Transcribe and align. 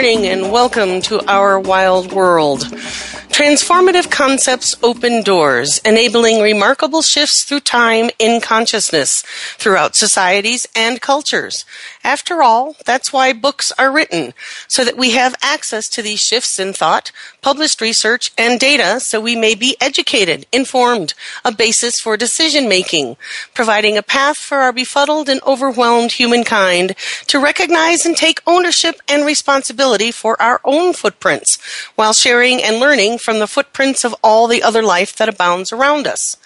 Morning 0.00 0.28
and 0.28 0.50
welcome 0.50 1.02
to 1.02 1.20
Our 1.30 1.60
Wild 1.60 2.10
World. 2.10 2.60
Transformative 2.60 4.10
concepts 4.10 4.74
open 4.82 5.22
doors, 5.22 5.78
enabling 5.84 6.40
remarkable 6.40 7.02
shifts 7.02 7.44
through 7.44 7.60
time 7.60 8.08
in 8.18 8.40
consciousness 8.40 9.22
throughout 9.58 9.96
societies 9.96 10.66
and 10.74 11.02
cultures. 11.02 11.66
After 12.02 12.42
all, 12.42 12.76
that's 12.86 13.12
why 13.12 13.34
books 13.34 13.72
are 13.78 13.92
written, 13.92 14.32
so 14.66 14.84
that 14.84 14.96
we 14.96 15.10
have 15.10 15.34
access 15.42 15.86
to 15.88 16.00
these 16.00 16.20
shifts 16.20 16.58
in 16.58 16.72
thought, 16.72 17.12
published 17.42 17.82
research, 17.82 18.32
and 18.38 18.58
data 18.58 19.00
so 19.00 19.20
we 19.20 19.36
may 19.36 19.54
be 19.54 19.76
educated, 19.82 20.46
informed, 20.50 21.12
a 21.44 21.52
basis 21.52 22.00
for 22.00 22.16
decision 22.16 22.70
making, 22.70 23.18
providing 23.52 23.98
a 23.98 24.02
path 24.02 24.38
for 24.38 24.58
our 24.58 24.72
befuddled 24.72 25.28
and 25.28 25.42
overwhelmed 25.42 26.12
humankind 26.12 26.94
to 27.26 27.38
recognize 27.38 28.06
and 28.06 28.16
take 28.16 28.40
ownership 28.46 28.96
and 29.06 29.26
responsibility 29.26 30.10
for 30.10 30.40
our 30.40 30.60
own 30.64 30.94
footprints, 30.94 31.58
while 31.96 32.14
sharing 32.14 32.62
and 32.62 32.80
learning 32.80 33.18
from 33.18 33.40
the 33.40 33.46
footprints 33.46 34.04
of 34.04 34.14
all 34.24 34.46
the 34.46 34.62
other 34.62 34.82
life 34.82 35.14
that 35.16 35.28
abounds 35.28 35.70
around 35.70 36.06
us. 36.06 36.38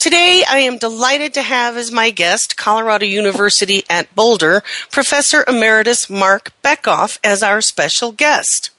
Today, 0.00 0.42
I 0.48 0.60
am 0.60 0.78
delighted 0.78 1.34
to 1.34 1.42
have 1.42 1.76
as 1.76 1.92
my 1.92 2.08
guest 2.08 2.56
Colorado 2.56 3.04
University 3.04 3.84
at 3.90 4.14
Boulder, 4.14 4.62
Professor 4.90 5.44
Emeritus 5.46 6.08
Marc 6.08 6.52
Bekoff 6.64 7.18
as 7.22 7.42
our 7.42 7.60
special 7.60 8.10
guest. 8.10 8.70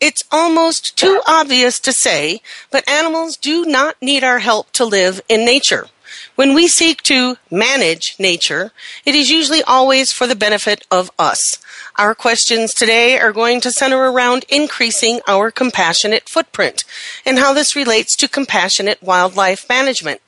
It's 0.00 0.22
almost 0.30 0.96
too 0.96 1.20
obvious 1.26 1.80
to 1.80 1.92
say, 1.92 2.42
but 2.70 2.88
animals 2.88 3.36
do 3.36 3.64
not 3.64 4.00
need 4.00 4.22
our 4.22 4.38
help 4.38 4.70
to 4.74 4.84
live 4.84 5.20
in 5.28 5.44
nature. 5.44 5.88
When 6.36 6.54
we 6.54 6.68
seek 6.68 7.02
to 7.02 7.38
manage 7.50 8.14
nature, 8.20 8.70
it 9.04 9.16
is 9.16 9.30
usually 9.30 9.64
always 9.64 10.12
for 10.12 10.28
the 10.28 10.36
benefit 10.36 10.86
of 10.92 11.10
us. 11.18 11.58
Our 11.96 12.14
questions 12.14 12.72
today 12.72 13.18
are 13.18 13.32
going 13.32 13.60
to 13.62 13.72
center 13.72 13.98
around 13.98 14.44
increasing 14.48 15.22
our 15.26 15.50
compassionate 15.50 16.28
footprint 16.28 16.84
and 17.26 17.40
how 17.40 17.52
this 17.52 17.74
relates 17.74 18.16
to 18.18 18.28
compassionate 18.28 19.02
wildlife 19.02 19.68
management. 19.68 20.20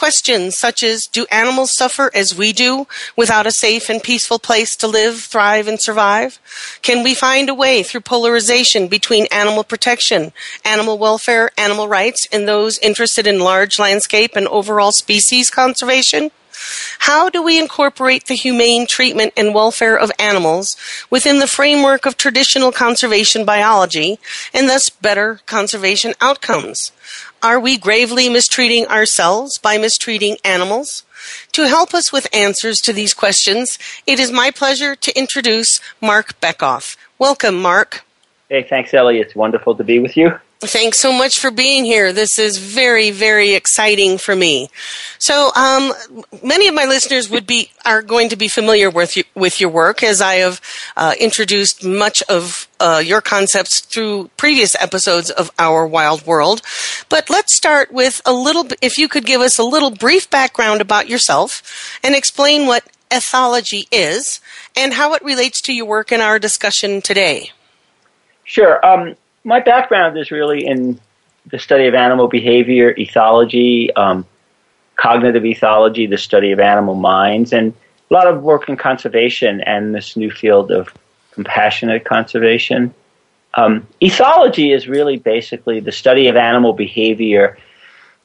Questions 0.00 0.56
such 0.56 0.82
as 0.82 1.02
Do 1.04 1.26
animals 1.30 1.76
suffer 1.76 2.10
as 2.14 2.34
we 2.34 2.54
do 2.54 2.86
without 3.16 3.46
a 3.46 3.50
safe 3.50 3.90
and 3.90 4.02
peaceful 4.02 4.38
place 4.38 4.74
to 4.76 4.86
live, 4.86 5.20
thrive, 5.20 5.68
and 5.68 5.78
survive? 5.78 6.38
Can 6.80 7.04
we 7.04 7.12
find 7.12 7.50
a 7.50 7.54
way 7.54 7.82
through 7.82 8.00
polarization 8.00 8.88
between 8.88 9.26
animal 9.26 9.62
protection, 9.62 10.32
animal 10.64 10.96
welfare, 10.96 11.50
animal 11.58 11.86
rights, 11.86 12.26
and 12.32 12.48
those 12.48 12.78
interested 12.78 13.26
in 13.26 13.40
large 13.40 13.78
landscape 13.78 14.36
and 14.36 14.48
overall 14.48 14.90
species 14.90 15.50
conservation? 15.50 16.30
How 17.00 17.28
do 17.28 17.42
we 17.42 17.58
incorporate 17.58 18.24
the 18.24 18.36
humane 18.36 18.86
treatment 18.86 19.34
and 19.36 19.54
welfare 19.54 19.98
of 19.98 20.10
animals 20.18 20.76
within 21.10 21.40
the 21.40 21.46
framework 21.46 22.06
of 22.06 22.16
traditional 22.16 22.72
conservation 22.72 23.44
biology 23.44 24.18
and 24.54 24.66
thus 24.66 24.88
better 24.88 25.40
conservation 25.44 26.14
outcomes? 26.22 26.90
Are 27.42 27.58
we 27.58 27.78
gravely 27.78 28.28
mistreating 28.28 28.86
ourselves 28.88 29.56
by 29.56 29.78
mistreating 29.78 30.36
animals? 30.44 31.04
To 31.52 31.66
help 31.66 31.94
us 31.94 32.12
with 32.12 32.28
answers 32.34 32.76
to 32.80 32.92
these 32.92 33.14
questions, 33.14 33.78
it 34.06 34.20
is 34.20 34.30
my 34.30 34.50
pleasure 34.50 34.94
to 34.96 35.18
introduce 35.18 35.80
Marc 36.02 36.38
Bekoff. 36.42 36.98
Welcome, 37.18 37.56
Marc. 37.60 38.04
Hey, 38.50 38.62
thanks, 38.62 38.92
Ellie. 38.92 39.20
It's 39.20 39.34
wonderful 39.34 39.74
to 39.76 39.84
be 39.84 39.98
with 40.00 40.18
you. 40.18 40.38
Thanks 40.62 41.00
so 41.00 41.10
much 41.10 41.38
for 41.38 41.50
being 41.50 41.86
here. 41.86 42.12
This 42.12 42.38
is 42.38 42.58
very, 42.58 43.10
very 43.10 43.54
exciting 43.54 44.18
for 44.18 44.36
me. 44.36 44.68
So, 45.18 45.50
um, 45.56 45.94
many 46.42 46.68
of 46.68 46.74
my 46.74 46.84
listeners 46.84 47.30
would 47.30 47.46
be 47.46 47.70
are 47.86 48.02
going 48.02 48.28
to 48.28 48.36
be 48.36 48.46
familiar 48.46 48.90
with 48.90 49.16
you, 49.16 49.24
with 49.34 49.58
your 49.58 49.70
work, 49.70 50.02
as 50.02 50.20
I 50.20 50.34
have 50.34 50.60
uh, 50.98 51.14
introduced 51.18 51.82
much 51.82 52.22
of 52.28 52.68
uh, 52.78 53.02
your 53.02 53.22
concepts 53.22 53.80
through 53.80 54.28
previous 54.36 54.74
episodes 54.78 55.30
of 55.30 55.50
Our 55.58 55.86
Wild 55.86 56.26
World. 56.26 56.60
But 57.08 57.30
let's 57.30 57.56
start 57.56 57.90
with 57.90 58.20
a 58.26 58.32
little. 58.34 58.68
If 58.82 58.98
you 58.98 59.08
could 59.08 59.24
give 59.24 59.40
us 59.40 59.58
a 59.58 59.64
little 59.64 59.90
brief 59.90 60.28
background 60.28 60.82
about 60.82 61.08
yourself 61.08 61.98
and 62.04 62.14
explain 62.14 62.66
what 62.66 62.84
ethology 63.10 63.86
is 63.90 64.42
and 64.76 64.92
how 64.92 65.14
it 65.14 65.22
relates 65.24 65.62
to 65.62 65.72
your 65.72 65.86
work 65.86 66.12
in 66.12 66.20
our 66.20 66.38
discussion 66.38 67.00
today. 67.00 67.50
Sure. 68.44 68.84
Um, 68.84 69.16
my 69.44 69.60
background 69.60 70.18
is 70.18 70.30
really 70.30 70.66
in 70.66 71.00
the 71.46 71.58
study 71.58 71.86
of 71.86 71.94
animal 71.94 72.28
behavior, 72.28 72.94
ethology, 72.94 73.88
um, 73.96 74.26
cognitive 74.96 75.42
ethology, 75.42 76.08
the 76.08 76.18
study 76.18 76.52
of 76.52 76.60
animal 76.60 76.94
minds, 76.94 77.52
and 77.52 77.72
a 78.10 78.14
lot 78.14 78.26
of 78.26 78.42
work 78.42 78.68
in 78.68 78.76
conservation 78.76 79.60
and 79.62 79.94
this 79.94 80.16
new 80.16 80.30
field 80.30 80.70
of 80.70 80.92
compassionate 81.32 82.04
conservation. 82.04 82.94
Um, 83.54 83.86
ethology 84.00 84.74
is 84.74 84.86
really 84.86 85.16
basically 85.16 85.80
the 85.80 85.92
study 85.92 86.28
of 86.28 86.36
animal 86.36 86.72
behavior 86.72 87.56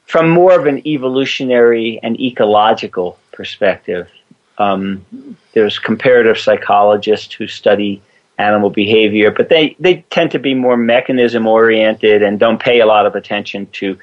from 0.06 0.30
more 0.30 0.60
of 0.60 0.68
an 0.68 0.86
evolutionary 0.86 2.00
and 2.04 2.20
ecological 2.20 3.18
perspective. 3.32 4.10
Um, 4.58 5.06
there's 5.54 5.80
comparative 5.80 6.38
psychologists 6.38 7.34
who 7.34 7.48
study 7.48 8.02
animal 8.38 8.70
behavior, 8.70 9.32
but 9.32 9.50
they, 9.50 9.76
they 9.80 10.06
tend 10.10 10.32
to 10.32 10.40
be 10.40 10.54
more 10.54 10.78
mechanism 10.78 11.48
oriented 11.48 12.22
and 12.22 12.40
don't 12.40 12.60
pay 12.60 12.82
a 12.82 12.86
lot 12.86 13.06
of 13.06 13.16
attention 13.16 13.68
to 13.68 13.98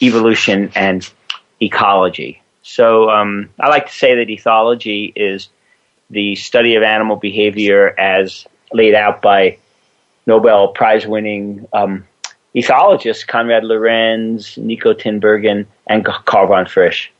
evolution 0.00 0.72
and 0.74 1.10
ecology. 1.60 2.42
So 2.62 3.10
um, 3.10 3.50
I 3.60 3.68
like 3.68 3.86
to 3.86 3.92
say 3.92 4.16
that 4.16 4.28
ethology 4.28 5.12
is 5.14 5.48
the 6.10 6.34
study 6.36 6.76
of 6.76 6.82
animal 6.82 7.16
behavior 7.16 7.94
as 7.98 8.46
laid 8.72 8.94
out 8.94 9.20
by 9.20 9.58
Nobel 10.26 10.68
Prize 10.68 11.06
winning 11.06 11.66
um, 11.72 12.06
ethologists 12.54 13.26
Konrad 13.26 13.64
Lorenz, 13.64 14.56
Nico 14.56 14.94
Tinbergen, 14.94 15.66
and 15.86 16.04
Karl 16.04 16.46
von 16.46 16.66
Frisch. 16.66 17.12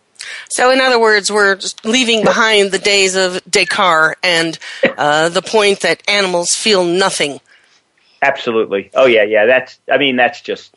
So, 0.50 0.71
in 0.71 0.81
other 0.81 0.99
words, 0.99 1.31
we're 1.31 1.59
leaving 1.85 2.25
behind 2.25 2.73
the 2.73 2.79
days 2.79 3.17
of 3.17 3.41
Descartes 3.49 4.17
and 4.23 4.59
uh, 4.97 5.29
the 5.29 5.43
point 5.43 5.81
that 5.81 6.03
animals 6.09 6.55
feel 6.55 6.85
nothing. 6.85 7.41
Absolutely. 8.23 8.91
Oh 8.94 9.06
yeah, 9.06 9.25
yeah. 9.25 9.47
That's. 9.47 9.79
I 9.91 9.99
mean, 9.99 10.17
that's 10.17 10.41
just 10.41 10.75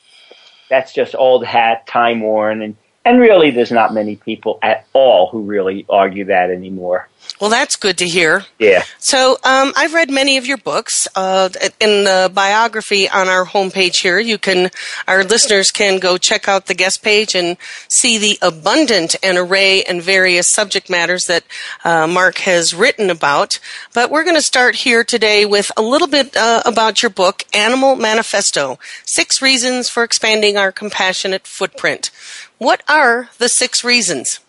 that's 0.70 0.94
just 0.94 1.16
old 1.16 1.46
hat, 1.46 1.88
time 1.88 2.22
worn, 2.22 2.62
and 2.62 2.76
and 3.06 3.22
really, 3.22 3.52
there's 3.52 3.72
not 3.72 3.94
many 3.94 4.18
people 4.18 4.60
at 4.62 4.86
all 4.92 5.30
who 5.30 5.44
really 5.44 5.86
argue 5.90 6.26
that 6.26 6.52
anymore. 6.52 7.08
Well, 7.40 7.50
that's 7.50 7.76
good 7.76 7.98
to 8.00 8.06
hear. 8.08 8.46
Yeah. 8.58 8.84
So 8.98 9.38
um, 9.44 9.72
I've 9.76 9.94
read 9.94 10.10
many 10.10 10.38
of 10.38 10.48
your 10.48 10.58
books. 10.58 11.08
Uh, 11.16 11.50
in 11.80 12.04
the 12.04 12.32
biography 12.34 13.08
on 13.08 13.28
our 13.28 13.46
homepage 13.46 14.02
here, 14.02 14.20
you 14.20 14.38
can, 14.38 14.72
our 15.08 15.24
listeners 15.24 15.70
can 15.70 16.00
go 16.00 16.18
check 16.18 16.48
out 16.48 16.66
the 16.66 16.74
guest 16.74 17.04
page 17.04 17.36
and 17.36 17.58
see 17.88 18.18
the 18.18 18.40
abundant 18.42 19.16
and 19.22 19.38
array 19.38 19.84
and 19.84 20.02
various 20.02 20.50
subject 20.50 20.90
matters 20.90 21.26
that 21.28 21.44
uh, 21.84 22.08
Marc 22.08 22.40
has 22.40 22.74
written 22.74 23.10
about. 23.10 23.60
But 23.94 24.10
we're 24.10 24.24
going 24.24 24.36
to 24.36 24.42
start 24.42 24.76
here 24.76 25.04
today 25.04 25.46
with 25.46 25.72
a 25.78 25.82
little 25.82 26.08
bit 26.08 26.36
uh, 26.36 26.64
about 26.66 27.04
your 27.04 27.12
book, 27.12 27.44
Animal 27.54 27.96
Manifesto: 27.96 28.80
Six 29.06 29.42
Reasons 29.42 29.90
for 29.90 30.04
Expanding 30.04 30.58
Our 30.58 30.72
Compassionate 30.72 31.46
Footprint. 31.46 32.10
What 32.58 32.82
are 32.90 33.30
the 33.38 33.50
six 33.50 33.84
reasons? 33.84 34.40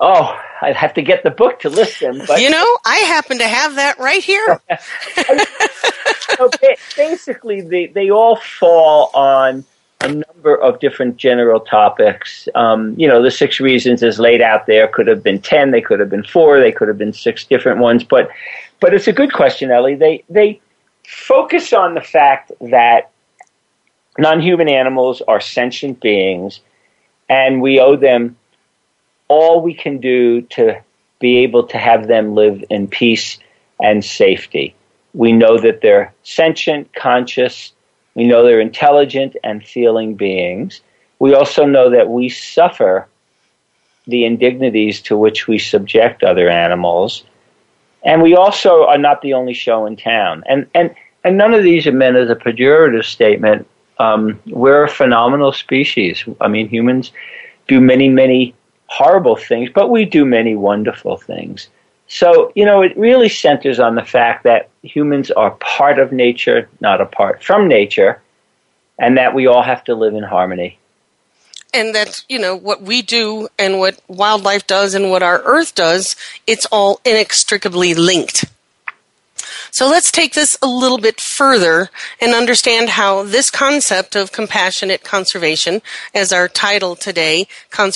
Oh, 0.00 0.40
I'd 0.62 0.76
have 0.76 0.94
to 0.94 1.02
get 1.02 1.24
the 1.24 1.30
book 1.30 1.60
to 1.60 1.70
list 1.70 2.00
them. 2.00 2.22
But 2.26 2.40
you 2.40 2.50
know, 2.50 2.78
I 2.84 2.98
happen 2.98 3.38
to 3.38 3.48
have 3.48 3.74
that 3.76 3.98
right 3.98 4.22
here. 4.22 4.60
so 6.36 6.50
basically, 6.96 7.62
they, 7.62 7.86
they 7.86 8.10
all 8.10 8.36
fall 8.36 9.10
on 9.14 9.64
a 10.00 10.08
number 10.08 10.54
of 10.56 10.78
different 10.78 11.16
general 11.16 11.60
topics. 11.60 12.48
Um, 12.54 12.94
you 12.96 13.08
know, 13.08 13.22
the 13.22 13.30
six 13.30 13.58
reasons 13.58 14.02
is 14.02 14.20
laid 14.20 14.40
out 14.40 14.66
there. 14.66 14.86
Could 14.86 15.08
have 15.08 15.22
been 15.22 15.40
ten. 15.40 15.72
They 15.72 15.80
could 15.80 15.98
have 15.98 16.10
been 16.10 16.22
four. 16.22 16.60
They 16.60 16.72
could 16.72 16.88
have 16.88 16.98
been 16.98 17.12
six 17.12 17.44
different 17.44 17.80
ones. 17.80 18.04
But 18.04 18.30
but 18.80 18.94
it's 18.94 19.08
a 19.08 19.12
good 19.12 19.32
question, 19.32 19.70
Ellie. 19.70 19.96
They 19.96 20.22
they 20.28 20.60
focus 21.06 21.72
on 21.72 21.94
the 21.94 22.00
fact 22.00 22.52
that 22.60 23.10
non-human 24.18 24.68
animals 24.68 25.22
are 25.26 25.40
sentient 25.40 26.00
beings, 26.00 26.60
and 27.28 27.60
we 27.60 27.80
owe 27.80 27.96
them 27.96 28.36
all 29.28 29.60
we 29.60 29.74
can 29.74 29.98
do 29.98 30.42
to 30.42 30.80
be 31.20 31.38
able 31.38 31.64
to 31.64 31.78
have 31.78 32.08
them 32.08 32.34
live 32.34 32.64
in 32.70 32.88
peace 32.88 33.38
and 33.80 34.04
safety. 34.04 34.74
We 35.14 35.32
know 35.32 35.58
that 35.58 35.80
they're 35.80 36.12
sentient, 36.22 36.94
conscious. 36.94 37.72
We 38.14 38.24
know 38.24 38.42
they're 38.42 38.60
intelligent 38.60 39.36
and 39.44 39.64
feeling 39.64 40.14
beings. 40.14 40.80
We 41.18 41.34
also 41.34 41.64
know 41.64 41.90
that 41.90 42.08
we 42.08 42.28
suffer 42.28 43.08
the 44.06 44.24
indignities 44.24 45.02
to 45.02 45.16
which 45.16 45.46
we 45.46 45.58
subject 45.58 46.22
other 46.22 46.48
animals. 46.48 47.24
And 48.02 48.22
we 48.22 48.34
also 48.34 48.86
are 48.86 48.98
not 48.98 49.22
the 49.22 49.34
only 49.34 49.54
show 49.54 49.86
in 49.86 49.96
town. 49.96 50.44
And, 50.48 50.66
and, 50.74 50.94
and 51.24 51.36
none 51.36 51.52
of 51.52 51.62
these 51.62 51.86
are 51.86 51.92
meant 51.92 52.16
as 52.16 52.30
a 52.30 52.36
pejorative 52.36 53.04
statement. 53.04 53.66
Um, 53.98 54.40
we're 54.46 54.84
a 54.84 54.88
phenomenal 54.88 55.52
species. 55.52 56.24
I 56.40 56.48
mean, 56.48 56.68
humans 56.68 57.12
do 57.66 57.80
many, 57.80 58.08
many 58.08 58.54
horrible 58.88 59.36
things, 59.36 59.70
but 59.72 59.90
we 59.90 60.04
do 60.04 60.24
many 60.24 60.56
wonderful 60.56 61.16
things. 61.16 61.68
So, 62.08 62.52
you 62.54 62.64
know, 62.64 62.82
it 62.82 62.96
really 62.96 63.28
centers 63.28 63.78
on 63.78 63.94
the 63.94 64.04
fact 64.04 64.44
that 64.44 64.70
humans 64.82 65.30
are 65.30 65.52
part 65.52 65.98
of 65.98 66.10
nature, 66.10 66.68
not 66.80 67.00
apart 67.00 67.44
from 67.44 67.68
nature, 67.68 68.20
and 68.98 69.16
that 69.18 69.34
we 69.34 69.46
all 69.46 69.62
have 69.62 69.84
to 69.84 69.94
live 69.94 70.14
in 70.14 70.24
harmony. 70.24 70.78
And 71.74 71.94
that, 71.94 72.24
you 72.30 72.38
know, 72.38 72.56
what 72.56 72.80
we 72.80 73.02
do 73.02 73.48
and 73.58 73.78
what 73.78 74.00
wildlife 74.08 74.66
does 74.66 74.94
and 74.94 75.10
what 75.10 75.22
our 75.22 75.42
earth 75.44 75.74
does, 75.74 76.16
it's 76.46 76.64
all 76.66 76.98
inextricably 77.04 77.92
linked. 77.92 78.46
So 79.70 79.88
let's 79.88 80.10
take 80.10 80.34
this 80.34 80.56
a 80.62 80.66
little 80.66 80.98
bit 80.98 81.20
further 81.20 81.90
and 82.20 82.34
understand 82.34 82.90
how 82.90 83.22
this 83.22 83.50
concept 83.50 84.16
of 84.16 84.32
compassionate 84.32 85.04
conservation, 85.04 85.82
as 86.14 86.32
our 86.32 86.48
title 86.48 86.96
today, 86.96 87.46
com- 87.70 87.92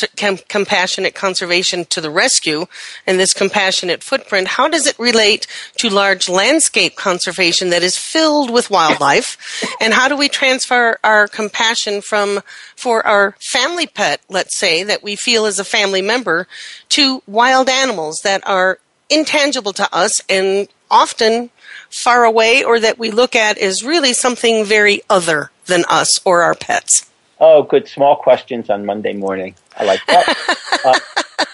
compassionate 0.48 1.14
conservation 1.14 1.84
to 1.86 2.00
the 2.00 2.10
rescue, 2.10 2.66
and 3.06 3.18
this 3.18 3.32
compassionate 3.32 4.02
footprint, 4.02 4.48
how 4.48 4.68
does 4.68 4.86
it 4.86 4.98
relate 4.98 5.46
to 5.78 5.88
large 5.88 6.28
landscape 6.28 6.96
conservation 6.96 7.70
that 7.70 7.82
is 7.82 7.96
filled 7.96 8.50
with 8.50 8.70
wildlife? 8.70 9.36
And 9.80 9.94
how 9.94 10.08
do 10.08 10.16
we 10.16 10.28
transfer 10.28 10.98
our 11.02 11.26
compassion 11.28 12.00
from, 12.02 12.42
for 12.76 13.04
our 13.06 13.34
family 13.40 13.86
pet, 13.86 14.20
let's 14.28 14.58
say, 14.58 14.82
that 14.82 15.02
we 15.02 15.16
feel 15.16 15.46
as 15.46 15.58
a 15.58 15.64
family 15.64 16.02
member, 16.02 16.46
to 16.90 17.22
wild 17.26 17.68
animals 17.68 18.20
that 18.24 18.46
are 18.46 18.78
intangible 19.10 19.72
to 19.72 19.94
us 19.94 20.20
and 20.28 20.68
often 20.90 21.50
far 21.92 22.24
away 22.24 22.64
or 22.64 22.80
that 22.80 22.98
we 22.98 23.10
look 23.10 23.36
at 23.36 23.58
as 23.58 23.82
really 23.84 24.12
something 24.12 24.64
very 24.64 25.02
other 25.08 25.50
than 25.66 25.84
us 25.88 26.24
or 26.26 26.42
our 26.42 26.54
pets? 26.54 27.10
Oh, 27.38 27.62
good. 27.64 27.88
Small 27.88 28.16
questions 28.16 28.70
on 28.70 28.86
Monday 28.86 29.14
morning. 29.14 29.54
I 29.76 29.84
like 29.84 30.00
that. 30.06 30.68
uh, 30.84 31.44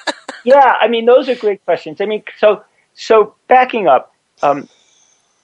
yeah, 0.44 0.76
I 0.81 0.88
mean, 0.88 1.06
those 1.06 1.29
are 1.29 1.35
great 1.35 1.64
questions. 1.64 2.00
I 2.00 2.06
mean, 2.06 2.23
so 2.38 2.62
so 2.94 3.35
backing 3.49 3.87
up, 3.87 4.14
um, 4.43 4.69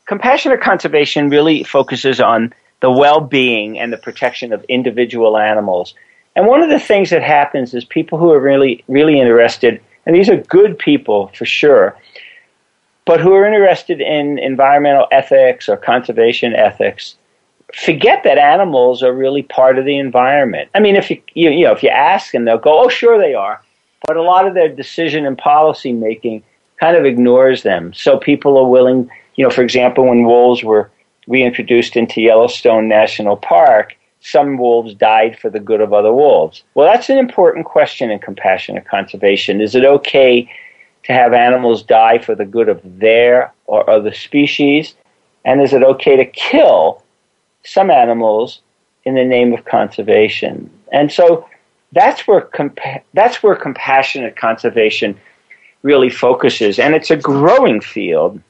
compassionate 0.07 0.61
conservation 0.61 1.31
really 1.31 1.63
focuses 1.63 2.21
on 2.21 2.53
the 2.81 2.91
well-being 2.91 3.79
and 3.79 3.93
the 3.93 3.97
protection 3.97 4.53
of 4.53 4.65
individual 4.65 5.39
animals. 5.39 5.95
And 6.37 6.47
one 6.47 6.63
of 6.63 6.69
the 6.69 6.81
things 6.81 7.11
that 7.11 7.23
happens 7.23 7.73
is 7.75 7.85
people 7.85 8.19
who 8.19 8.31
are 8.33 8.41
really 8.41 8.85
really 8.89 9.21
interested, 9.21 9.81
and 10.05 10.15
these 10.15 10.29
are 10.29 10.37
good 10.37 10.79
people 10.79 11.29
for 11.35 11.47
sure, 11.47 11.97
but 13.05 13.21
who 13.21 13.33
are 13.35 13.47
interested 13.47 14.01
in 14.01 14.39
environmental 14.39 15.07
ethics 15.11 15.69
or 15.69 15.77
conservation 15.77 16.55
ethics 16.55 17.17
forget 17.75 18.23
that 18.25 18.39
animals 18.39 19.03
are 19.03 19.13
really 19.13 19.43
part 19.43 19.79
of 19.79 19.85
the 19.85 19.99
environment. 19.99 20.71
I 20.75 20.81
mean, 20.81 20.97
if 20.97 21.11
you, 21.11 21.21
you, 21.35 21.51
you 21.51 21.65
know 21.65 21.73
if 21.73 21.83
you 21.83 21.89
ask 21.89 22.33
them, 22.33 22.45
they'll 22.45 22.59
go, 22.59 22.85
"Oh, 22.85 22.89
sure 22.89 23.19
they 23.19 23.35
are," 23.35 23.61
but 24.07 24.17
a 24.17 24.23
lot 24.23 24.47
of 24.47 24.55
their 24.55 24.69
decision 24.69 25.27
and 25.27 25.37
policy 25.37 25.93
making 25.93 26.43
kind 26.81 26.97
of 26.97 27.05
ignores 27.05 27.63
them. 27.63 27.93
So 27.95 28.19
people 28.19 28.59
are 28.59 28.69
willing, 28.69 29.11
you 29.37 29.45
know, 29.45 29.51
for 29.51 29.63
example, 29.63 30.07
when 30.07 30.25
wolves 30.25 30.63
were 30.63 30.91
reintroduced 31.27 31.97
into 31.97 32.21
Yellowstone 32.21 32.89
National 32.89 33.37
Park, 33.37 33.97
some 34.21 34.59
wolves 34.59 34.95
died 34.95 35.39
for 35.39 35.51
the 35.51 35.61
good 35.61 35.81
of 35.81 35.93
other 35.93 36.13
wolves. 36.13 36.63
Well, 36.75 36.91
that's 36.91 37.09
an 37.09 37.19
important 37.19 37.67
question 37.67 38.11
in 38.11 38.19
compassionate 38.19 38.87
conservation. 38.87 39.61
Is 39.61 39.75
it 39.75 39.85
okay 39.85 40.49
to 41.05 41.13
have 41.13 41.33
animals 41.33 41.83
die 41.83 42.19
for 42.19 42.35
the 42.35 42.45
good 42.45 42.69
of 42.69 42.81
their 42.99 43.53
or 43.67 43.89
other 43.89 44.13
species? 44.13 44.95
And 45.45 45.61
is 45.61 45.73
it 45.73 45.83
okay 45.83 46.17
to 46.17 46.25
kill 46.25 47.03
some 47.65 47.91
animals 47.91 48.61
in 49.05 49.15
the 49.15 49.25
name 49.25 49.53
of 49.53 49.65
conservation? 49.65 50.71
And 50.93 51.13
so 51.13 51.47
that's 51.93 52.27
where 52.27 52.43
compa- 52.43 53.03
that's 53.13 53.43
where 53.43 53.55
compassionate 53.55 54.37
conservation 54.37 55.19
really 55.83 56.11
focuses, 56.11 56.79
and 56.79 56.95
it's 56.95 57.11
a 57.11 57.17
growing 57.17 57.81
field. 57.81 58.41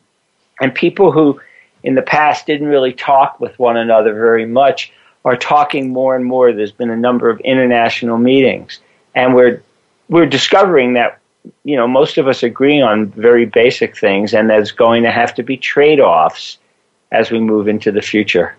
And 0.60 0.74
people 0.74 1.10
who 1.10 1.40
in 1.82 1.96
the 1.96 2.02
past 2.02 2.46
didn't 2.46 2.68
really 2.68 2.92
talk 2.92 3.40
with 3.40 3.58
one 3.58 3.76
another 3.76 4.14
very 4.14 4.46
much 4.46 4.92
are 5.24 5.36
talking 5.36 5.92
more 5.92 6.14
and 6.14 6.24
more. 6.24 6.52
There's 6.52 6.72
been 6.72 6.90
a 6.90 6.96
number 6.96 7.28
of 7.28 7.40
international 7.40 8.18
meetings, 8.18 8.78
and 9.14 9.34
we're 9.34 9.62
we're 10.08 10.26
discovering 10.26 10.94
that 10.94 11.18
you 11.64 11.76
know, 11.76 11.87
most 11.87 12.19
of 12.19 12.26
us 12.26 12.43
agree 12.43 12.80
on 12.80 13.07
very 13.07 13.47
basic 13.47 13.97
things, 13.97 14.35
and 14.35 14.49
there's 14.49 14.73
going 14.73 15.02
to 15.02 15.11
have 15.11 15.35
to 15.35 15.42
be 15.42 15.57
trade 15.57 16.00
offs 16.00 16.59
as 17.12 17.30
we 17.30 17.38
move 17.38 17.68
into 17.68 17.92
the 17.92 18.02
future. 18.02 18.57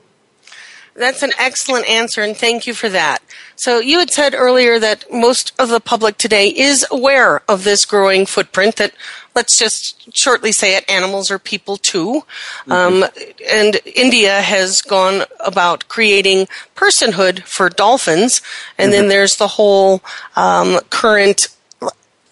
That's 0.96 1.24
an 1.24 1.34
excellent 1.38 1.90
answer, 1.90 2.22
and 2.22 2.38
thank 2.38 2.66
you 2.66 2.74
for 2.74 2.88
that. 2.88 3.22
So, 3.58 3.80
you 3.80 4.00
had 4.00 4.12
said 4.12 4.34
earlier 4.34 4.80
that 4.80 5.04
most 5.12 5.52
of 5.60 5.68
the 5.68 5.82
public 5.82 6.18
today 6.18 6.48
is 6.48 6.86
aware 6.90 7.42
of 7.50 7.66
this 7.66 7.84
growing 7.84 8.26
footprint 8.26 8.78
that, 8.78 8.94
let's 9.36 9.58
just 9.58 10.16
shortly 10.16 10.54
say 10.54 10.78
it, 10.78 10.90
animals 10.90 11.30
are 11.30 11.40
people 11.40 11.76
too. 11.76 12.24
Mm-hmm. 12.66 12.72
Um, 12.72 13.06
and 13.52 13.82
India 13.94 14.40
has 14.40 14.82
gone 14.82 15.26
about 15.42 15.90
creating 15.90 16.48
personhood 16.76 17.44
for 17.44 17.68
dolphins, 17.68 18.42
and 18.78 18.94
mm-hmm. 18.94 19.02
then 19.02 19.10
there's 19.10 19.36
the 19.36 19.50
whole 19.50 20.02
um, 20.38 20.80
current 20.92 21.50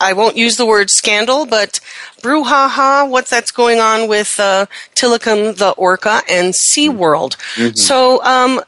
I 0.04 0.14
won't 0.14 0.36
use 0.36 0.58
the 0.58 0.66
word 0.66 0.90
scandal, 0.90 1.46
but 1.46 1.80
brouhaha, 2.22 3.10
what's 3.10 3.30
that's 3.30 3.52
going 3.52 3.80
on 3.80 4.10
with 4.10 4.40
uh, 4.40 4.66
Tilikum 4.96 5.56
the 5.56 5.72
orca 5.72 6.22
and 6.30 6.54
SeaWorld. 6.54 7.38
Mm-hmm. 7.56 7.76
So, 7.76 8.24
um, 8.24 8.62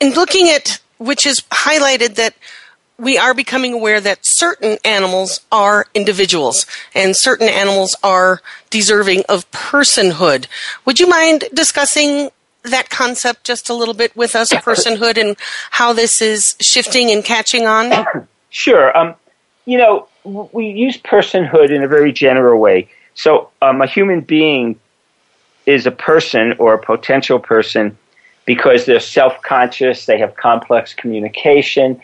in 0.00 0.12
looking 0.12 0.48
at 0.48 0.80
which 0.98 1.24
is 1.24 1.40
highlighted 1.50 2.16
that 2.16 2.34
we 2.98 3.16
are 3.16 3.32
becoming 3.32 3.72
aware 3.72 4.00
that 4.00 4.18
certain 4.22 4.76
animals 4.84 5.40
are 5.50 5.86
individuals 5.94 6.66
and 6.94 7.16
certain 7.16 7.48
animals 7.48 7.96
are 8.02 8.42
deserving 8.68 9.22
of 9.28 9.50
personhood. 9.50 10.46
Would 10.84 11.00
you 11.00 11.08
mind 11.08 11.44
discussing 11.54 12.30
that 12.62 12.90
concept 12.90 13.44
just 13.44 13.70
a 13.70 13.74
little 13.74 13.94
bit 13.94 14.14
with 14.14 14.36
us, 14.36 14.52
personhood, 14.68 15.16
and 15.16 15.36
how 15.70 15.94
this 15.94 16.20
is 16.20 16.56
shifting 16.60 17.10
and 17.10 17.24
catching 17.24 17.66
on? 17.66 18.04
Sure. 18.50 18.94
Um, 18.96 19.14
you 19.66 19.78
know, 19.78 20.08
we 20.24 20.68
use 20.68 20.96
personhood 20.98 21.70
in 21.70 21.82
a 21.82 21.88
very 21.88 22.12
general 22.12 22.60
way. 22.60 22.88
So, 23.14 23.50
um, 23.62 23.82
a 23.82 23.86
human 23.86 24.20
being 24.20 24.78
is 25.66 25.86
a 25.86 25.90
person 25.90 26.54
or 26.58 26.74
a 26.74 26.78
potential 26.78 27.38
person 27.38 27.96
because 28.46 28.86
they're 28.86 29.00
self 29.00 29.40
conscious, 29.42 30.06
they 30.06 30.18
have 30.18 30.34
complex 30.36 30.94
communication, 30.94 32.00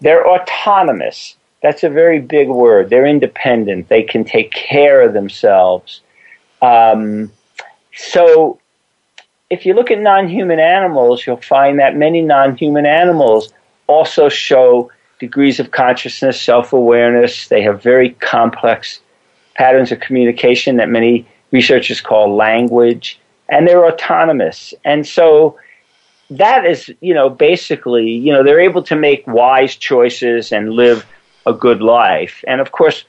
They're 0.00 0.26
autonomous. 0.26 1.36
That's 1.62 1.84
a 1.84 1.90
very 1.90 2.20
big 2.20 2.48
word. 2.48 2.88
They're 2.88 3.04
independent. 3.04 3.88
They 3.88 4.02
can 4.02 4.24
take 4.24 4.50
care 4.52 5.02
of 5.02 5.12
themselves. 5.12 6.00
Um, 6.62 7.30
so, 7.94 8.58
if 9.50 9.66
you 9.66 9.74
look 9.74 9.90
at 9.90 9.98
non 9.98 10.28
human 10.28 10.60
animals, 10.60 11.26
you'll 11.26 11.36
find 11.36 11.78
that 11.80 11.96
many 11.96 12.22
non 12.22 12.56
human 12.56 12.86
animals 12.86 13.52
also 13.86 14.28
show 14.28 14.90
degrees 15.20 15.60
of 15.60 15.70
consciousness, 15.70 16.40
self 16.40 16.72
awareness. 16.72 17.48
They 17.48 17.62
have 17.62 17.82
very 17.82 18.10
complex 18.10 19.00
patterns 19.54 19.92
of 19.92 20.00
communication 20.00 20.76
that 20.76 20.88
many 20.88 21.28
researchers 21.52 22.00
call 22.00 22.34
language, 22.34 23.20
and 23.48 23.68
they're 23.68 23.86
autonomous. 23.86 24.74
And 24.84 25.06
so, 25.06 25.58
that 26.30 26.64
is, 26.64 26.90
you 27.00 27.12
know, 27.12 27.28
basically, 27.28 28.10
you 28.10 28.32
know, 28.32 28.42
they're 28.42 28.60
able 28.60 28.82
to 28.84 28.96
make 28.96 29.26
wise 29.26 29.76
choices 29.76 30.52
and 30.52 30.72
live 30.72 31.04
a 31.46 31.52
good 31.52 31.82
life. 31.82 32.44
And 32.46 32.60
of 32.60 32.72
course, 32.72 33.04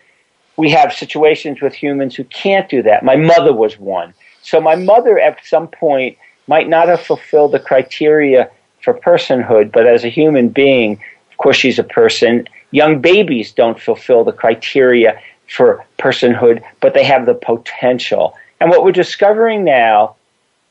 we 0.58 0.72
have 0.72 0.94
situations 0.94 1.62
with 1.62 1.74
humans 1.74 2.16
who 2.16 2.24
can't 2.26 2.70
do 2.70 2.84
that. 2.84 3.04
My 3.04 3.16
mother 3.16 3.54
was 3.54 3.80
one. 3.80 4.14
So 4.42 4.60
my 4.60 4.76
mother 4.76 5.20
at 5.20 5.46
some 5.46 5.68
point 5.68 6.18
might 6.48 6.68
not 6.68 6.88
have 6.88 7.02
fulfilled 7.02 7.52
the 7.52 7.60
criteria 7.60 8.50
for 8.82 8.94
personhood, 8.94 9.72
but 9.72 9.86
as 9.86 10.04
a 10.04 10.10
human 10.10 10.50
being, 10.50 11.00
course, 11.42 11.58
she's 11.58 11.80
a 11.80 11.84
person. 11.84 12.48
Young 12.72 13.02
babies 13.02 13.52
don't 13.52 13.80
fulfill 13.80 14.24
the 14.24 14.32
criteria 14.32 15.20
for 15.50 15.86
personhood, 15.98 16.64
but 16.80 16.94
they 16.94 17.04
have 17.04 17.26
the 17.26 17.34
potential. 17.34 18.36
And 18.60 18.70
what 18.70 18.84
we're 18.84 18.92
discovering 18.92 19.64
now 19.64 20.16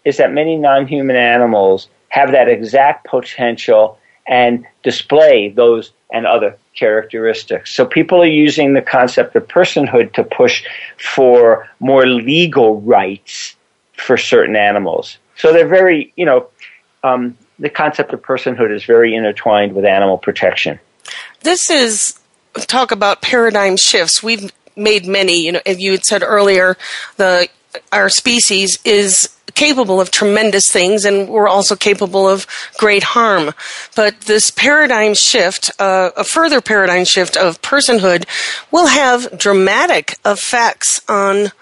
is 0.05 0.17
that 0.17 0.33
many 0.33 0.57
non 0.57 0.87
human 0.87 1.17
animals 1.17 1.89
have 2.09 2.33
that 2.33 2.49
exact 2.49 3.07
potential 3.07 3.99
and 4.27 4.65
display 4.83 5.49
those 5.51 5.93
and 6.13 6.27
other 6.27 6.57
characteristics. 6.75 7.73
So 7.75 7.85
people 7.85 8.23
are 8.23 8.27
using 8.27 8.75
the 8.75 8.83
concept 8.83 9.37
of 9.37 9.47
personhood 9.47 10.13
to 10.15 10.25
push 10.25 10.65
for 10.99 11.69
more 11.79 12.07
legal 12.07 12.81
rights 12.81 13.57
for 13.93 14.17
certain 14.17 14.57
animals. 14.57 15.19
So 15.37 15.53
they're 15.53 15.69
very, 15.69 16.13
you 16.17 16.25
know, 16.25 16.49
um, 17.03 17.37
the 17.61 17.71
concept 17.71 18.13
of 18.13 18.23
personhood 18.23 18.75
is 18.75 18.85
very 18.85 19.15
intertwined 19.15 19.75
with 19.75 19.85
animal 19.85 20.19
protection. 20.19 20.81
This 21.43 21.71
is 21.71 22.19
talk 22.67 22.91
about 22.91 23.23
paradigm 23.23 23.77
shifts. 23.77 24.23
We've 24.23 24.51
made 24.75 25.07
many. 25.07 25.45
You 25.45 25.53
know, 25.53 25.61
as 25.67 25.79
you 25.79 25.93
had 25.93 26.05
said 26.05 26.23
earlier, 26.23 26.77
the 27.17 27.49
our 27.93 28.09
species 28.09 28.79
is 28.85 29.29
capable 29.55 30.01
of 30.01 30.11
tremendous 30.11 30.71
things 30.71 31.05
and 31.05 31.29
we're 31.29 31.49
also 31.49 31.77
capable 31.77 32.29
of 32.29 32.47
great 32.79 33.03
harm. 33.03 33.53
But 33.95 34.23
this 34.23 34.51
paradigm 34.51 35.15
shift, 35.15 35.71
uh, 35.79 36.11
a 36.17 36.25
further 36.25 36.61
paradigm 36.61 37.05
shift 37.05 37.37
of 37.37 37.61
personhood, 37.61 38.25
will 38.71 38.87
have 38.87 39.39
dramatic 39.39 40.17
effects 40.25 41.01
on 41.09 41.53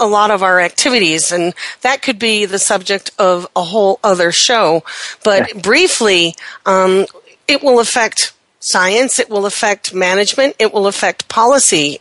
a 0.00 0.06
lot 0.06 0.30
of 0.30 0.42
our 0.42 0.60
activities, 0.60 1.32
and 1.32 1.54
that 1.82 2.02
could 2.02 2.18
be 2.18 2.44
the 2.44 2.58
subject 2.58 3.10
of 3.18 3.46
a 3.54 3.62
whole 3.62 4.00
other 4.02 4.32
show. 4.32 4.82
But 5.22 5.62
briefly, 5.62 6.34
um, 6.66 7.06
it 7.46 7.62
will 7.62 7.80
affect 7.80 8.32
science, 8.60 9.18
it 9.18 9.28
will 9.30 9.46
affect 9.46 9.94
management, 9.94 10.56
it 10.58 10.72
will 10.72 10.86
affect 10.86 11.28
policy. 11.28 12.00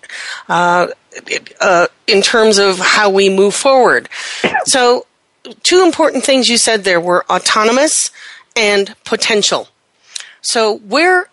Uh, 0.49 0.87
uh, 1.61 1.85
in 2.07 2.23
terms 2.23 2.57
of 2.57 2.79
how 2.79 3.07
we 3.07 3.29
move 3.29 3.53
forward. 3.53 4.09
So, 4.65 5.05
two 5.61 5.83
important 5.83 6.23
things 6.23 6.49
you 6.49 6.57
said 6.57 6.83
there 6.83 6.99
were 6.99 7.23
autonomous 7.29 8.09
and 8.55 8.95
potential. 9.03 9.67
So 10.41 10.73
we're 10.85 11.27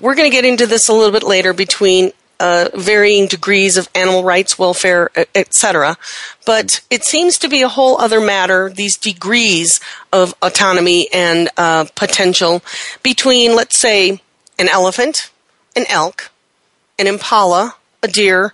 we're 0.00 0.14
going 0.14 0.30
to 0.30 0.34
get 0.34 0.44
into 0.44 0.66
this 0.66 0.88
a 0.88 0.92
little 0.92 1.12
bit 1.12 1.22
later 1.22 1.52
between 1.52 2.12
uh, 2.40 2.68
varying 2.74 3.26
degrees 3.26 3.76
of 3.76 3.88
animal 3.94 4.24
rights, 4.24 4.58
welfare, 4.58 5.10
etc. 5.34 5.96
But 6.44 6.80
it 6.90 7.04
seems 7.04 7.38
to 7.38 7.48
be 7.48 7.62
a 7.62 7.68
whole 7.68 8.00
other 8.00 8.20
matter. 8.20 8.70
These 8.70 8.96
degrees 8.96 9.80
of 10.12 10.34
autonomy 10.42 11.08
and 11.12 11.48
uh, 11.56 11.86
potential 11.94 12.62
between, 13.02 13.56
let's 13.56 13.78
say, 13.78 14.20
an 14.58 14.68
elephant, 14.68 15.30
an 15.76 15.84
elk, 15.88 16.30
an 16.98 17.06
impala, 17.06 17.76
a 18.02 18.08
deer, 18.08 18.52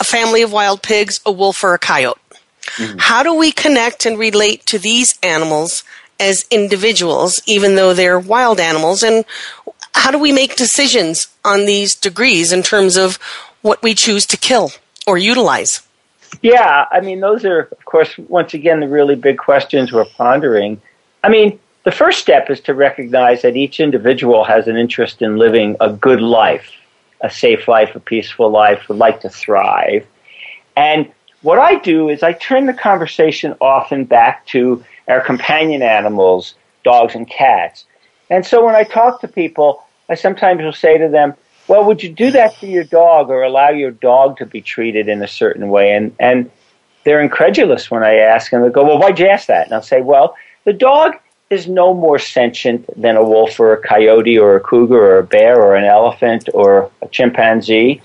a 0.00 0.04
family 0.04 0.42
of 0.42 0.52
wild 0.52 0.82
pigs, 0.82 1.20
a 1.24 1.32
wolf, 1.32 1.62
or 1.62 1.74
a 1.74 1.78
coyote. 1.78 2.18
Mm-hmm. 2.76 2.98
How 2.98 3.22
do 3.22 3.34
we 3.34 3.50
connect 3.52 4.06
and 4.06 4.18
relate 4.18 4.66
to 4.66 4.78
these 4.78 5.18
animals 5.22 5.84
as 6.20 6.44
individuals, 6.50 7.40
even 7.46 7.76
though 7.76 7.94
they're 7.94 8.18
wild 8.18 8.60
animals? 8.60 9.02
And 9.02 9.24
how 9.98 10.10
do 10.10 10.18
we 10.18 10.32
make 10.32 10.56
decisions 10.56 11.28
on 11.44 11.66
these 11.66 11.94
degrees 11.94 12.52
in 12.52 12.62
terms 12.62 12.96
of 12.96 13.16
what 13.62 13.82
we 13.82 13.94
choose 13.94 14.24
to 14.26 14.36
kill 14.36 14.70
or 15.06 15.18
utilize? 15.18 15.82
Yeah, 16.42 16.86
I 16.92 17.00
mean, 17.00 17.20
those 17.20 17.44
are, 17.44 17.60
of 17.60 17.84
course, 17.84 18.16
once 18.18 18.54
again, 18.54 18.80
the 18.80 18.88
really 18.88 19.16
big 19.16 19.38
questions 19.38 19.92
we're 19.92 20.04
pondering. 20.04 20.80
I 21.24 21.28
mean, 21.28 21.58
the 21.84 21.90
first 21.90 22.20
step 22.20 22.48
is 22.50 22.60
to 22.60 22.74
recognize 22.74 23.42
that 23.42 23.56
each 23.56 23.80
individual 23.80 24.44
has 24.44 24.68
an 24.68 24.76
interest 24.76 25.20
in 25.22 25.36
living 25.36 25.76
a 25.80 25.92
good 25.92 26.20
life, 26.20 26.70
a 27.20 27.30
safe 27.30 27.66
life, 27.66 27.96
a 27.96 28.00
peaceful 28.00 28.50
life, 28.50 28.88
would 28.88 28.98
like 28.98 29.20
to 29.22 29.30
thrive. 29.30 30.06
And 30.76 31.10
what 31.42 31.58
I 31.58 31.76
do 31.76 32.08
is 32.08 32.22
I 32.22 32.34
turn 32.34 32.66
the 32.66 32.74
conversation 32.74 33.56
often 33.60 34.04
back 34.04 34.46
to 34.46 34.84
our 35.08 35.20
companion 35.20 35.82
animals, 35.82 36.54
dogs 36.84 37.14
and 37.14 37.28
cats. 37.28 37.84
And 38.30 38.44
so 38.44 38.64
when 38.64 38.74
I 38.74 38.84
talk 38.84 39.20
to 39.22 39.28
people, 39.28 39.82
I 40.08 40.14
sometimes 40.14 40.62
will 40.62 40.72
say 40.72 40.98
to 40.98 41.08
them, 41.08 41.34
well, 41.68 41.84
would 41.84 42.02
you 42.02 42.08
do 42.08 42.30
that 42.30 42.56
to 42.60 42.66
your 42.66 42.84
dog 42.84 43.28
or 43.28 43.42
allow 43.42 43.68
your 43.68 43.90
dog 43.90 44.38
to 44.38 44.46
be 44.46 44.62
treated 44.62 45.06
in 45.08 45.22
a 45.22 45.28
certain 45.28 45.68
way? 45.68 45.92
And, 45.92 46.14
and 46.18 46.50
they're 47.04 47.20
incredulous 47.20 47.90
when 47.90 48.02
I 48.02 48.16
ask, 48.16 48.52
and 48.52 48.64
they 48.64 48.70
go, 48.70 48.84
well, 48.84 48.98
why'd 48.98 49.18
you 49.18 49.26
ask 49.26 49.46
that? 49.48 49.66
And 49.66 49.74
I'll 49.74 49.82
say, 49.82 50.00
well, 50.00 50.34
the 50.64 50.72
dog 50.72 51.14
is 51.50 51.68
no 51.68 51.94
more 51.94 52.18
sentient 52.18 52.86
than 53.00 53.16
a 53.16 53.24
wolf 53.24 53.58
or 53.60 53.72
a 53.72 53.82
coyote 53.82 54.38
or 54.38 54.56
a 54.56 54.60
cougar 54.60 54.98
or 54.98 55.18
a 55.18 55.24
bear 55.24 55.60
or 55.60 55.76
an 55.76 55.84
elephant 55.84 56.48
or 56.52 56.90
a 57.02 57.08
chimpanzee. 57.08 58.02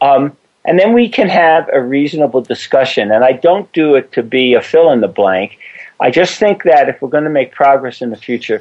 Um, 0.00 0.36
and 0.64 0.78
then 0.78 0.92
we 0.92 1.08
can 1.08 1.28
have 1.28 1.68
a 1.72 1.80
reasonable 1.80 2.40
discussion. 2.40 3.10
And 3.10 3.24
I 3.24 3.32
don't 3.32 3.72
do 3.72 3.94
it 3.96 4.12
to 4.12 4.22
be 4.22 4.54
a 4.54 4.62
fill 4.62 4.90
in 4.90 5.00
the 5.00 5.08
blank. 5.08 5.58
I 6.00 6.10
just 6.10 6.38
think 6.38 6.64
that 6.64 6.88
if 6.88 7.00
we're 7.02 7.08
going 7.08 7.24
to 7.24 7.30
make 7.30 7.52
progress 7.52 8.00
in 8.00 8.10
the 8.10 8.16
future, 8.16 8.60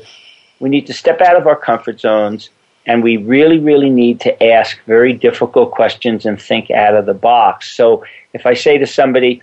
we 0.60 0.70
need 0.70 0.88
to 0.88 0.94
step 0.94 1.22
out 1.22 1.36
of 1.36 1.48
our 1.48 1.56
comfort 1.56 2.00
zones 2.00 2.50
and 2.86 3.04
we 3.04 3.18
really, 3.18 3.60
really 3.60 3.90
need 3.90 4.20
to 4.22 4.44
ask 4.44 4.78
very 4.86 5.14
difficult 5.14 5.72
questions 5.72 6.26
and 6.26 6.42
think 6.42 6.72
out 6.72 6.96
of 6.96 7.06
the 7.06 7.14
box. 7.14 7.76
So 7.76 8.04
if 8.34 8.46
I 8.46 8.54
say 8.54 8.78
to 8.78 8.88
somebody, 8.88 9.42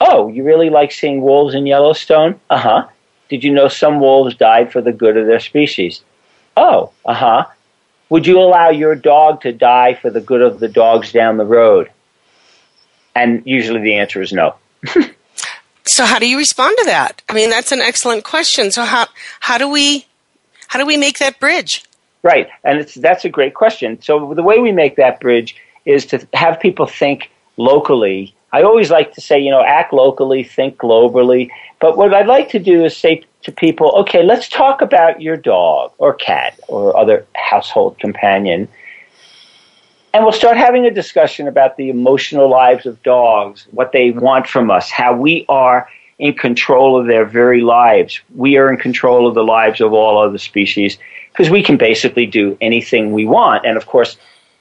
Oh, 0.00 0.28
you 0.28 0.44
really 0.44 0.70
like 0.70 0.92
seeing 0.92 1.20
wolves 1.20 1.54
in 1.54 1.66
Yellowstone? 1.66 2.40
Uh 2.48 2.58
huh. 2.58 2.88
Did 3.28 3.44
you 3.44 3.52
know 3.52 3.68
some 3.68 4.00
wolves 4.00 4.34
died 4.34 4.72
for 4.72 4.80
the 4.80 4.92
good 4.92 5.16
of 5.16 5.26
their 5.26 5.40
species? 5.40 6.02
Oh, 6.56 6.90
uh 7.04 7.14
huh. 7.14 7.46
Would 8.08 8.26
you 8.26 8.40
allow 8.40 8.70
your 8.70 8.96
dog 8.96 9.42
to 9.42 9.52
die 9.52 9.94
for 9.94 10.10
the 10.10 10.20
good 10.20 10.40
of 10.40 10.58
the 10.58 10.68
dogs 10.68 11.12
down 11.12 11.36
the 11.36 11.44
road? 11.44 11.90
And 13.14 13.42
usually 13.44 13.80
the 13.80 13.96
answer 13.96 14.22
is 14.22 14.32
no. 14.32 14.54
so 15.84 16.04
how 16.04 16.18
do 16.18 16.26
you 16.26 16.38
respond 16.38 16.76
to 16.78 16.84
that? 16.86 17.22
I 17.28 17.34
mean, 17.34 17.50
that's 17.50 17.70
an 17.70 17.80
excellent 17.80 18.24
question. 18.24 18.72
So 18.72 18.84
how 18.84 19.06
how 19.40 19.58
do 19.58 19.68
we 19.68 20.06
how 20.68 20.78
do 20.78 20.86
we 20.86 20.96
make 20.96 21.18
that 21.18 21.38
bridge? 21.38 21.84
Right, 22.22 22.48
and 22.64 22.78
it's 22.78 22.94
that's 22.94 23.24
a 23.24 23.28
great 23.28 23.54
question. 23.54 24.00
So 24.02 24.34
the 24.34 24.42
way 24.42 24.58
we 24.58 24.72
make 24.72 24.96
that 24.96 25.20
bridge 25.20 25.56
is 25.86 26.04
to 26.06 26.26
have 26.34 26.60
people 26.60 26.86
think 26.86 27.30
locally. 27.56 28.34
I 28.52 28.62
always 28.62 28.90
like 28.90 29.14
to 29.14 29.20
say, 29.20 29.38
you 29.38 29.50
know, 29.50 29.62
act 29.62 29.92
locally, 29.92 30.42
think 30.42 30.76
globally. 30.76 31.50
But 31.80 31.96
what 31.96 32.12
I'd 32.12 32.26
like 32.26 32.50
to 32.50 32.58
do 32.58 32.84
is 32.84 32.96
say 32.96 33.24
to 33.42 33.52
people, 33.52 33.92
okay, 33.92 34.22
let's 34.22 34.48
talk 34.48 34.82
about 34.82 35.22
your 35.22 35.36
dog 35.36 35.92
or 35.98 36.12
cat 36.12 36.58
or 36.68 36.96
other 36.96 37.26
household 37.34 37.98
companion 37.98 38.68
and 40.12 40.24
we'll 40.24 40.32
start 40.32 40.56
having 40.56 40.86
a 40.86 40.90
discussion 40.90 41.46
about 41.46 41.76
the 41.76 41.88
emotional 41.88 42.50
lives 42.50 42.84
of 42.84 43.00
dogs, 43.02 43.66
what 43.70 43.92
they 43.92 44.10
want 44.10 44.48
from 44.48 44.70
us, 44.70 44.90
how 44.90 45.14
we 45.14 45.44
are 45.48 45.88
in 46.18 46.34
control 46.34 47.00
of 47.00 47.06
their 47.06 47.24
very 47.24 47.60
lives. 47.60 48.20
We 48.34 48.56
are 48.56 48.68
in 48.70 48.76
control 48.76 49.28
of 49.28 49.34
the 49.34 49.44
lives 49.44 49.80
of 49.80 49.92
all 49.92 50.18
other 50.18 50.38
species 50.38 50.98
because 51.32 51.50
we 51.50 51.62
can 51.62 51.76
basically 51.76 52.26
do 52.26 52.56
anything 52.60 53.12
we 53.12 53.26
want. 53.26 53.64
And 53.64 53.76
of 53.76 53.86
course, 53.86 54.16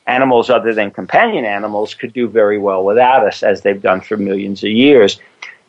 animals 0.08 0.50
other 0.50 0.74
than 0.74 0.92
companion 0.92 1.46
animals 1.46 1.94
could 1.94 2.14
do 2.14 2.28
very 2.28 2.58
well 2.58 2.84
without 2.84 3.26
us, 3.26 3.44
as 3.44 3.62
they've 3.62 3.82
done 3.82 4.02
for 4.02 4.18
millions 4.18 4.64
of 4.64 4.72
years. 4.72 5.20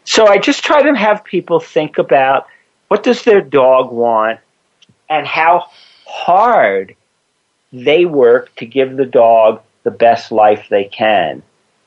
So 0.05 0.27
I 0.27 0.39
just 0.39 0.65
try 0.65 0.83
to 0.83 0.95
have 0.95 1.25
people 1.25 1.61
think 1.61 1.99
about 1.99 2.47
what 2.89 3.03
does 3.03 3.23
their 3.23 3.41
dog 3.41 3.93
want 3.93 4.41
and 5.09 5.27
how 5.27 5.67
hard 6.07 6.97
they 7.73 8.05
work 8.05 8.55
to 8.57 8.67
give 8.67 8.97
the 8.97 9.05
dog 9.05 9.63
the 9.83 9.91
best 9.91 10.33
life 10.33 10.67
they 10.69 10.85
can. 10.85 11.43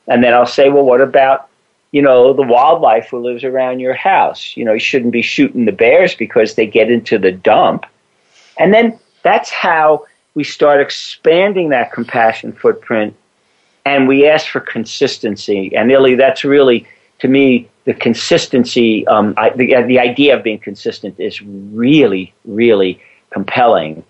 And 0.06 0.22
then 0.22 0.32
I'll 0.32 0.46
say, 0.46 0.68
well, 0.68 0.84
what 0.84 1.00
about, 1.00 1.48
you 1.90 2.02
know, 2.02 2.32
the 2.32 2.42
wildlife 2.42 3.08
who 3.08 3.18
lives 3.18 3.44
around 3.44 3.80
your 3.80 3.94
house? 3.94 4.56
You 4.56 4.64
know, 4.64 4.72
you 4.72 4.80
shouldn't 4.80 5.12
be 5.12 5.22
shooting 5.22 5.64
the 5.64 5.72
bears 5.72 6.14
because 6.14 6.54
they 6.54 6.66
get 6.66 6.90
into 6.90 7.18
the 7.18 7.32
dump. 7.32 7.84
And 8.58 8.72
then 8.72 8.98
that's 9.24 9.50
how 9.50 10.06
we 10.34 10.44
start 10.44 10.80
expanding 10.80 11.70
that 11.70 11.92
compassion 11.92 12.52
footprint 12.52 13.16
and 13.84 14.06
we 14.06 14.28
ask 14.28 14.46
for 14.46 14.60
consistency. 14.60 15.74
And 15.74 15.90
Ellie, 15.90 16.14
that's 16.14 16.44
really, 16.44 16.86
to 17.18 17.28
me, 17.28 17.68
the 17.84 17.94
consistency, 17.94 19.06
um, 19.06 19.34
I, 19.36 19.50
the, 19.50 19.82
the 19.82 19.98
idea 19.98 20.36
of 20.36 20.42
being 20.44 20.58
consistent 20.58 21.18
is 21.18 21.42
really, 21.42 22.32
really 22.44 23.02
compelling. 23.30 24.04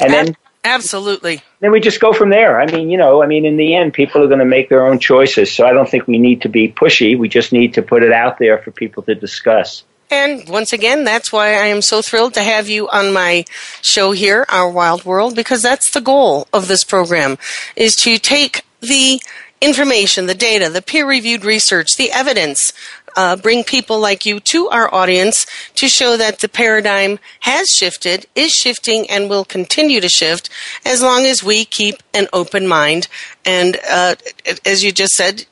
And 0.00 0.12
then 0.12 0.36
Absolutely. 0.62 1.40
Then 1.60 1.72
we 1.72 1.80
just 1.80 2.00
go 2.00 2.12
from 2.12 2.28
there. 2.28 2.60
I 2.60 2.66
mean, 2.66 2.90
you 2.90 2.98
know, 2.98 3.22
I 3.22 3.26
mean, 3.26 3.46
in 3.46 3.56
the 3.56 3.74
end, 3.74 3.94
people 3.94 4.22
are 4.22 4.26
going 4.26 4.40
to 4.40 4.44
make 4.44 4.68
their 4.68 4.86
own 4.86 4.98
choices. 4.98 5.50
So 5.50 5.66
I 5.66 5.72
don't 5.72 5.88
think 5.88 6.06
we 6.06 6.18
need 6.18 6.42
to 6.42 6.50
be 6.50 6.70
pushy. 6.70 7.18
We 7.18 7.28
just 7.28 7.52
need 7.52 7.74
to 7.74 7.82
put 7.82 8.02
it 8.02 8.12
out 8.12 8.38
there 8.38 8.58
for 8.58 8.70
people 8.70 9.02
to 9.04 9.14
discuss. 9.14 9.84
And 10.10 10.48
once 10.48 10.72
again, 10.72 11.04
that's 11.04 11.32
why 11.32 11.50
I 11.50 11.66
am 11.66 11.82
so 11.82 12.02
thrilled 12.02 12.34
to 12.34 12.42
have 12.42 12.68
you 12.68 12.88
on 12.88 13.12
my 13.12 13.44
show 13.80 14.10
here, 14.10 14.44
Our 14.48 14.68
Wild 14.68 15.04
World, 15.04 15.36
because 15.36 15.62
that's 15.62 15.90
the 15.92 16.00
goal 16.00 16.48
of 16.52 16.66
this 16.66 16.82
program 16.82 17.38
is 17.76 17.94
to 17.96 18.18
take 18.18 18.64
the 18.80 19.20
information, 19.60 20.26
the 20.26 20.34
data, 20.34 20.68
the 20.68 20.82
peer 20.82 21.06
reviewed 21.06 21.44
research, 21.44 21.96
the 21.96 22.10
evidence, 22.10 22.72
uh, 23.16 23.36
bring 23.36 23.62
people 23.62 24.00
like 24.00 24.24
you 24.24 24.40
to 24.40 24.68
our 24.68 24.92
audience 24.92 25.46
to 25.74 25.88
show 25.88 26.16
that 26.16 26.40
the 26.40 26.48
paradigm 26.48 27.18
has 27.40 27.68
shifted, 27.68 28.26
is 28.34 28.50
shifting, 28.52 29.08
and 29.10 29.28
will 29.28 29.44
continue 29.44 30.00
to 30.00 30.08
shift 30.08 30.48
as 30.84 31.02
long 31.02 31.24
as 31.24 31.42
we 31.42 31.64
keep 31.64 31.96
an 32.14 32.26
open 32.32 32.66
mind. 32.66 33.06
And 33.44 33.78
uh, 33.88 34.16
as 34.64 34.82
you 34.82 34.92
just 34.92 35.12
said, 35.12 35.44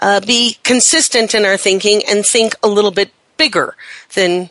uh, 0.00 0.20
be 0.20 0.56
consistent 0.62 1.34
in 1.34 1.44
our 1.44 1.56
thinking 1.56 2.02
and 2.08 2.24
think 2.24 2.54
a 2.62 2.68
little 2.68 2.90
bit 2.90 3.12
bigger 3.40 3.74
than 4.14 4.50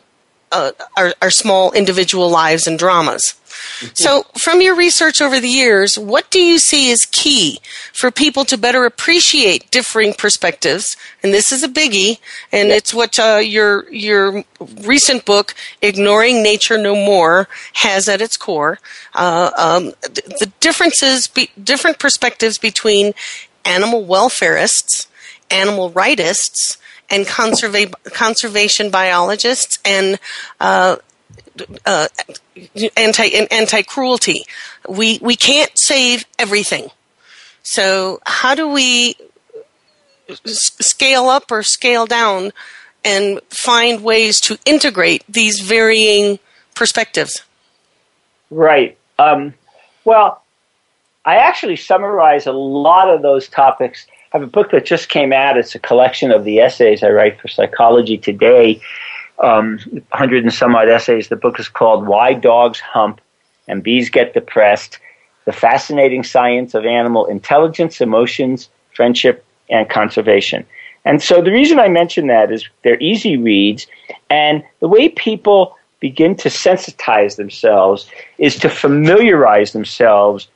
uh, 0.50 0.72
our, 0.96 1.14
our 1.22 1.30
small 1.30 1.70
individual 1.70 2.28
lives 2.28 2.66
and 2.66 2.76
dramas. 2.76 3.34
Mm-hmm. 3.78 3.94
So, 3.94 4.24
from 4.36 4.60
your 4.60 4.74
research 4.74 5.20
over 5.22 5.38
the 5.38 5.48
years, 5.48 5.96
what 5.96 6.28
do 6.30 6.40
you 6.40 6.58
see 6.58 6.90
as 6.90 7.06
key 7.06 7.60
for 7.92 8.10
people 8.10 8.44
to 8.46 8.58
better 8.58 8.84
appreciate 8.84 9.70
differing 9.70 10.12
perspectives? 10.12 10.96
And 11.22 11.32
this 11.32 11.52
is 11.52 11.62
a 11.62 11.68
biggie, 11.68 12.18
and 12.50 12.70
it's 12.70 12.92
what 12.92 13.16
uh, 13.18 13.36
your 13.36 13.88
your 13.92 14.44
recent 14.82 15.24
book, 15.24 15.54
"Ignoring 15.82 16.42
Nature 16.42 16.78
No 16.78 16.94
More," 16.96 17.48
has 17.74 18.08
at 18.08 18.20
its 18.20 18.36
core. 18.36 18.80
Uh, 19.14 19.50
um, 19.56 19.84
the 20.02 20.50
differences, 20.58 21.28
be, 21.28 21.50
different 21.62 21.98
perspectives 22.00 22.58
between 22.58 23.12
animal 23.64 24.04
welfareists, 24.04 25.06
animal 25.50 25.90
rightists, 25.92 26.78
and 27.10 27.26
conserva- 27.26 27.92
conservation 28.12 28.90
biologists 28.90 29.78
and 29.84 30.18
uh, 30.60 30.96
uh, 31.84 32.08
anti 32.96 33.46
anti 33.50 33.82
cruelty. 33.82 34.44
We 34.88 35.18
we 35.20 35.36
can't 35.36 35.72
save 35.74 36.24
everything. 36.38 36.90
So 37.62 38.20
how 38.24 38.54
do 38.54 38.68
we 38.68 39.16
scale 40.44 41.28
up 41.28 41.50
or 41.50 41.62
scale 41.62 42.06
down 42.06 42.52
and 43.04 43.40
find 43.50 44.02
ways 44.02 44.40
to 44.42 44.58
integrate 44.64 45.24
these 45.28 45.60
varying 45.60 46.38
perspectives? 46.74 47.42
Right. 48.50 48.96
Um, 49.18 49.54
well, 50.04 50.42
I 51.24 51.36
actually 51.36 51.76
summarize 51.76 52.46
a 52.46 52.52
lot 52.52 53.08
of 53.08 53.22
those 53.22 53.48
topics 53.48 54.06
I 54.32 54.38
have 54.38 54.46
a 54.46 54.50
book 54.50 54.70
that 54.70 54.86
just 54.86 55.08
came 55.08 55.32
out. 55.32 55.58
It's 55.58 55.74
a 55.74 55.80
collection 55.80 56.30
of 56.30 56.44
the 56.44 56.60
essays 56.60 57.02
I 57.02 57.10
write 57.10 57.40
for 57.40 57.48
Psychology 57.48 58.16
Today, 58.16 58.80
um, 59.40 59.78
100 59.90 60.44
and 60.44 60.54
some 60.54 60.76
odd 60.76 60.88
essays. 60.88 61.28
The 61.28 61.36
book 61.36 61.58
is 61.58 61.68
called 61.68 62.06
Why 62.06 62.34
Dogs 62.34 62.78
Hump 62.78 63.20
and 63.66 63.82
Bees 63.82 64.08
Get 64.08 64.32
Depressed 64.32 64.98
The 65.46 65.52
Fascinating 65.52 66.22
Science 66.22 66.74
of 66.74 66.86
Animal 66.86 67.26
Intelligence, 67.26 68.00
Emotions, 68.00 68.68
Friendship, 68.94 69.44
and 69.68 69.90
Conservation. 69.90 70.64
And 71.04 71.20
so 71.20 71.42
the 71.42 71.50
reason 71.50 71.80
I 71.80 71.88
mention 71.88 72.28
that 72.28 72.52
is 72.52 72.68
they're 72.84 73.00
easy 73.00 73.36
reads, 73.36 73.88
and 74.28 74.62
the 74.78 74.88
way 74.88 75.08
people 75.08 75.76
begin 75.98 76.36
to 76.36 76.48
sensitize 76.48 77.34
themselves 77.34 78.08
is 78.38 78.56
to 78.56 78.68
familiarize 78.68 79.72
themselves 79.72 80.46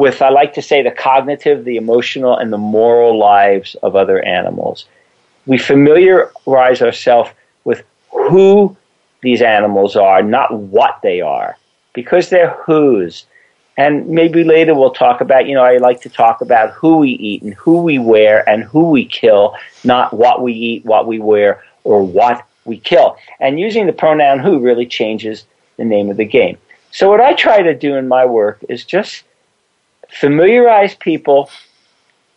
with, 0.00 0.22
I 0.22 0.30
like 0.30 0.54
to 0.54 0.62
say, 0.62 0.82
the 0.82 0.90
cognitive, 0.90 1.66
the 1.66 1.76
emotional, 1.76 2.34
and 2.34 2.50
the 2.50 2.58
moral 2.58 3.18
lives 3.18 3.74
of 3.82 3.94
other 3.94 4.24
animals. 4.24 4.86
We 5.44 5.58
familiarize 5.58 6.80
ourselves 6.80 7.28
with 7.64 7.84
who 8.10 8.74
these 9.20 9.42
animals 9.42 9.96
are, 9.96 10.22
not 10.22 10.54
what 10.54 11.00
they 11.02 11.20
are, 11.20 11.58
because 11.92 12.30
they're 12.30 12.56
whose. 12.64 13.26
And 13.76 14.08
maybe 14.08 14.42
later 14.42 14.74
we'll 14.74 14.94
talk 14.94 15.20
about, 15.20 15.46
you 15.46 15.54
know, 15.54 15.62
I 15.62 15.76
like 15.76 16.00
to 16.00 16.08
talk 16.08 16.40
about 16.40 16.70
who 16.70 16.96
we 16.96 17.10
eat 17.10 17.42
and 17.42 17.52
who 17.52 17.82
we 17.82 17.98
wear 17.98 18.48
and 18.48 18.64
who 18.64 18.88
we 18.88 19.04
kill, 19.04 19.54
not 19.84 20.14
what 20.14 20.42
we 20.42 20.54
eat, 20.54 20.86
what 20.86 21.06
we 21.06 21.18
wear, 21.18 21.62
or 21.84 22.02
what 22.02 22.46
we 22.64 22.78
kill. 22.78 23.18
And 23.38 23.60
using 23.60 23.84
the 23.84 23.92
pronoun 23.92 24.38
who 24.38 24.60
really 24.60 24.86
changes 24.86 25.44
the 25.76 25.84
name 25.84 26.08
of 26.08 26.16
the 26.16 26.24
game. 26.24 26.56
So, 26.90 27.10
what 27.10 27.20
I 27.20 27.34
try 27.34 27.60
to 27.60 27.74
do 27.74 27.96
in 27.96 28.08
my 28.08 28.24
work 28.24 28.64
is 28.68 28.84
just 28.84 29.24
familiarize 30.12 30.94
people 30.94 31.50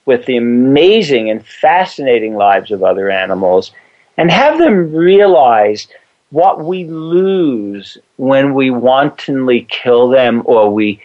with 0.06 0.26
the 0.26 0.38
amazing 0.38 1.30
and 1.30 1.46
fascinating 1.46 2.36
lives 2.36 2.72
of 2.72 2.84
other 2.84 3.10
animals 3.10 3.72
and 4.18 4.30
have 4.30 4.60
them 4.60 4.94
realize 4.94 5.88
what 6.30 6.64
we 6.64 6.86
lose 6.86 7.98
when 8.18 8.54
we 8.54 8.70
wantonly 8.70 9.68
kill 9.70 10.10
them 10.10 10.42
or 10.46 10.74
we, 10.74 11.02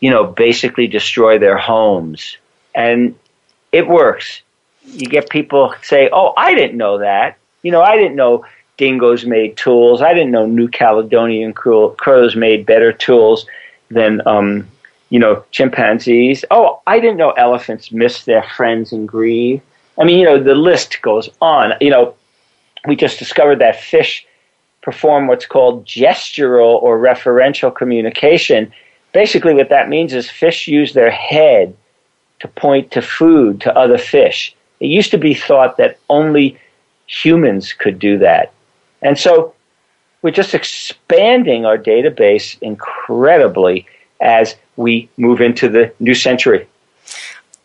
you 0.00 0.10
know, 0.10 0.24
basically 0.24 0.86
destroy 0.86 1.38
their 1.38 1.56
homes. 1.56 2.36
And 2.74 3.14
it 3.70 3.86
works. 3.86 4.42
You 4.84 5.06
get 5.06 5.30
people 5.30 5.74
say, 5.82 6.10
Oh, 6.12 6.34
I 6.36 6.54
didn't 6.54 6.76
know 6.76 6.98
that. 6.98 7.38
You 7.62 7.70
know, 7.70 7.80
I 7.80 7.96
didn't 7.96 8.16
know 8.16 8.44
dingoes 8.76 9.24
made 9.24 9.56
tools. 9.56 10.02
I 10.02 10.12
didn't 10.12 10.32
know 10.32 10.46
New 10.46 10.68
Caledonian 10.68 11.52
crows 11.52 12.34
made 12.34 12.66
better 12.66 12.92
tools 12.92 13.46
than 13.90 14.26
um, 14.26 14.66
you 15.12 15.18
know, 15.18 15.44
chimpanzees. 15.50 16.42
Oh, 16.50 16.80
I 16.86 16.98
didn't 16.98 17.18
know 17.18 17.32
elephants 17.32 17.92
miss 17.92 18.24
their 18.24 18.42
friends 18.56 18.92
and 18.92 19.06
grieve. 19.06 19.60
I 20.00 20.04
mean, 20.04 20.18
you 20.18 20.24
know, 20.24 20.42
the 20.42 20.54
list 20.54 21.02
goes 21.02 21.28
on. 21.42 21.74
You 21.82 21.90
know, 21.90 22.14
we 22.88 22.96
just 22.96 23.18
discovered 23.18 23.58
that 23.58 23.78
fish 23.78 24.26
perform 24.80 25.26
what's 25.26 25.44
called 25.44 25.84
gestural 25.84 26.82
or 26.82 26.98
referential 26.98 27.74
communication. 27.74 28.72
Basically, 29.12 29.52
what 29.52 29.68
that 29.68 29.90
means 29.90 30.14
is 30.14 30.30
fish 30.30 30.66
use 30.66 30.94
their 30.94 31.10
head 31.10 31.76
to 32.40 32.48
point 32.48 32.90
to 32.92 33.02
food 33.02 33.60
to 33.60 33.76
other 33.76 33.98
fish. 33.98 34.56
It 34.80 34.86
used 34.86 35.10
to 35.10 35.18
be 35.18 35.34
thought 35.34 35.76
that 35.76 35.98
only 36.08 36.58
humans 37.06 37.74
could 37.74 37.98
do 37.98 38.16
that. 38.16 38.50
And 39.02 39.18
so 39.18 39.54
we're 40.22 40.30
just 40.30 40.54
expanding 40.54 41.66
our 41.66 41.76
database 41.76 42.56
incredibly 42.62 43.84
as 44.22 44.56
we 44.76 45.08
move 45.16 45.40
into 45.40 45.68
the 45.68 45.92
new 46.00 46.14
century. 46.14 46.66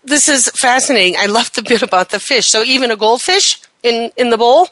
This 0.04 0.30
is 0.30 0.50
fascinating. 0.56 1.16
I 1.18 1.26
love 1.26 1.52
the 1.54 1.62
bit 1.62 1.82
about 1.82 2.10
the 2.10 2.20
fish. 2.20 2.48
So 2.48 2.64
even 2.64 2.92
a 2.92 2.96
goldfish 2.96 3.60
in, 3.84 4.12
in 4.18 4.30
the 4.30 4.38
bowl? 4.38 4.70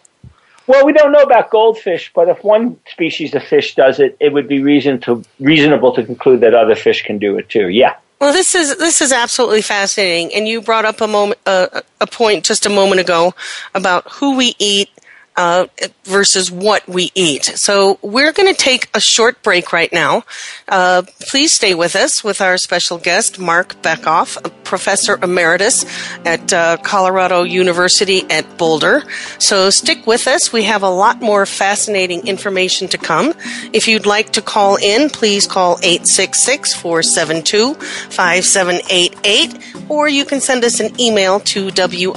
Well, 0.67 0.85
we 0.85 0.93
don't 0.93 1.11
know 1.11 1.21
about 1.21 1.51
goldfish, 1.51 2.11
but 2.13 2.27
if 2.27 2.43
one 2.43 2.79
species 2.91 3.35
of 3.35 3.43
fish 3.43 3.75
does 3.75 3.99
it, 3.99 4.17
it 4.19 4.33
would 4.33 4.47
be 4.47 4.63
reason 4.63 4.99
to, 5.01 5.23
reasonable 5.39 5.93
to 5.93 6.03
conclude 6.03 6.39
that 6.41 6.55
other 6.55 6.75
fish 6.75 7.03
can 7.03 7.19
do 7.19 7.37
it 7.37 7.49
too. 7.49 7.69
Yeah. 7.69 7.95
Well, 8.19 8.31
this 8.31 8.55
is 8.55 8.77
this 8.77 9.01
is 9.01 9.11
absolutely 9.11 9.61
fascinating, 9.61 10.33
and 10.33 10.47
you 10.47 10.61
brought 10.61 10.85
up 10.85 11.01
a 11.01 11.07
moment, 11.07 11.39
uh, 11.45 11.81
a 11.99 12.07
point 12.07 12.45
just 12.45 12.65
a 12.65 12.69
moment 12.69 13.01
ago 13.01 13.35
about 13.73 14.09
who 14.09 14.37
we 14.37 14.55
eat 14.57 14.89
uh, 15.37 15.67
versus 16.03 16.51
what 16.51 16.87
we 16.87 17.11
eat. 17.15 17.45
So 17.45 17.99
we're 18.01 18.31
going 18.31 18.53
to 18.53 18.59
take 18.59 18.89
a 18.93 18.99
short 18.99 19.41
break 19.43 19.73
right 19.73 19.91
now. 19.91 20.23
Uh, 20.67 21.03
please 21.19 21.53
stay 21.53 21.73
with 21.73 21.95
us 21.95 22.23
with 22.23 22.41
our 22.41 22.57
special 22.57 22.97
guest, 22.97 23.39
Marc 23.39 23.81
Bekoff, 23.81 24.37
professor 24.63 25.17
emeritus 25.21 25.85
at 26.25 26.53
uh, 26.53 26.77
Colorado 26.77 27.43
University 27.43 28.23
at 28.29 28.57
Boulder. 28.57 29.03
So 29.39 29.69
stick 29.69 30.07
with 30.07 30.27
us. 30.27 30.53
We 30.53 30.63
have 30.63 30.83
a 30.83 30.89
lot 30.89 31.21
more 31.21 31.45
fascinating 31.45 32.27
information 32.27 32.87
to 32.89 32.97
come. 32.97 33.33
If 33.73 33.87
you'd 33.87 34.05
like 34.05 34.31
to 34.33 34.41
call 34.41 34.77
in, 34.77 35.09
please 35.09 35.47
call 35.47 35.77
866 35.83 36.75
472 36.75 37.75
5788 37.75 39.89
or 39.89 40.07
you 40.07 40.25
can 40.25 40.41
send 40.41 40.63
us 40.63 40.79
an 40.79 40.99
email 40.99 41.39
to 41.41 41.69
wildize 41.69 42.15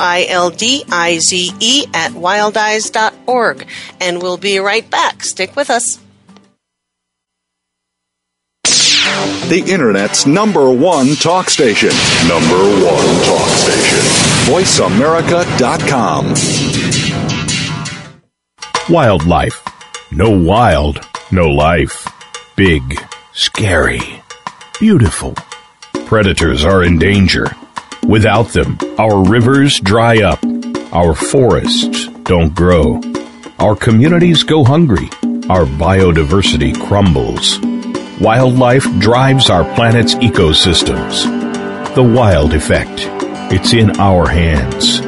at 1.94 2.12
wildize.com 2.12 3.07
org. 3.26 3.66
And 4.00 4.22
we'll 4.22 4.36
be 4.36 4.58
right 4.58 4.88
back. 4.88 5.22
Stick 5.24 5.56
with 5.56 5.70
us. 5.70 5.98
The 9.48 9.64
Internet's 9.66 10.26
number 10.26 10.70
one 10.70 11.14
talk 11.16 11.48
station. 11.50 11.90
Number 12.28 12.58
one 12.84 13.24
talk 13.24 13.48
station. 13.48 13.98
VoiceAmerica.com. 14.52 16.34
Wildlife. 18.92 19.62
No 20.12 20.30
wild, 20.30 21.00
no 21.30 21.48
life. 21.48 22.06
Big, 22.56 22.82
scary, 23.32 24.00
beautiful 24.80 25.34
predators 26.08 26.64
are 26.64 26.82
in 26.82 26.98
danger. 26.98 27.44
Without 28.06 28.48
them, 28.54 28.78
our 28.98 29.22
rivers 29.22 29.78
dry 29.78 30.22
up, 30.22 30.42
our 30.90 31.14
forests 31.14 32.08
don't 32.28 32.54
grow, 32.54 33.00
our 33.58 33.74
communities 33.74 34.42
go 34.42 34.62
hungry, 34.62 35.08
our 35.48 35.64
biodiversity 35.64 36.78
crumbles. 36.86 37.58
Wildlife 38.20 38.84
drives 38.98 39.48
our 39.48 39.64
planet's 39.74 40.14
ecosystems. 40.16 41.24
The 41.94 42.02
wild 42.02 42.52
effect. 42.52 43.06
It's 43.50 43.72
in 43.72 43.98
our 43.98 44.28
hands. 44.28 45.07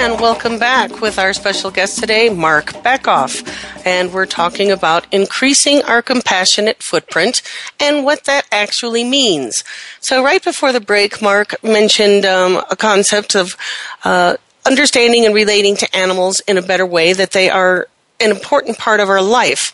And 0.00 0.18
welcome 0.18 0.58
back 0.58 1.02
with 1.02 1.18
our 1.18 1.34
special 1.34 1.70
guest 1.70 1.98
today, 1.98 2.30
Marc 2.30 2.72
Bekoff. 2.72 3.46
And 3.84 4.14
we're 4.14 4.24
talking 4.24 4.70
about 4.70 5.06
increasing 5.12 5.82
our 5.82 6.00
compassionate 6.00 6.82
footprint 6.82 7.42
and 7.78 8.02
what 8.02 8.24
that 8.24 8.46
actually 8.50 9.04
means. 9.04 9.62
So, 10.00 10.24
right 10.24 10.42
before 10.42 10.72
the 10.72 10.80
break, 10.80 11.20
Marc 11.20 11.62
mentioned 11.62 12.24
um, 12.24 12.64
a 12.70 12.76
concept 12.76 13.36
of 13.36 13.58
uh, 14.02 14.38
understanding 14.64 15.26
and 15.26 15.34
relating 15.34 15.76
to 15.76 15.94
animals 15.94 16.40
in 16.48 16.56
a 16.56 16.62
better 16.62 16.86
way, 16.86 17.12
that 17.12 17.32
they 17.32 17.50
are 17.50 17.86
an 18.20 18.30
important 18.30 18.78
part 18.78 19.00
of 19.00 19.08
our 19.08 19.22
life. 19.22 19.72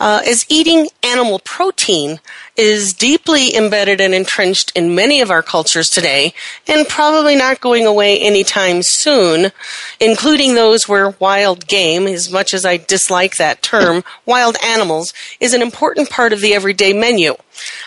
Uh, 0.00 0.22
as 0.26 0.46
eating 0.48 0.88
animal 1.02 1.40
protein 1.40 2.20
is 2.56 2.92
deeply 2.92 3.54
embedded 3.54 4.00
and 4.00 4.14
entrenched 4.14 4.72
in 4.74 4.94
many 4.94 5.20
of 5.20 5.30
our 5.30 5.42
cultures 5.42 5.88
today, 5.88 6.32
and 6.66 6.88
probably 6.88 7.36
not 7.36 7.60
going 7.60 7.86
away 7.86 8.18
anytime 8.18 8.82
soon, 8.82 9.52
including 10.00 10.54
those 10.54 10.88
where 10.88 11.10
wild 11.18 11.66
game, 11.66 12.06
as 12.06 12.30
much 12.30 12.52
as 12.52 12.64
I 12.64 12.76
dislike 12.76 13.36
that 13.36 13.62
term, 13.62 14.02
wild 14.26 14.56
animals, 14.64 15.12
is 15.40 15.54
an 15.54 15.62
important 15.62 16.10
part 16.10 16.32
of 16.32 16.40
the 16.40 16.54
everyday 16.54 16.92
menu. 16.92 17.34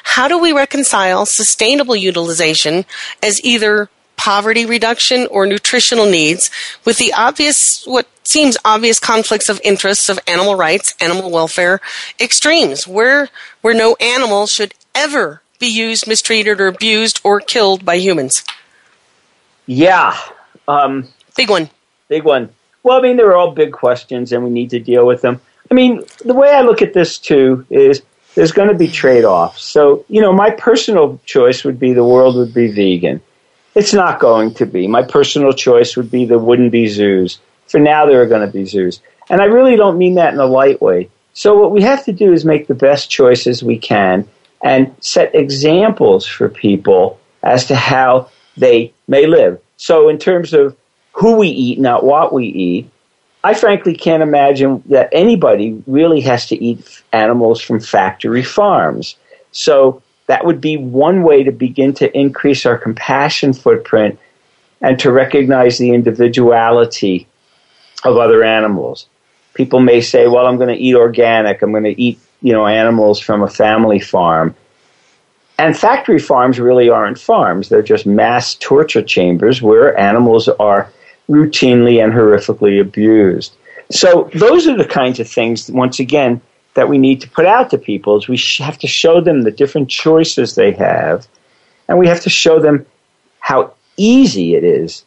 How 0.03 0.27
do 0.27 0.37
we 0.37 0.53
reconcile 0.53 1.25
sustainable 1.25 1.95
utilization 1.95 2.85
as 3.21 3.43
either 3.43 3.89
poverty 4.21 4.67
reduction 4.67 5.27
or 5.31 5.47
nutritional 5.47 6.05
needs 6.05 6.51
with 6.85 6.99
the 6.99 7.11
obvious, 7.13 7.83
what 7.85 8.07
seems 8.23 8.55
obvious 8.63 8.99
conflicts 8.99 9.49
of 9.49 9.59
interests 9.63 10.09
of 10.09 10.19
animal 10.27 10.55
rights, 10.55 10.93
animal 11.01 11.31
welfare 11.31 11.81
extremes, 12.19 12.87
where, 12.87 13.29
where 13.61 13.73
no 13.73 13.95
animal 13.99 14.45
should 14.45 14.75
ever 14.93 15.41
be 15.57 15.65
used, 15.65 16.07
mistreated, 16.07 16.61
or 16.61 16.67
abused 16.67 17.19
or 17.23 17.39
killed 17.39 17.83
by 17.83 17.95
humans? 17.95 18.43
Yeah. 19.65 20.15
Um, 20.67 21.07
big 21.35 21.49
one. 21.49 21.71
Big 22.07 22.23
one. 22.23 22.49
Well, 22.83 22.99
I 22.99 23.01
mean, 23.01 23.17
they're 23.17 23.35
all 23.35 23.51
big 23.51 23.71
questions 23.71 24.31
and 24.31 24.43
we 24.43 24.51
need 24.51 24.69
to 24.69 24.79
deal 24.79 25.07
with 25.07 25.21
them. 25.21 25.41
I 25.71 25.73
mean, 25.73 26.03
the 26.23 26.35
way 26.35 26.51
I 26.51 26.61
look 26.61 26.83
at 26.83 26.93
this 26.93 27.17
too 27.17 27.65
is 27.71 28.03
there's 28.35 28.51
going 28.51 28.69
to 28.69 28.75
be 28.75 28.87
trade 28.87 29.23
offs. 29.23 29.63
So, 29.63 30.05
you 30.09 30.21
know, 30.21 30.31
my 30.31 30.51
personal 30.51 31.19
choice 31.25 31.63
would 31.63 31.79
be 31.79 31.93
the 31.93 32.03
world 32.03 32.35
would 32.35 32.53
be 32.53 32.67
vegan. 32.71 33.21
It's 33.73 33.93
not 33.93 34.19
going 34.19 34.53
to 34.55 34.65
be. 34.65 34.87
My 34.87 35.03
personal 35.03 35.53
choice 35.53 35.95
would 35.95 36.11
be 36.11 36.25
there 36.25 36.39
wouldn't 36.39 36.71
be 36.71 36.87
zoos. 36.87 37.39
For 37.67 37.79
now, 37.79 38.05
there 38.05 38.21
are 38.21 38.27
going 38.27 38.45
to 38.45 38.51
be 38.51 38.65
zoos. 38.65 39.01
And 39.29 39.41
I 39.41 39.45
really 39.45 39.77
don't 39.77 39.97
mean 39.97 40.15
that 40.15 40.33
in 40.33 40.39
a 40.39 40.45
light 40.45 40.81
way. 40.81 41.09
So, 41.33 41.57
what 41.57 41.71
we 41.71 41.81
have 41.83 42.03
to 42.05 42.11
do 42.11 42.33
is 42.33 42.43
make 42.43 42.67
the 42.67 42.75
best 42.75 43.09
choices 43.09 43.63
we 43.63 43.77
can 43.77 44.27
and 44.61 44.93
set 44.99 45.33
examples 45.33 46.25
for 46.25 46.49
people 46.49 47.19
as 47.41 47.67
to 47.67 47.75
how 47.75 48.29
they 48.57 48.93
may 49.07 49.25
live. 49.25 49.61
So, 49.77 50.09
in 50.09 50.17
terms 50.17 50.53
of 50.53 50.75
who 51.13 51.37
we 51.37 51.47
eat, 51.47 51.79
not 51.79 52.03
what 52.03 52.33
we 52.33 52.45
eat, 52.47 52.89
I 53.43 53.53
frankly 53.53 53.95
can't 53.95 54.21
imagine 54.21 54.83
that 54.87 55.09
anybody 55.13 55.81
really 55.87 56.21
has 56.21 56.47
to 56.47 56.61
eat 56.61 57.01
animals 57.13 57.61
from 57.61 57.79
factory 57.79 58.43
farms. 58.43 59.15
So, 59.53 60.03
that 60.31 60.45
would 60.45 60.61
be 60.61 60.77
one 60.77 61.23
way 61.23 61.43
to 61.43 61.51
begin 61.51 61.93
to 61.95 62.17
increase 62.17 62.65
our 62.65 62.77
compassion 62.77 63.51
footprint 63.51 64.17
and 64.79 64.97
to 64.99 65.11
recognize 65.11 65.77
the 65.77 65.91
individuality 65.93 67.27
of 68.05 68.15
other 68.15 68.41
animals. 68.41 69.07
People 69.53 69.81
may 69.81 69.99
say, 69.99 70.27
well, 70.27 70.47
I'm 70.47 70.55
going 70.55 70.73
to 70.73 70.81
eat 70.81 70.95
organic. 70.95 71.61
I'm 71.61 71.71
going 71.71 71.83
to 71.83 72.01
eat, 72.01 72.17
you 72.41 72.53
know, 72.53 72.65
animals 72.65 73.19
from 73.19 73.43
a 73.43 73.49
family 73.49 73.99
farm. 73.99 74.55
And 75.57 75.77
factory 75.77 76.17
farms 76.17 76.61
really 76.61 76.89
aren't 76.89 77.19
farms. 77.19 77.67
They're 77.67 77.83
just 77.83 78.05
mass 78.05 78.55
torture 78.55 79.03
chambers 79.03 79.61
where 79.61 79.99
animals 79.99 80.47
are 80.47 80.89
routinely 81.29 82.01
and 82.01 82.13
horrifically 82.13 82.79
abused. 82.79 83.53
So 83.91 84.29
those 84.33 84.65
are 84.65 84.77
the 84.77 84.85
kinds 84.85 85.19
of 85.19 85.29
things, 85.29 85.69
once 85.69 85.99
again, 85.99 86.39
that 86.73 86.89
we 86.89 86.97
need 86.97 87.21
to 87.21 87.29
put 87.29 87.45
out 87.45 87.69
to 87.69 87.77
people 87.77 88.17
is 88.17 88.27
we 88.27 88.39
have 88.59 88.77
to 88.79 88.87
show 88.87 89.21
them 89.21 89.41
the 89.41 89.51
different 89.51 89.89
choices 89.89 90.55
they 90.55 90.71
have 90.71 91.27
and 91.87 91.97
we 91.97 92.07
have 92.07 92.21
to 92.21 92.29
show 92.29 92.59
them 92.59 92.85
how 93.39 93.73
easy 93.97 94.55
it 94.55 94.63
is 94.63 95.03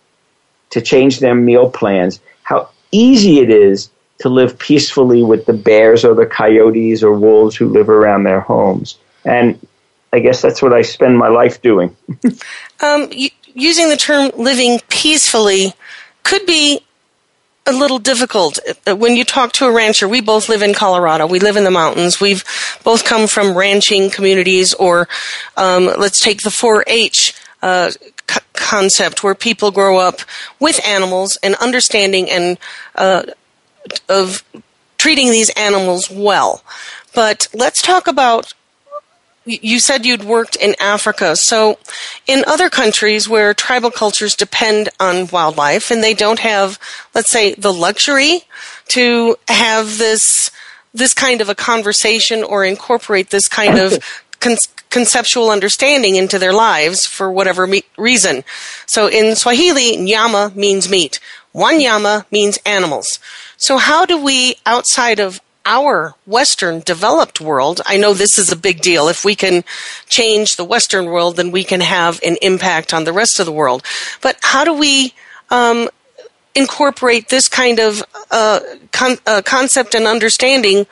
to 0.70 0.80
change 0.80 1.20
their 1.20 1.34
meal 1.34 1.70
plans 1.70 2.20
how 2.42 2.68
easy 2.92 3.40
it 3.40 3.50
is 3.50 3.90
to 4.18 4.28
live 4.28 4.58
peacefully 4.58 5.22
with 5.22 5.46
the 5.46 5.52
bears 5.52 6.04
or 6.04 6.14
the 6.14 6.26
coyotes 6.26 7.02
or 7.02 7.12
wolves 7.12 7.56
who 7.56 7.68
live 7.68 7.88
around 7.88 8.24
their 8.24 8.40
homes. 8.40 8.96
And 9.24 9.58
i 10.12 10.20
guess 10.20 10.40
that's 10.40 10.62
what 10.62 10.72
i 10.72 10.82
spend 10.82 11.18
my 11.18 11.28
life 11.28 11.60
doing. 11.60 11.96
Um, 12.80 13.08
using 13.54 13.88
the 13.88 13.96
term 13.96 14.30
living 14.36 14.80
peacefully 14.88 15.72
could 16.22 16.44
be 16.44 16.83
a 17.66 17.72
little 17.72 17.98
difficult 17.98 18.58
uh, 18.86 18.94
when 18.94 19.16
you 19.16 19.24
talk 19.24 19.52
to 19.52 19.66
a 19.66 19.72
rancher. 19.72 20.06
We 20.06 20.20
both 20.20 20.48
live 20.48 20.62
in 20.62 20.74
Colorado. 20.74 21.26
We 21.26 21.38
live 21.38 21.56
in 21.56 21.64
the 21.64 21.70
mountains. 21.70 22.20
We've 22.20 22.44
both 22.82 23.04
come 23.04 23.26
from 23.26 23.56
ranching 23.56 24.10
communities, 24.10 24.74
or 24.74 25.08
um, 25.56 25.86
let's 25.98 26.20
take 26.20 26.42
the 26.42 26.50
4-H 26.50 27.34
uh, 27.62 27.90
c- 27.90 28.40
concept, 28.52 29.22
where 29.22 29.34
people 29.34 29.70
grow 29.70 29.98
up 29.98 30.20
with 30.60 30.84
animals 30.86 31.38
and 31.42 31.54
understanding 31.56 32.28
and 32.30 32.58
uh, 32.96 33.22
of 34.08 34.44
treating 34.98 35.30
these 35.30 35.50
animals 35.50 36.10
well. 36.10 36.62
But 37.14 37.48
let's 37.54 37.80
talk 37.80 38.06
about 38.06 38.52
you 39.46 39.78
said 39.80 40.06
you'd 40.06 40.24
worked 40.24 40.56
in 40.56 40.74
Africa. 40.80 41.36
So, 41.36 41.78
in 42.26 42.44
other 42.46 42.70
countries 42.70 43.28
where 43.28 43.54
tribal 43.54 43.90
cultures 43.90 44.34
depend 44.34 44.88
on 44.98 45.28
wildlife 45.28 45.90
and 45.90 46.02
they 46.02 46.14
don't 46.14 46.38
have, 46.38 46.78
let's 47.14 47.30
say, 47.30 47.54
the 47.54 47.72
luxury 47.72 48.42
to 48.88 49.36
have 49.48 49.98
this 49.98 50.50
this 50.92 51.12
kind 51.12 51.40
of 51.40 51.48
a 51.48 51.54
conversation 51.56 52.44
or 52.44 52.64
incorporate 52.64 53.30
this 53.30 53.48
kind 53.48 53.78
of 53.78 53.98
con- 54.40 54.56
conceptual 54.90 55.50
understanding 55.50 56.14
into 56.14 56.38
their 56.38 56.52
lives 56.52 57.04
for 57.04 57.32
whatever 57.32 57.66
me- 57.66 57.82
reason. 57.98 58.44
So, 58.86 59.08
in 59.08 59.36
Swahili, 59.36 59.96
nyama 59.96 60.52
means 60.54 60.88
meat. 60.88 61.20
Wanyama 61.54 62.24
means 62.30 62.58
animals. 62.64 63.18
So, 63.56 63.78
how 63.78 64.06
do 64.06 64.22
we, 64.22 64.56
outside 64.66 65.20
of 65.20 65.40
our 65.66 66.14
Western 66.26 66.80
developed 66.80 67.40
world, 67.40 67.80
I 67.86 67.96
know 67.96 68.14
this 68.14 68.38
is 68.38 68.52
a 68.52 68.56
big 68.56 68.80
deal. 68.80 69.08
If 69.08 69.24
we 69.24 69.34
can 69.34 69.64
change 70.08 70.56
the 70.56 70.64
Western 70.64 71.06
world, 71.06 71.36
then 71.36 71.50
we 71.50 71.64
can 71.64 71.80
have 71.80 72.20
an 72.22 72.36
impact 72.42 72.92
on 72.92 73.04
the 73.04 73.12
rest 73.12 73.40
of 73.40 73.46
the 73.46 73.52
world. 73.52 73.82
But 74.20 74.38
how 74.42 74.64
do 74.64 74.74
we 74.74 75.14
um, 75.50 75.88
incorporate 76.54 77.28
this 77.28 77.48
kind 77.48 77.78
of 77.78 78.02
uh, 78.30 78.60
con- 78.92 79.18
uh, 79.26 79.42
concept 79.44 79.94
and 79.94 80.06
understanding 80.06 80.86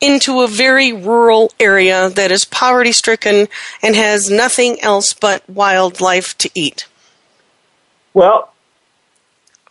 into 0.00 0.42
a 0.42 0.48
very 0.48 0.92
rural 0.92 1.52
area 1.58 2.10
that 2.10 2.30
is 2.30 2.44
poverty 2.44 2.92
stricken 2.92 3.48
and 3.82 3.96
has 3.96 4.30
nothing 4.30 4.80
else 4.80 5.14
but 5.14 5.48
wildlife 5.48 6.36
to 6.38 6.50
eat? 6.54 6.86
Well, 8.12 8.52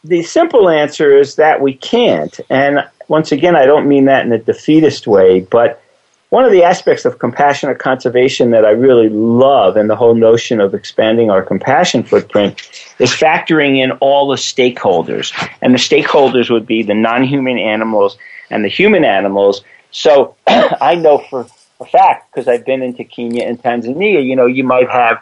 the 0.04 0.24
simple 0.24 0.70
answer 0.70 1.18
is 1.18 1.36
that 1.36 1.62
we 1.62 1.74
can't. 1.74 2.40
And 2.50 2.88
once 3.08 3.32
again, 3.32 3.56
I 3.56 3.66
don't 3.66 3.88
mean 3.88 4.06
that 4.06 4.26
in 4.26 4.32
a 4.32 4.38
defeatist 4.38 5.08
way, 5.08 5.42
but 5.42 5.82
one 6.30 6.44
of 6.44 6.52
the 6.52 6.64
aspects 6.64 7.06
of 7.06 7.20
compassionate 7.20 7.80
conservation 7.80 8.52
that 8.52 8.66
I 8.66 8.72
really 8.72 9.10
love 9.10 9.78
and 9.78 9.90
the 9.90 9.96
whole 9.96 10.16
notion 10.16 10.60
of 10.60 10.74
expanding 10.74 11.30
our 11.30 11.44
compassion 11.44 12.04
footprint 12.04 12.62
is 13.00 13.12
factoring 13.12 13.78
in 13.78 13.92
all 14.02 14.30
the 14.30 14.36
stakeholders. 14.36 15.34
And 15.62 15.74
the 15.74 15.78
stakeholders 15.78 16.50
would 16.50 16.66
be 16.66 16.84
the 16.84 16.96
non 16.96 17.24
human 17.24 17.58
animals 17.58 18.18
and 18.50 18.66
the 18.66 18.70
human 18.70 19.06
animals. 19.06 19.62
So 19.92 20.36
I 20.48 20.96
know 20.96 21.20
for 21.20 21.48
a 21.80 21.86
fact, 21.86 22.34
because 22.34 22.48
I've 22.48 22.66
been 22.66 22.82
into 22.82 23.04
Kenya 23.04 23.46
and 23.46 23.62
Tanzania, 23.62 24.26
you 24.26 24.36
know, 24.36 24.48
you 24.48 24.64
might 24.64 24.90
have 24.90 25.22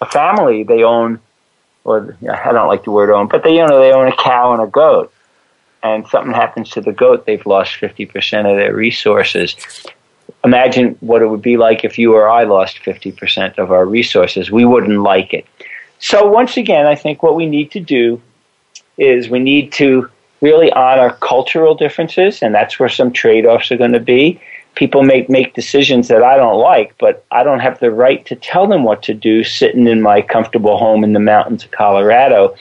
a 0.00 0.06
family, 0.06 0.64
they 0.64 0.82
own, 0.82 1.20
or 1.84 2.16
I 2.22 2.52
don't 2.52 2.68
like 2.68 2.84
the 2.84 2.90
word 2.90 3.10
own, 3.10 3.28
but 3.28 3.44
they, 3.44 3.56
you 3.56 3.66
know, 3.66 3.78
they 3.78 3.92
own 3.92 4.08
a 4.08 4.16
cow 4.16 4.54
and 4.54 4.62
a 4.62 4.66
goat 4.66 5.12
and 5.82 6.06
something 6.08 6.32
happens 6.32 6.70
to 6.70 6.80
the 6.80 6.92
goat, 6.92 7.26
they've 7.26 7.44
lost 7.46 7.72
50% 7.74 8.50
of 8.50 8.56
their 8.56 8.74
resources. 8.74 9.56
Imagine 10.44 10.96
what 11.00 11.22
it 11.22 11.26
would 11.26 11.42
be 11.42 11.56
like 11.56 11.84
if 11.84 11.98
you 11.98 12.14
or 12.14 12.28
I 12.28 12.44
lost 12.44 12.78
50% 12.78 13.58
of 13.58 13.72
our 13.72 13.84
resources. 13.84 14.50
We 14.50 14.64
wouldn't 14.64 15.00
like 15.00 15.32
it. 15.34 15.46
So, 15.98 16.26
once 16.26 16.56
again, 16.56 16.86
I 16.86 16.94
think 16.94 17.22
what 17.22 17.34
we 17.34 17.46
need 17.46 17.70
to 17.72 17.80
do 17.80 18.20
is 18.96 19.28
we 19.28 19.38
need 19.38 19.72
to 19.72 20.08
really 20.40 20.72
honor 20.72 21.10
cultural 21.20 21.74
differences, 21.74 22.42
and 22.42 22.54
that's 22.54 22.78
where 22.78 22.88
some 22.88 23.12
trade 23.12 23.44
offs 23.44 23.70
are 23.70 23.76
going 23.76 23.92
to 23.92 24.00
be. 24.00 24.40
People 24.76 25.02
make, 25.02 25.28
make 25.28 25.54
decisions 25.54 26.08
that 26.08 26.22
I 26.22 26.36
don't 26.36 26.58
like, 26.58 26.94
but 26.98 27.24
I 27.30 27.42
don't 27.42 27.60
have 27.60 27.80
the 27.80 27.90
right 27.90 28.24
to 28.26 28.36
tell 28.36 28.66
them 28.66 28.84
what 28.84 29.02
to 29.04 29.14
do 29.14 29.44
sitting 29.44 29.86
in 29.86 30.00
my 30.00 30.22
comfortable 30.22 30.78
home 30.78 31.04
in 31.04 31.12
the 31.12 31.20
mountains 31.20 31.64
of 31.64 31.70
Colorado. 31.70 32.54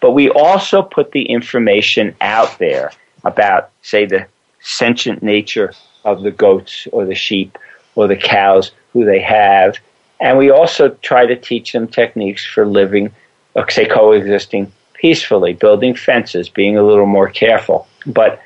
But 0.00 0.12
we 0.12 0.30
also 0.30 0.82
put 0.82 1.12
the 1.12 1.22
information 1.22 2.14
out 2.20 2.58
there 2.58 2.92
about, 3.24 3.70
say, 3.82 4.06
the 4.06 4.26
sentient 4.60 5.22
nature 5.22 5.72
of 6.04 6.22
the 6.22 6.30
goats 6.30 6.86
or 6.92 7.04
the 7.04 7.14
sheep 7.14 7.58
or 7.94 8.06
the 8.06 8.16
cows 8.16 8.70
who 8.92 9.04
they 9.04 9.20
have. 9.20 9.76
And 10.20 10.38
we 10.38 10.50
also 10.50 10.90
try 11.02 11.26
to 11.26 11.36
teach 11.36 11.72
them 11.72 11.88
techniques 11.88 12.44
for 12.44 12.66
living, 12.66 13.12
uh, 13.56 13.64
say, 13.68 13.86
coexisting 13.86 14.72
peacefully, 14.94 15.52
building 15.52 15.94
fences, 15.94 16.48
being 16.48 16.76
a 16.76 16.82
little 16.82 17.06
more 17.06 17.28
careful. 17.28 17.86
But 18.06 18.40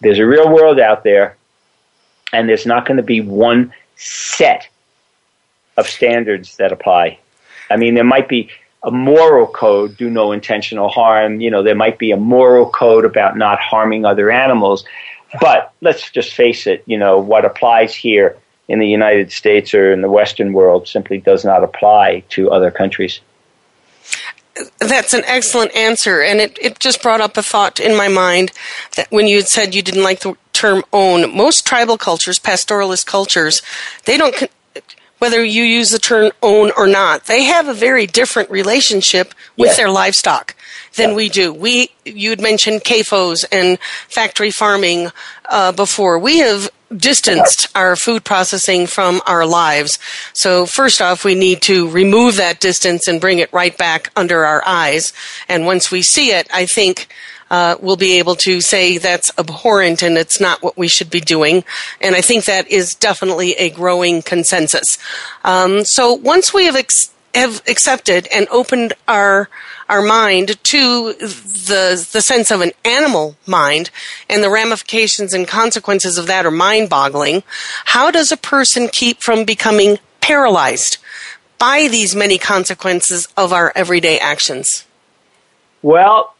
there's 0.00 0.18
a 0.18 0.26
real 0.26 0.52
world 0.52 0.78
out 0.80 1.04
there, 1.04 1.36
and 2.32 2.48
there's 2.48 2.66
not 2.66 2.86
going 2.86 2.96
to 2.96 3.02
be 3.02 3.20
one 3.20 3.72
set 3.96 4.68
of 5.76 5.86
standards 5.86 6.56
that 6.56 6.72
apply. 6.72 7.18
I 7.70 7.76
mean, 7.76 7.94
there 7.94 8.04
might 8.04 8.28
be 8.28 8.50
a 8.82 8.90
moral 8.90 9.46
code, 9.46 9.96
do 9.96 10.08
no 10.08 10.32
intentional 10.32 10.88
harm. 10.88 11.40
You 11.40 11.50
know, 11.50 11.62
there 11.62 11.74
might 11.74 11.98
be 11.98 12.12
a 12.12 12.16
moral 12.16 12.70
code 12.70 13.04
about 13.04 13.36
not 13.36 13.58
harming 13.60 14.04
other 14.04 14.30
animals. 14.30 14.84
But 15.40 15.72
let's 15.80 16.10
just 16.10 16.32
face 16.32 16.66
it, 16.66 16.82
you 16.86 16.96
know, 16.96 17.18
what 17.18 17.44
applies 17.44 17.94
here 17.94 18.36
in 18.68 18.78
the 18.78 18.86
United 18.86 19.32
States 19.32 19.74
or 19.74 19.92
in 19.92 20.00
the 20.00 20.10
Western 20.10 20.52
world 20.52 20.88
simply 20.88 21.18
does 21.18 21.44
not 21.44 21.64
apply 21.64 22.20
to 22.30 22.50
other 22.50 22.70
countries. 22.70 23.20
That's 24.78 25.14
an 25.14 25.22
excellent 25.26 25.74
answer. 25.74 26.22
And 26.22 26.40
it, 26.40 26.58
it 26.60 26.78
just 26.78 27.02
brought 27.02 27.20
up 27.20 27.36
a 27.36 27.42
thought 27.42 27.78
in 27.80 27.96
my 27.96 28.08
mind 28.08 28.52
that 28.96 29.10
when 29.10 29.26
you 29.26 29.36
had 29.36 29.48
said 29.48 29.74
you 29.74 29.82
didn't 29.82 30.02
like 30.02 30.20
the 30.20 30.36
term 30.52 30.82
own, 30.92 31.34
most 31.36 31.66
tribal 31.66 31.96
cultures, 31.96 32.38
pastoralist 32.38 33.06
cultures, 33.06 33.62
they 34.04 34.16
don't 34.16 34.50
whether 35.18 35.44
you 35.44 35.62
use 35.64 35.90
the 35.90 35.98
term 35.98 36.32
own 36.42 36.70
or 36.76 36.86
not. 36.86 37.26
They 37.26 37.44
have 37.44 37.68
a 37.68 37.74
very 37.74 38.06
different 38.06 38.50
relationship 38.50 39.34
with 39.56 39.68
yes. 39.68 39.76
their 39.76 39.90
livestock 39.90 40.54
than 40.94 41.10
yeah. 41.10 41.16
we 41.16 41.28
do. 41.28 41.52
We, 41.52 41.90
you 42.04 42.30
had 42.30 42.40
mentioned 42.40 42.82
CAFOs 42.82 43.44
and 43.50 43.78
factory 44.08 44.50
farming 44.50 45.10
uh, 45.48 45.72
before. 45.72 46.18
We 46.18 46.38
have 46.38 46.70
distanced 46.96 47.68
our 47.76 47.96
food 47.96 48.24
processing 48.24 48.86
from 48.86 49.20
our 49.26 49.44
lives. 49.44 49.98
So 50.32 50.64
first 50.64 51.02
off, 51.02 51.24
we 51.24 51.34
need 51.34 51.60
to 51.62 51.88
remove 51.90 52.36
that 52.36 52.60
distance 52.60 53.06
and 53.06 53.20
bring 53.20 53.38
it 53.38 53.52
right 53.52 53.76
back 53.76 54.10
under 54.16 54.44
our 54.44 54.62
eyes. 54.66 55.12
And 55.48 55.66
once 55.66 55.90
we 55.90 56.02
see 56.02 56.30
it, 56.30 56.48
I 56.52 56.66
think 56.66 57.08
uh, 57.50 57.76
will 57.80 57.96
be 57.96 58.18
able 58.18 58.36
to 58.36 58.60
say 58.60 58.98
that's 58.98 59.30
abhorrent 59.38 60.02
and 60.02 60.16
it's 60.16 60.40
not 60.40 60.62
what 60.62 60.76
we 60.76 60.88
should 60.88 61.10
be 61.10 61.20
doing. 61.20 61.64
And 62.00 62.14
I 62.14 62.20
think 62.20 62.44
that 62.44 62.68
is 62.68 62.94
definitely 62.94 63.52
a 63.52 63.70
growing 63.70 64.22
consensus. 64.22 64.98
Um, 65.44 65.84
so 65.84 66.12
once 66.12 66.52
we 66.52 66.66
have, 66.66 66.76
ex- 66.76 67.10
have 67.34 67.62
accepted 67.68 68.28
and 68.34 68.48
opened 68.50 68.94
our 69.06 69.48
our 69.88 70.02
mind 70.02 70.62
to 70.64 71.14
the 71.14 72.08
the 72.12 72.20
sense 72.20 72.50
of 72.50 72.60
an 72.60 72.72
animal 72.84 73.36
mind 73.46 73.90
and 74.28 74.42
the 74.42 74.50
ramifications 74.50 75.32
and 75.32 75.48
consequences 75.48 76.18
of 76.18 76.26
that 76.26 76.44
are 76.44 76.50
mind 76.50 76.90
boggling. 76.90 77.42
How 77.86 78.10
does 78.10 78.30
a 78.30 78.36
person 78.36 78.88
keep 78.88 79.22
from 79.22 79.44
becoming 79.44 79.98
paralyzed 80.20 80.98
by 81.58 81.88
these 81.88 82.14
many 82.14 82.38
consequences 82.38 83.28
of 83.36 83.52
our 83.52 83.72
everyday 83.74 84.18
actions? 84.18 84.84
Well, 85.82 86.34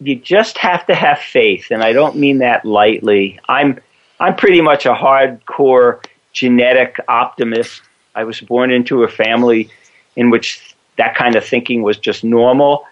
you 0.00 0.16
just 0.16 0.56
have 0.58 0.86
to 0.86 0.94
have 0.94 1.18
faith, 1.18 1.70
and 1.70 1.82
I 1.82 1.92
don't 1.92 2.16
mean 2.16 2.38
that 2.38 2.64
lightly. 2.64 3.38
I'm 3.48 3.78
I'm 4.18 4.36
pretty 4.36 4.60
much 4.60 4.86
a 4.86 4.94
hardcore 4.94 6.04
genetic 6.32 6.96
optimist. 7.08 7.82
I 8.14 8.24
was 8.24 8.40
born 8.40 8.70
into 8.70 9.02
a 9.02 9.08
family 9.08 9.70
in 10.16 10.30
which 10.30 10.74
that 10.96 11.14
kind 11.14 11.36
of 11.36 11.44
thinking 11.44 11.82
was 11.82 11.98
just 11.98 12.24
normal. 12.24 12.86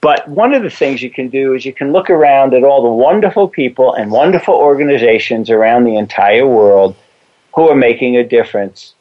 But 0.00 0.26
one 0.28 0.52
of 0.52 0.64
the 0.64 0.70
things 0.70 1.00
you 1.00 1.10
can 1.10 1.28
do 1.28 1.54
is 1.54 1.64
you 1.64 1.72
can 1.72 1.92
look 1.92 2.10
around 2.10 2.54
at 2.54 2.64
all 2.64 2.82
the 2.82 2.88
wonderful 2.88 3.48
people 3.48 3.94
and 3.94 4.10
wonderful 4.10 4.54
organizations 4.54 5.48
around 5.48 5.84
the 5.84 5.96
entire 5.96 6.46
world 6.46 6.96
who 7.54 7.68
are 7.68 7.76
making 7.76 8.16
a 8.16 8.26
difference. 8.26 8.94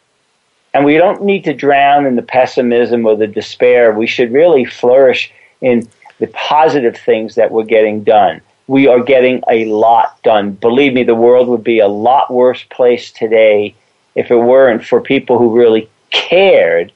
And 0.73 0.85
we 0.85 0.97
don't 0.97 1.23
need 1.23 1.43
to 1.45 1.53
drown 1.53 2.05
in 2.05 2.15
the 2.15 2.21
pessimism 2.21 3.05
or 3.05 3.15
the 3.15 3.27
despair. 3.27 3.91
We 3.91 4.05
should 4.05 4.31
really 4.31 4.63
flourish 4.63 5.31
in 5.61 5.89
the 6.21 6.27
positive 6.27 6.95
things 6.95 7.33
that 7.35 7.51
we're 7.51 7.63
getting 7.63 8.03
done. 8.03 8.39
We 8.67 8.87
are 8.87 9.01
getting 9.01 9.43
a 9.49 9.65
lot 9.65 10.21
done. 10.21 10.51
Believe 10.51 10.93
me, 10.93 11.03
the 11.03 11.15
world 11.15 11.47
would 11.47 11.63
be 11.63 11.79
a 11.79 11.87
lot 11.87 12.31
worse 12.31 12.63
place 12.69 13.11
today 13.11 13.73
if 14.13 14.29
it 14.29 14.37
weren't 14.37 14.85
for 14.85 15.01
people 15.01 15.39
who 15.39 15.57
really 15.57 15.89
cared 16.11 16.91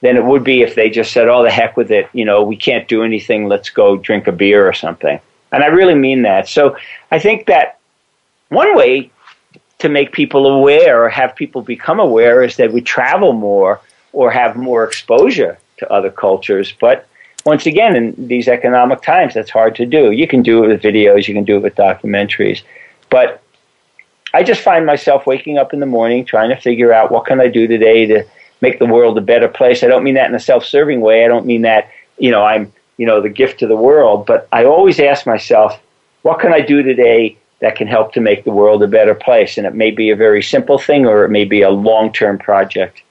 than 0.00 0.16
it 0.16 0.24
would 0.24 0.44
be 0.44 0.62
if 0.62 0.74
they 0.74 0.88
just 0.88 1.12
said, 1.12 1.28
oh, 1.28 1.42
the 1.42 1.50
heck 1.50 1.76
with 1.76 1.90
it. 1.90 2.08
You 2.14 2.24
know, 2.24 2.42
we 2.42 2.56
can't 2.56 2.88
do 2.88 3.02
anything. 3.04 3.48
Let's 3.48 3.68
go 3.68 3.98
drink 3.98 4.26
a 4.28 4.32
beer 4.32 4.66
or 4.66 4.72
something. 4.72 5.20
And 5.52 5.62
I 5.62 5.66
really 5.66 5.94
mean 5.94 6.22
that. 6.22 6.48
So 6.48 6.76
I 7.10 7.18
think 7.18 7.46
that 7.46 7.78
one 8.48 8.74
way 8.74 9.10
to 9.80 9.90
make 9.90 10.12
people 10.12 10.46
aware 10.46 11.04
or 11.04 11.10
have 11.10 11.36
people 11.36 11.60
become 11.60 12.00
aware 12.00 12.42
is 12.42 12.56
that 12.56 12.72
we 12.72 12.80
travel 12.80 13.34
more 13.34 13.82
or 14.14 14.30
have 14.30 14.56
more 14.56 14.84
exposure 14.84 15.58
to 15.76 15.92
other 15.92 16.10
cultures. 16.10 16.72
But 16.80 17.06
once 17.44 17.66
again, 17.66 17.94
in 17.94 18.14
these 18.28 18.48
economic 18.48 19.02
times, 19.02 19.34
that's 19.34 19.50
hard 19.50 19.74
to 19.76 19.86
do. 19.86 20.10
You 20.10 20.26
can 20.26 20.42
do 20.42 20.64
it 20.64 20.68
with 20.68 20.82
videos, 20.82 21.28
you 21.28 21.34
can 21.34 21.44
do 21.44 21.56
it 21.56 21.62
with 21.62 21.74
documentaries. 21.74 22.62
But 23.10 23.42
I 24.32 24.42
just 24.42 24.62
find 24.62 24.86
myself 24.86 25.26
waking 25.26 25.58
up 25.58 25.72
in 25.72 25.80
the 25.80 25.86
morning 25.86 26.24
trying 26.24 26.50
to 26.50 26.56
figure 26.56 26.92
out 26.92 27.10
what 27.10 27.26
can 27.26 27.40
I 27.40 27.48
do 27.48 27.66
today 27.66 28.06
to 28.06 28.24
make 28.60 28.78
the 28.78 28.86
world 28.86 29.18
a 29.18 29.20
better 29.20 29.48
place. 29.48 29.82
I 29.82 29.88
don't 29.88 30.04
mean 30.04 30.14
that 30.14 30.28
in 30.28 30.34
a 30.34 30.40
self-serving 30.40 31.00
way. 31.00 31.24
I 31.24 31.28
don't 31.28 31.46
mean 31.46 31.62
that, 31.62 31.90
you 32.18 32.30
know, 32.30 32.42
I'm, 32.44 32.72
you 32.96 33.06
know, 33.06 33.20
the 33.20 33.28
gift 33.28 33.60
to 33.60 33.66
the 33.66 33.76
world, 33.76 34.26
but 34.26 34.48
I 34.50 34.64
always 34.64 34.98
ask 34.98 35.26
myself, 35.26 35.78
what 36.22 36.40
can 36.40 36.52
I 36.52 36.60
do 36.60 36.82
today 36.82 37.36
that 37.64 37.76
can 37.76 37.86
help 37.86 38.12
to 38.12 38.20
make 38.20 38.44
the 38.44 38.50
world 38.50 38.82
a 38.82 38.86
better 38.86 39.14
place. 39.14 39.56
And 39.56 39.66
it 39.66 39.74
may 39.74 39.90
be 39.90 40.10
a 40.10 40.16
very 40.16 40.42
simple 40.42 40.78
thing 40.78 41.06
or 41.06 41.24
it 41.24 41.30
may 41.30 41.46
be 41.46 41.62
a 41.62 41.70
long 41.70 42.12
term 42.12 42.38
project. 42.38 43.02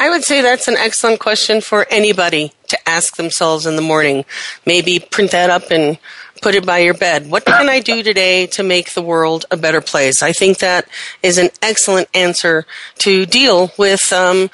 I 0.00 0.10
would 0.10 0.24
say 0.24 0.42
that's 0.42 0.66
an 0.66 0.76
excellent 0.76 1.20
question 1.20 1.60
for 1.60 1.86
anybody 1.88 2.52
to 2.72 2.88
ask 2.88 3.16
themselves 3.16 3.64
in 3.64 3.76
the 3.76 3.82
morning. 3.82 4.24
Maybe 4.66 4.98
print 4.98 5.30
that 5.30 5.48
up 5.48 5.70
and 5.70 5.98
put 6.42 6.54
it 6.54 6.66
by 6.66 6.78
your 6.78 6.94
bed. 6.94 7.30
What 7.30 7.46
can 7.46 7.68
I 7.68 7.80
do 7.80 8.02
today 8.02 8.46
to 8.48 8.62
make 8.62 8.92
the 8.92 9.02
world 9.02 9.46
a 9.50 9.56
better 9.56 9.80
place? 9.80 10.22
I 10.22 10.32
think 10.32 10.58
that 10.58 10.88
is 11.22 11.38
an 11.38 11.50
excellent 11.62 12.08
answer 12.14 12.66
to 12.98 13.24
deal 13.24 13.70
with 13.78 14.12
um, 14.12 14.50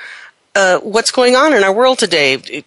uh, 0.54 0.78
what's 0.80 1.10
going 1.10 1.36
on 1.36 1.54
in 1.54 1.62
our 1.64 1.72
world 1.72 1.98
today 1.98 2.64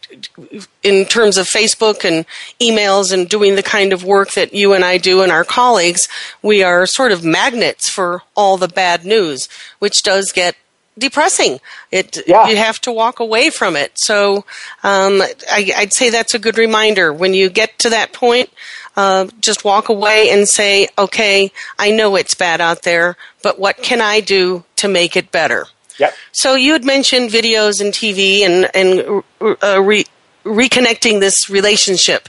in 0.81 1.05
terms 1.05 1.37
of 1.37 1.45
Facebook 1.45 2.05
and 2.05 2.25
emails 2.59 3.11
and 3.11 3.29
doing 3.29 3.55
the 3.55 3.63
kind 3.63 3.93
of 3.93 4.03
work 4.03 4.31
that 4.31 4.53
you 4.53 4.73
and 4.73 4.83
I 4.83 4.97
do 4.97 5.21
and 5.21 5.31
our 5.31 5.43
colleagues. 5.43 6.07
We 6.41 6.63
are 6.63 6.85
sort 6.85 7.11
of 7.11 7.23
magnets 7.23 7.89
for 7.89 8.23
all 8.35 8.57
the 8.57 8.67
bad 8.67 9.05
news, 9.05 9.47
which 9.79 10.03
does 10.03 10.31
get 10.31 10.55
depressing. 10.97 11.59
It 11.91 12.17
yeah. 12.27 12.47
you 12.47 12.57
have 12.57 12.79
to 12.81 12.91
walk 12.91 13.19
away 13.19 13.49
from 13.49 13.75
it. 13.75 13.91
So 13.95 14.45
um, 14.83 15.21
I, 15.51 15.73
would 15.79 15.93
say 15.93 16.09
that's 16.09 16.33
a 16.33 16.39
good 16.39 16.57
reminder 16.57 17.13
when 17.13 17.33
you 17.33 17.49
get 17.49 17.77
to 17.79 17.89
that 17.89 18.13
point. 18.13 18.49
Uh, 18.97 19.27
just 19.39 19.63
walk 19.63 19.89
away 19.89 20.29
and 20.31 20.47
say, 20.47 20.89
"Okay, 20.97 21.51
I 21.79 21.91
know 21.91 22.15
it's 22.15 22.35
bad 22.35 22.59
out 22.59 22.83
there, 22.83 23.15
but 23.41 23.57
what 23.57 23.77
can 23.77 24.01
I 24.01 24.19
do 24.19 24.65
to 24.77 24.87
make 24.87 25.15
it 25.15 25.31
better?" 25.31 25.67
Yep. 25.97 26.13
So 26.31 26.55
you 26.55 26.73
had 26.73 26.83
mentioned 26.83 27.29
videos 27.29 27.79
and 27.79 27.93
TV 27.93 28.41
and 28.41 28.69
and 28.75 29.23
uh, 29.63 29.81
re- 29.81 30.05
reconnecting 30.43 31.19
this 31.19 31.49
relationship. 31.49 32.27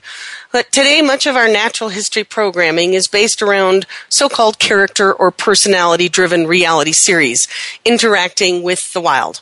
But 0.53 0.71
today, 0.71 1.01
much 1.01 1.27
of 1.27 1.35
our 1.35 1.49
natural 1.49 1.88
history 1.88 2.25
programming 2.25 2.93
is 2.93 3.09
based 3.09 3.41
around 3.41 3.87
so 4.11 4.29
called 4.29 4.59
character 4.59 5.11
or 5.11 5.31
personality 5.31 6.11
driven 6.11 6.47
reality 6.47 6.93
series 6.93 7.49
interacting 7.87 8.62
with 8.62 8.93
the 8.93 9.01
wild. 9.01 9.41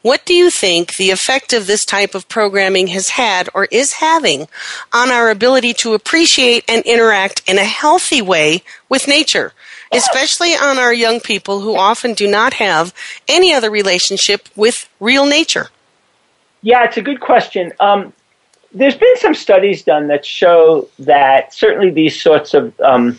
What 0.00 0.24
do 0.24 0.32
you 0.32 0.50
think 0.50 0.96
the 0.96 1.10
effect 1.10 1.52
of 1.52 1.66
this 1.66 1.84
type 1.84 2.14
of 2.14 2.28
programming 2.28 2.86
has 2.86 3.10
had 3.10 3.50
or 3.52 3.66
is 3.70 3.94
having 3.94 4.48
on 4.94 5.10
our 5.10 5.28
ability 5.28 5.74
to 5.74 5.92
appreciate 5.92 6.64
and 6.66 6.82
interact 6.84 7.42
in 7.46 7.58
a 7.58 7.64
healthy 7.64 8.22
way 8.22 8.62
with 8.88 9.08
nature, 9.08 9.52
especially 9.92 10.54
on 10.54 10.78
our 10.78 10.94
young 10.94 11.20
people 11.20 11.60
who 11.60 11.76
often 11.76 12.14
do 12.14 12.26
not 12.30 12.54
have 12.54 12.94
any 13.28 13.52
other 13.52 13.70
relationship 13.70 14.48
with 14.56 14.88
real 15.00 15.26
nature? 15.26 15.68
Yeah, 16.62 16.84
it's 16.84 16.96
a 16.96 17.02
good 17.02 17.20
question. 17.20 17.72
Um, 17.78 18.14
there's 18.76 18.96
been 18.96 19.16
some 19.16 19.34
studies 19.34 19.82
done 19.82 20.08
that 20.08 20.24
show 20.24 20.88
that 20.98 21.54
certainly 21.54 21.90
these 21.90 22.20
sorts 22.20 22.52
of 22.52 22.78
um, 22.80 23.18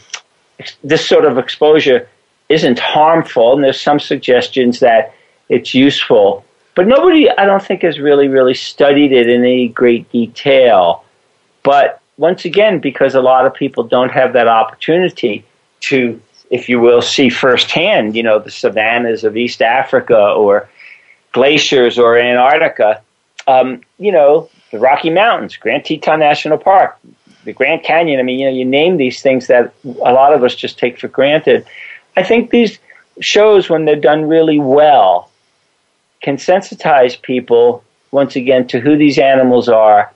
this 0.84 1.08
sort 1.08 1.26
of 1.26 1.38
exposure 1.38 2.08
isn't 2.48 2.80
harmful, 2.80 3.54
and 3.54 3.63
there's 3.63 3.82
some 3.82 4.00
suggestions 4.00 4.80
that 4.80 5.13
it's 5.50 5.74
useful. 5.74 6.46
But 6.76 6.88
nobody, 6.88 7.30
I 7.30 7.46
don't 7.46 7.63
think, 7.63 7.82
has 7.82 8.00
really, 8.00 8.28
really 8.28 8.54
studied 8.54 9.12
it 9.12 9.28
in 9.28 9.41
any 9.41 9.67
great 9.67 10.10
detail. 10.12 11.04
But 11.63 12.02
once 12.17 12.46
again, 12.46 12.80
because 12.80 13.15
a 13.15 13.22
lot 13.22 13.48
of 13.48 13.54
people 13.54 13.84
don't 13.84 14.12
have 14.12 14.34
that 14.34 14.48
opportunity 14.48 15.43
to, 15.82 16.22
if 16.52 16.70
you 16.70 16.80
will, 16.80 17.02
see 17.02 17.30
firsthand, 17.30 18.15
you 18.15 18.22
know, 18.22 18.38
the 18.38 18.52
savannas 18.52 19.24
of 19.24 19.36
East 19.36 19.62
Africa 19.62 20.17
or 20.17 20.70
glaciers 21.32 21.98
or 21.98 22.17
Antarctica, 22.17 23.02
um, 23.48 23.82
you 23.98 24.12
know, 24.12 24.50
the 24.71 24.80
Rocky 24.80 25.10
Mountains, 25.10 25.56
Grand 25.58 25.86
Teton 25.86 26.19
National 26.19 26.58
Park, 26.58 26.97
the 27.45 27.53
Grand 27.53 27.84
Canyon. 27.84 28.19
I 28.19 28.23
mean, 28.23 28.39
you 28.39 28.45
know, 28.45 28.56
you 28.56 28.65
name 28.65 28.97
these 28.97 29.21
things 29.21 29.47
that 29.47 29.73
a 29.86 30.13
lot 30.13 30.34
of 30.34 30.43
us 30.43 30.56
just 30.56 30.77
take 30.77 30.99
for 30.99 31.08
granted. 31.08 31.65
I 32.15 32.23
think 32.23 32.49
these 32.49 32.80
shows, 33.21 33.69
when 33.69 33.86
they're 33.86 33.95
done 33.95 34.25
really 34.25 34.60
well, 34.60 35.32
can 36.21 36.38
sensitize 36.38 37.21
people 37.21 37.84
once 38.12 38.36
again 38.36 38.67
to 38.67 38.80
who 38.80 38.97
these 38.97 39.17
animals 39.17 39.69
are 39.69 40.12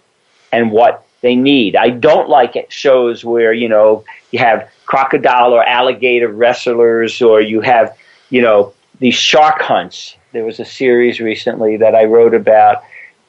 and 0.51 0.71
what 0.71 1.05
they 1.21 1.35
need. 1.35 1.75
I 1.75 1.89
don't 1.89 2.29
like 2.29 2.55
it 2.55 2.71
shows 2.71 3.23
where 3.23 3.53
you 3.53 3.69
know 3.69 4.03
you 4.31 4.39
have 4.39 4.69
crocodile 4.85 5.53
or 5.53 5.63
alligator 5.63 6.27
wrestlers, 6.27 7.21
or 7.21 7.41
you 7.41 7.61
have 7.61 7.95
you 8.29 8.41
know 8.41 8.73
these 8.99 9.15
shark 9.15 9.61
hunts. 9.61 10.15
There 10.33 10.45
was 10.45 10.59
a 10.59 10.65
series 10.65 11.19
recently 11.19 11.77
that 11.77 11.95
I 11.95 12.05
wrote 12.05 12.33
about 12.33 12.83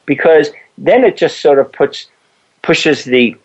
because 0.06 0.50
then 0.78 1.04
it 1.04 1.16
just 1.16 1.40
sort 1.40 1.58
of 1.58 1.72
puts 1.72 2.06
pushes 2.62 3.04
the 3.04 3.36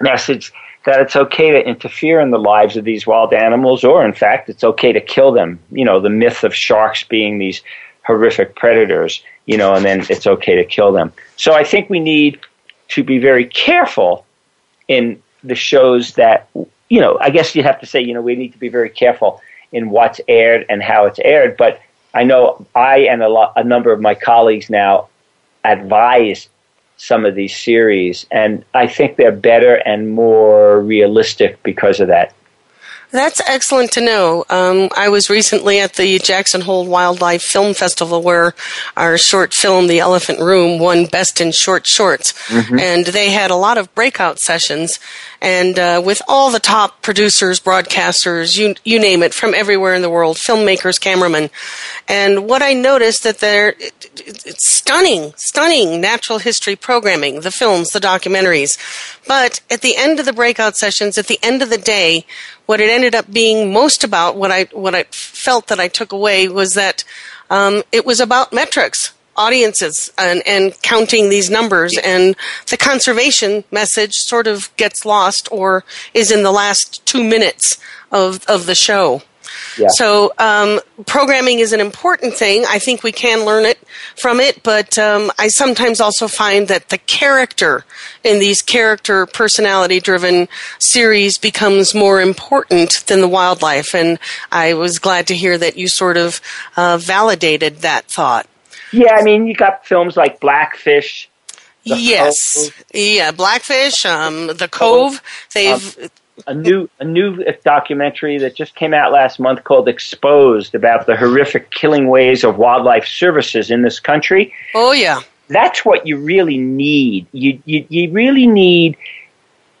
message 0.00 0.52
that 0.84 1.00
it's 1.00 1.16
okay 1.16 1.50
to 1.52 1.66
interfere 1.66 2.20
in 2.20 2.30
the 2.30 2.38
lives 2.38 2.76
of 2.76 2.84
these 2.84 3.06
wild 3.06 3.32
animals, 3.32 3.84
or 3.84 4.04
in 4.04 4.12
fact, 4.12 4.48
it's 4.48 4.64
okay 4.64 4.92
to 4.92 5.00
kill 5.00 5.32
them. 5.32 5.58
You 5.70 5.84
know, 5.84 6.00
the 6.00 6.10
myth 6.10 6.44
of 6.44 6.54
sharks 6.54 7.04
being 7.04 7.38
these 7.38 7.62
horrific 8.04 8.56
predators, 8.56 9.22
you 9.46 9.56
know, 9.56 9.74
and 9.74 9.84
then 9.84 10.04
it's 10.10 10.26
okay 10.26 10.56
to 10.56 10.64
kill 10.64 10.92
them. 10.92 11.12
So 11.36 11.54
I 11.54 11.64
think 11.64 11.88
we 11.88 12.00
need 12.00 12.40
to 12.88 13.04
be 13.04 13.18
very 13.18 13.46
careful 13.46 14.26
in 14.88 15.22
the 15.44 15.54
shows 15.54 16.14
that, 16.14 16.48
you 16.88 17.00
know, 17.00 17.16
I 17.20 17.30
guess 17.30 17.54
you 17.54 17.62
have 17.62 17.80
to 17.80 17.86
say, 17.86 18.00
you 18.00 18.12
know, 18.12 18.20
we 18.20 18.34
need 18.34 18.52
to 18.52 18.58
be 18.58 18.68
very 18.68 18.90
careful 18.90 19.40
in 19.70 19.90
what's 19.90 20.20
aired 20.28 20.66
and 20.68 20.82
how 20.82 21.06
it's 21.06 21.18
aired. 21.20 21.56
But 21.56 21.80
I 22.12 22.24
know 22.24 22.66
I 22.74 23.00
and 23.00 23.22
a, 23.22 23.28
lot, 23.28 23.52
a 23.56 23.64
number 23.64 23.92
of 23.92 24.00
my 24.00 24.14
colleagues 24.14 24.68
now 24.68 25.08
advise 25.64 26.48
some 27.02 27.26
of 27.26 27.34
these 27.34 27.56
series, 27.56 28.26
and 28.30 28.64
I 28.74 28.86
think 28.86 29.16
they're 29.16 29.32
better 29.32 29.74
and 29.74 30.10
more 30.10 30.80
realistic 30.80 31.60
because 31.64 31.98
of 31.98 32.06
that. 32.06 32.32
That's 33.10 33.42
excellent 33.46 33.90
to 33.92 34.00
know. 34.00 34.44
Um, 34.48 34.88
I 34.96 35.08
was 35.08 35.28
recently 35.28 35.80
at 35.80 35.94
the 35.94 36.18
Jackson 36.20 36.60
Hole 36.60 36.86
Wildlife 36.86 37.42
Film 37.42 37.74
Festival 37.74 38.22
where 38.22 38.54
our 38.96 39.18
short 39.18 39.52
film, 39.52 39.88
The 39.88 39.98
Elephant 39.98 40.38
Room, 40.38 40.78
won 40.78 41.06
Best 41.06 41.40
in 41.40 41.50
Short 41.50 41.86
Shorts. 41.88 42.32
Mm-hmm. 42.48 42.78
And 42.78 43.06
they 43.06 43.30
had 43.30 43.50
a 43.50 43.56
lot 43.56 43.76
of 43.76 43.92
breakout 43.94 44.38
sessions 44.38 44.98
and 45.42 45.76
uh, 45.76 46.00
with 46.02 46.22
all 46.28 46.52
the 46.52 46.60
top 46.60 47.02
producers, 47.02 47.58
broadcasters, 47.58 48.56
you 48.56 48.76
you 48.84 49.00
name 49.00 49.24
it, 49.24 49.34
from 49.34 49.54
everywhere 49.54 49.92
in 49.92 50.00
the 50.00 50.08
world, 50.08 50.36
filmmakers, 50.36 51.00
cameramen, 51.00 51.50
and 52.08 52.48
what 52.48 52.62
I 52.62 52.72
noticed 52.74 53.24
that 53.24 53.38
they're 53.38 53.70
it, 53.70 54.10
it, 54.24 54.46
it's 54.46 54.72
stunning, 54.72 55.34
stunning 55.36 56.00
natural 56.00 56.38
history 56.38 56.76
programming, 56.76 57.40
the 57.40 57.50
films, 57.50 57.90
the 57.90 57.98
documentaries, 57.98 58.78
but 59.26 59.60
at 59.68 59.82
the 59.82 59.96
end 59.96 60.20
of 60.20 60.26
the 60.26 60.32
breakout 60.32 60.76
sessions, 60.76 61.18
at 61.18 61.26
the 61.26 61.40
end 61.42 61.60
of 61.60 61.70
the 61.70 61.78
day, 61.78 62.24
what 62.66 62.80
it 62.80 62.88
ended 62.88 63.14
up 63.14 63.30
being 63.30 63.72
most 63.72 64.04
about, 64.04 64.36
what 64.36 64.52
I 64.52 64.64
what 64.72 64.94
I 64.94 65.02
felt 65.10 65.66
that 65.66 65.80
I 65.80 65.88
took 65.88 66.12
away 66.12 66.48
was 66.48 66.74
that 66.74 67.02
um, 67.50 67.82
it 67.90 68.06
was 68.06 68.20
about 68.20 68.52
metrics 68.52 69.12
audiences 69.36 70.12
and, 70.18 70.42
and 70.46 70.80
counting 70.82 71.28
these 71.28 71.50
numbers 71.50 71.96
and 72.04 72.36
the 72.68 72.76
conservation 72.76 73.64
message 73.70 74.12
sort 74.14 74.46
of 74.46 74.74
gets 74.76 75.04
lost 75.04 75.48
or 75.50 75.84
is 76.14 76.30
in 76.30 76.42
the 76.42 76.52
last 76.52 77.04
two 77.06 77.22
minutes 77.22 77.78
of, 78.10 78.44
of 78.46 78.66
the 78.66 78.74
show. 78.74 79.22
Yeah. 79.78 79.88
So 79.90 80.32
um, 80.38 80.80
programming 81.06 81.58
is 81.58 81.72
an 81.72 81.80
important 81.80 82.34
thing. 82.34 82.64
I 82.68 82.78
think 82.78 83.02
we 83.02 83.12
can 83.12 83.44
learn 83.44 83.64
it 83.64 83.78
from 84.16 84.40
it, 84.40 84.62
but 84.62 84.98
um, 84.98 85.30
I 85.38 85.48
sometimes 85.48 86.00
also 86.00 86.28
find 86.28 86.68
that 86.68 86.90
the 86.90 86.98
character 86.98 87.84
in 88.24 88.38
these 88.38 88.62
character 88.62 89.26
personality 89.26 90.00
driven 90.00 90.48
series 90.78 91.38
becomes 91.38 91.94
more 91.94 92.20
important 92.20 93.04
than 93.06 93.20
the 93.20 93.28
wildlife. 93.28 93.94
And 93.94 94.18
I 94.50 94.74
was 94.74 94.98
glad 94.98 95.26
to 95.28 95.34
hear 95.34 95.58
that 95.58 95.76
you 95.76 95.88
sort 95.88 96.16
of 96.16 96.40
uh, 96.76 96.98
validated 96.98 97.78
that 97.78 98.06
thought. 98.06 98.46
Yeah, 98.92 99.14
I 99.14 99.22
mean, 99.22 99.46
you 99.46 99.54
got 99.54 99.86
films 99.86 100.16
like 100.16 100.40
Blackfish. 100.40 101.28
Yes, 101.84 102.70
Cove. 102.70 102.84
yeah, 102.94 103.32
Blackfish, 103.32 104.06
um, 104.06 104.48
The 104.48 104.68
Cove. 104.68 105.20
They've 105.52 105.98
um, 105.98 106.08
a 106.46 106.54
new 106.54 106.88
a 107.00 107.04
new 107.04 107.44
documentary 107.64 108.38
that 108.38 108.54
just 108.54 108.74
came 108.74 108.94
out 108.94 109.12
last 109.12 109.38
month 109.38 109.64
called 109.64 109.88
Exposed 109.88 110.74
about 110.74 111.06
the 111.06 111.16
horrific 111.16 111.70
killing 111.70 112.08
ways 112.08 112.44
of 112.44 112.56
wildlife 112.56 113.06
services 113.06 113.70
in 113.70 113.82
this 113.82 114.00
country. 114.00 114.54
Oh 114.74 114.92
yeah, 114.92 115.20
that's 115.48 115.84
what 115.84 116.06
you 116.06 116.18
really 116.18 116.58
need. 116.58 117.26
You 117.32 117.60
you, 117.64 117.86
you 117.88 118.12
really 118.12 118.46
need 118.46 118.96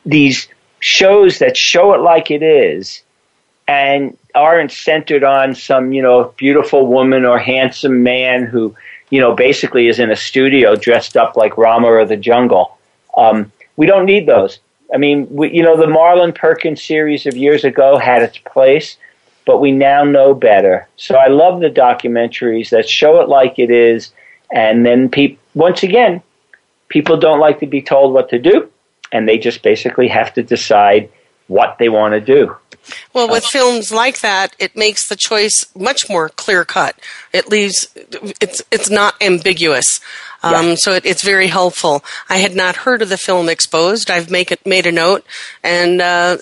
these 0.04 0.48
shows 0.80 1.38
that 1.38 1.56
show 1.56 1.94
it 1.94 2.00
like 2.00 2.30
it 2.30 2.42
is 2.42 3.02
and 3.68 4.16
aren't 4.34 4.72
centered 4.72 5.22
on 5.22 5.54
some 5.54 5.92
you 5.92 6.02
know 6.02 6.34
beautiful 6.36 6.86
woman 6.86 7.24
or 7.24 7.38
handsome 7.38 8.02
man 8.02 8.44
who 8.44 8.74
you 9.12 9.20
know, 9.20 9.34
basically 9.34 9.88
is 9.88 9.98
in 9.98 10.10
a 10.10 10.16
studio 10.16 10.74
dressed 10.74 11.18
up 11.18 11.36
like 11.36 11.58
Ramar 11.58 11.98
or 12.00 12.06
the 12.06 12.16
Jungle. 12.16 12.78
Um, 13.14 13.52
we 13.76 13.84
don't 13.84 14.06
need 14.06 14.26
those. 14.26 14.58
I 14.92 14.96
mean, 14.96 15.26
we, 15.30 15.52
you 15.52 15.62
know, 15.62 15.76
the 15.76 15.86
Marlin 15.86 16.32
Perkins 16.32 16.82
series 16.82 17.26
of 17.26 17.36
years 17.36 17.62
ago 17.62 17.98
had 17.98 18.22
its 18.22 18.38
place, 18.38 18.96
but 19.44 19.60
we 19.60 19.70
now 19.70 20.02
know 20.02 20.32
better. 20.32 20.88
So 20.96 21.16
I 21.16 21.28
love 21.28 21.60
the 21.60 21.68
documentaries 21.68 22.70
that 22.70 22.88
show 22.88 23.20
it 23.20 23.28
like 23.28 23.58
it 23.58 23.70
is, 23.70 24.12
and 24.50 24.86
then 24.86 25.10
pe- 25.10 25.36
once 25.52 25.82
again, 25.82 26.22
people 26.88 27.18
don't 27.18 27.38
like 27.38 27.60
to 27.60 27.66
be 27.66 27.82
told 27.82 28.14
what 28.14 28.30
to 28.30 28.38
do, 28.38 28.70
and 29.12 29.28
they 29.28 29.36
just 29.36 29.62
basically 29.62 30.08
have 30.08 30.32
to 30.34 30.42
decide 30.42 31.10
what 31.48 31.76
they 31.78 31.90
want 31.90 32.14
to 32.14 32.20
do. 32.20 32.56
Well, 33.12 33.28
with 33.28 33.44
films 33.44 33.92
like 33.92 34.20
that, 34.20 34.56
it 34.58 34.76
makes 34.76 35.08
the 35.08 35.16
choice 35.16 35.64
much 35.76 36.08
more 36.08 36.28
clear 36.28 36.64
cut. 36.64 36.96
It 37.32 37.48
leaves 37.48 37.88
it's 38.40 38.62
it's 38.70 38.90
not 38.90 39.14
ambiguous. 39.20 40.00
Um, 40.42 40.68
yeah. 40.68 40.74
So 40.76 40.92
it, 40.92 41.06
it's 41.06 41.22
very 41.22 41.46
helpful. 41.46 42.04
I 42.28 42.38
had 42.38 42.56
not 42.56 42.76
heard 42.76 43.02
of 43.02 43.08
the 43.08 43.16
film 43.16 43.48
Exposed. 43.48 44.10
I've 44.10 44.30
make 44.30 44.50
it, 44.50 44.66
made 44.66 44.86
a 44.86 44.92
note, 44.92 45.24
and 45.62 46.00
uh, 46.00 46.38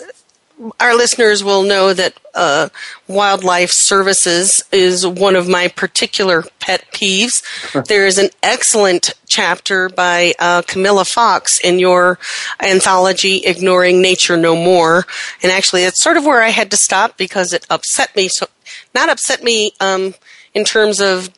our 0.78 0.94
listeners 0.94 1.42
will 1.42 1.62
know 1.62 1.92
that 1.94 2.14
uh, 2.34 2.68
wildlife 3.08 3.70
services 3.70 4.62
is 4.72 5.06
one 5.06 5.36
of 5.36 5.48
my 5.48 5.68
particular 5.68 6.44
pet 6.58 6.84
peeves. 6.92 7.42
there 7.86 8.06
is 8.06 8.18
an 8.18 8.28
excellent 8.42 9.14
chapter 9.26 9.88
by 9.88 10.34
uh, 10.38 10.62
Camilla 10.62 11.04
Fox 11.04 11.58
in 11.61 11.78
your 11.78 12.18
anthology, 12.61 13.42
Ignoring 13.44 14.02
Nature 14.02 14.36
No 14.36 14.54
More. 14.54 15.06
And 15.42 15.50
actually, 15.50 15.84
it's 15.84 16.02
sort 16.02 16.16
of 16.16 16.24
where 16.24 16.42
I 16.42 16.50
had 16.50 16.70
to 16.72 16.76
stop 16.76 17.16
because 17.16 17.52
it 17.52 17.66
upset 17.70 18.14
me. 18.14 18.28
So, 18.28 18.46
not 18.94 19.08
upset 19.08 19.42
me 19.42 19.72
um, 19.80 20.14
in 20.54 20.64
terms 20.64 21.00
of 21.00 21.30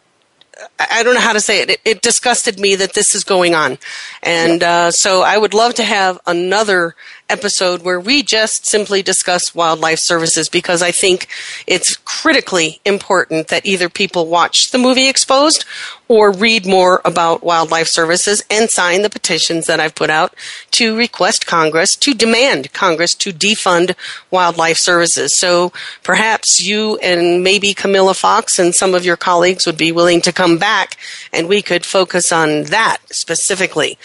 I 0.79 1.03
don't 1.03 1.15
know 1.15 1.21
how 1.21 1.33
to 1.33 1.41
say 1.41 1.63
it. 1.63 1.71
It, 1.71 1.81
it 1.85 2.03
disgusted 2.03 2.61
me 2.61 2.77
that 2.77 2.93
this 2.93 3.15
is 3.15 3.25
going 3.25 3.55
on, 3.55 3.79
and 4.23 4.63
uh, 4.63 4.91
so 4.91 5.23
I 5.23 5.37
would 5.39 5.55
love 5.55 5.75
to 5.75 5.85
have 5.85 6.21
another 6.27 6.95
episode 7.33 7.83
where 7.83 7.99
we 7.99 8.23
just 8.23 8.67
simply 8.67 9.03
discuss 9.03 9.55
wildlife 9.55 9.99
services 10.01 10.49
because 10.51 10.83
I 10.83 10.93
think 10.93 11.27
it's 11.67 11.97
critically 11.97 12.81
important 12.85 13.49
that 13.49 13.65
either 13.65 13.89
people 13.89 14.27
watch 14.27 14.71
the 14.71 14.79
movie 14.79 15.09
Exposed 15.09 15.65
or 16.09 16.31
read 16.31 16.67
more 16.67 17.01
about 17.07 17.43
wildlife 17.43 17.89
services 17.89 18.45
and 18.51 18.69
sign 18.71 19.01
the 19.01 19.09
petitions 19.09 19.67
that 19.67 19.81
I've 19.81 19.95
put 19.95 20.11
out 20.11 20.35
to 20.73 20.95
request 20.95 21.47
Congress 21.47 21.97
to 21.97 22.13
demand 22.13 22.71
Congress 22.75 23.15
to 23.15 23.33
defund 23.33 23.95
wildlife 24.31 24.77
services. 24.77 25.39
So 25.39 25.73
perhaps 26.03 26.61
you 26.61 26.99
and 26.99 27.43
maybe 27.43 27.73
Camilla 27.73 28.13
Fox 28.13 28.59
and 28.59 28.75
some 28.75 28.95
of 28.95 29.07
your 29.07 29.17
colleagues 29.17 29.65
would 29.65 29.79
be 29.79 29.91
willing 29.91 30.21
to 30.21 30.33
come 30.33 30.59
back 30.59 30.99
and 31.33 31.49
we 31.49 31.63
could 31.63 31.87
focus 31.87 32.31
on 32.31 32.65
that 32.65 32.99
specifically. 33.11 33.97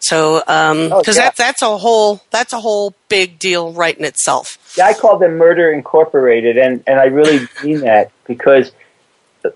So, 0.00 0.38
because 0.40 0.70
um, 0.70 0.92
oh, 0.92 1.02
yeah. 1.06 1.12
that, 1.12 1.36
that's 1.36 1.62
a 1.62 1.76
whole 1.76 2.20
that's 2.30 2.52
a 2.52 2.60
whole 2.60 2.94
big 3.08 3.38
deal 3.38 3.72
right 3.72 3.96
in 3.96 4.04
itself. 4.04 4.58
Yeah, 4.76 4.86
I 4.86 4.94
call 4.94 5.18
them 5.18 5.36
Murder 5.36 5.72
Incorporated, 5.72 6.56
and 6.56 6.82
and 6.86 7.00
I 7.00 7.06
really 7.06 7.46
mean 7.64 7.80
that 7.80 8.12
because 8.24 8.72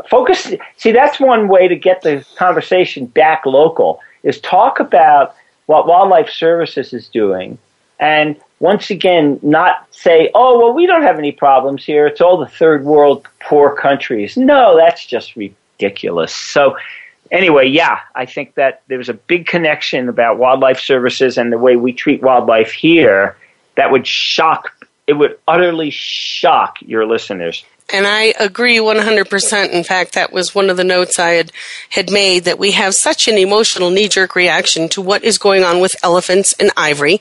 focus. 0.09 0.53
See, 0.77 0.93
that's 0.93 1.21
one 1.21 1.49
way 1.49 1.69
to 1.69 1.77
get 1.77 2.03
the 2.03 2.25
conversation 2.37 3.07
back 3.07 3.47
local 3.47 4.01
is 4.23 4.41
talk 4.41 4.81
about 4.81 5.35
what 5.67 5.87
Wildlife 5.87 6.29
Services 6.31 6.93
is 6.93 7.09
doing, 7.09 7.59
and 8.01 8.37
once 8.59 8.91
again, 8.91 9.39
not 9.43 9.87
say, 9.93 10.31
"Oh, 10.35 10.59
well, 10.59 10.73
we 10.73 10.87
don't 10.87 11.03
have 11.03 11.19
any 11.19 11.33
problems 11.33 11.85
here. 11.85 12.07
It's 12.07 12.21
all 12.21 12.37
the 12.37 12.47
third 12.47 12.85
world 12.85 13.27
poor 13.41 13.75
countries." 13.77 14.37
No, 14.37 14.77
that's 14.77 15.07
just 15.07 15.37
ridiculous. 15.37 16.35
So 16.35 16.77
anyway, 17.33 17.69
yeah, 17.69 18.01
I 18.15 18.27
think 18.27 18.55
that 18.55 18.83
there's 18.87 19.09
a 19.09 19.15
big 19.15 19.47
connection 19.47 20.09
about 20.09 20.39
wildlife 20.39 20.79
services 20.79 21.39
and 21.39 21.53
the 21.53 21.59
way 21.59 21.75
we 21.75 21.93
treat 21.93 22.23
wildlife 22.23 22.71
here 22.71 23.37
that 23.75 23.91
would 23.91 24.07
shock, 24.07 24.87
it 25.07 25.15
would 25.15 25.39
utterly 25.49 25.91
shock 25.91 26.77
your 26.83 27.07
listeners. 27.07 27.65
And 27.93 28.07
I 28.07 28.33
agree 28.39 28.79
100%. 28.79 29.71
In 29.71 29.85
fact, 29.85 30.15
that 30.15 30.33
was 30.33 30.55
one 30.55 30.71
of 30.71 30.77
the 30.77 30.85
notes 30.85 31.19
I 31.19 31.31
had, 31.31 31.53
had 31.91 32.11
made 32.11 32.45
that 32.45 32.59
we 32.59 32.71
have 32.71 32.95
such 32.95 33.29
an 33.29 33.37
emotional 33.37 33.91
knee 33.91 34.09
jerk 34.09 34.35
reaction 34.35 34.89
to 34.91 35.03
what 35.03 35.25
is 35.25 35.37
going 35.37 35.63
on 35.63 35.81
with 35.81 35.97
elephants 36.03 36.55
and 36.59 36.71
ivory, 36.77 37.21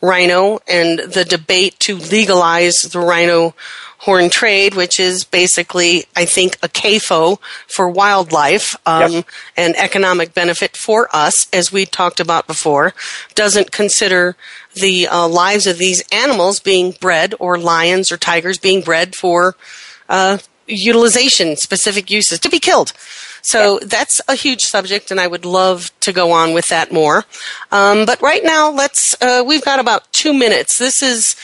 rhino, 0.00 0.60
and 0.68 0.98
the 1.00 1.24
debate 1.24 1.78
to 1.80 1.96
legalize 1.96 2.82
the 2.82 3.00
rhino 3.00 3.54
horn 4.02 4.28
trade, 4.28 4.74
which 4.74 4.98
is 4.98 5.22
basically, 5.22 6.04
I 6.16 6.24
think, 6.24 6.56
a 6.60 6.68
CAFO 6.68 7.38
for 7.68 7.88
wildlife 7.88 8.74
um, 8.84 9.12
yep. 9.12 9.24
and 9.56 9.76
economic 9.76 10.34
benefit 10.34 10.76
for 10.76 11.08
us, 11.14 11.46
as 11.52 11.70
we 11.70 11.86
talked 11.86 12.18
about 12.18 12.48
before, 12.48 12.94
doesn't 13.36 13.70
consider 13.70 14.34
the 14.74 15.06
uh, 15.06 15.28
lives 15.28 15.68
of 15.68 15.78
these 15.78 16.02
animals 16.10 16.58
being 16.58 16.96
bred 17.00 17.34
or 17.38 17.56
lions 17.58 18.10
or 18.10 18.16
tigers 18.16 18.58
being 18.58 18.80
bred 18.80 19.14
for 19.14 19.54
uh, 20.08 20.38
utilization, 20.66 21.54
specific 21.54 22.10
uses, 22.10 22.40
to 22.40 22.50
be 22.50 22.58
killed. 22.58 22.92
So 23.42 23.78
that's 23.80 24.20
a 24.26 24.34
huge 24.34 24.62
subject, 24.62 25.10
and 25.12 25.20
I 25.20 25.28
would 25.28 25.44
love 25.44 25.92
to 26.00 26.12
go 26.12 26.32
on 26.32 26.54
with 26.54 26.66
that 26.68 26.92
more. 26.92 27.24
Um, 27.70 28.04
but 28.04 28.20
right 28.22 28.42
now, 28.42 28.70
let's. 28.70 29.20
Uh, 29.20 29.44
we've 29.46 29.64
got 29.64 29.80
about 29.80 30.12
two 30.12 30.32
minutes. 30.32 30.78
This 30.78 31.02
is. 31.02 31.36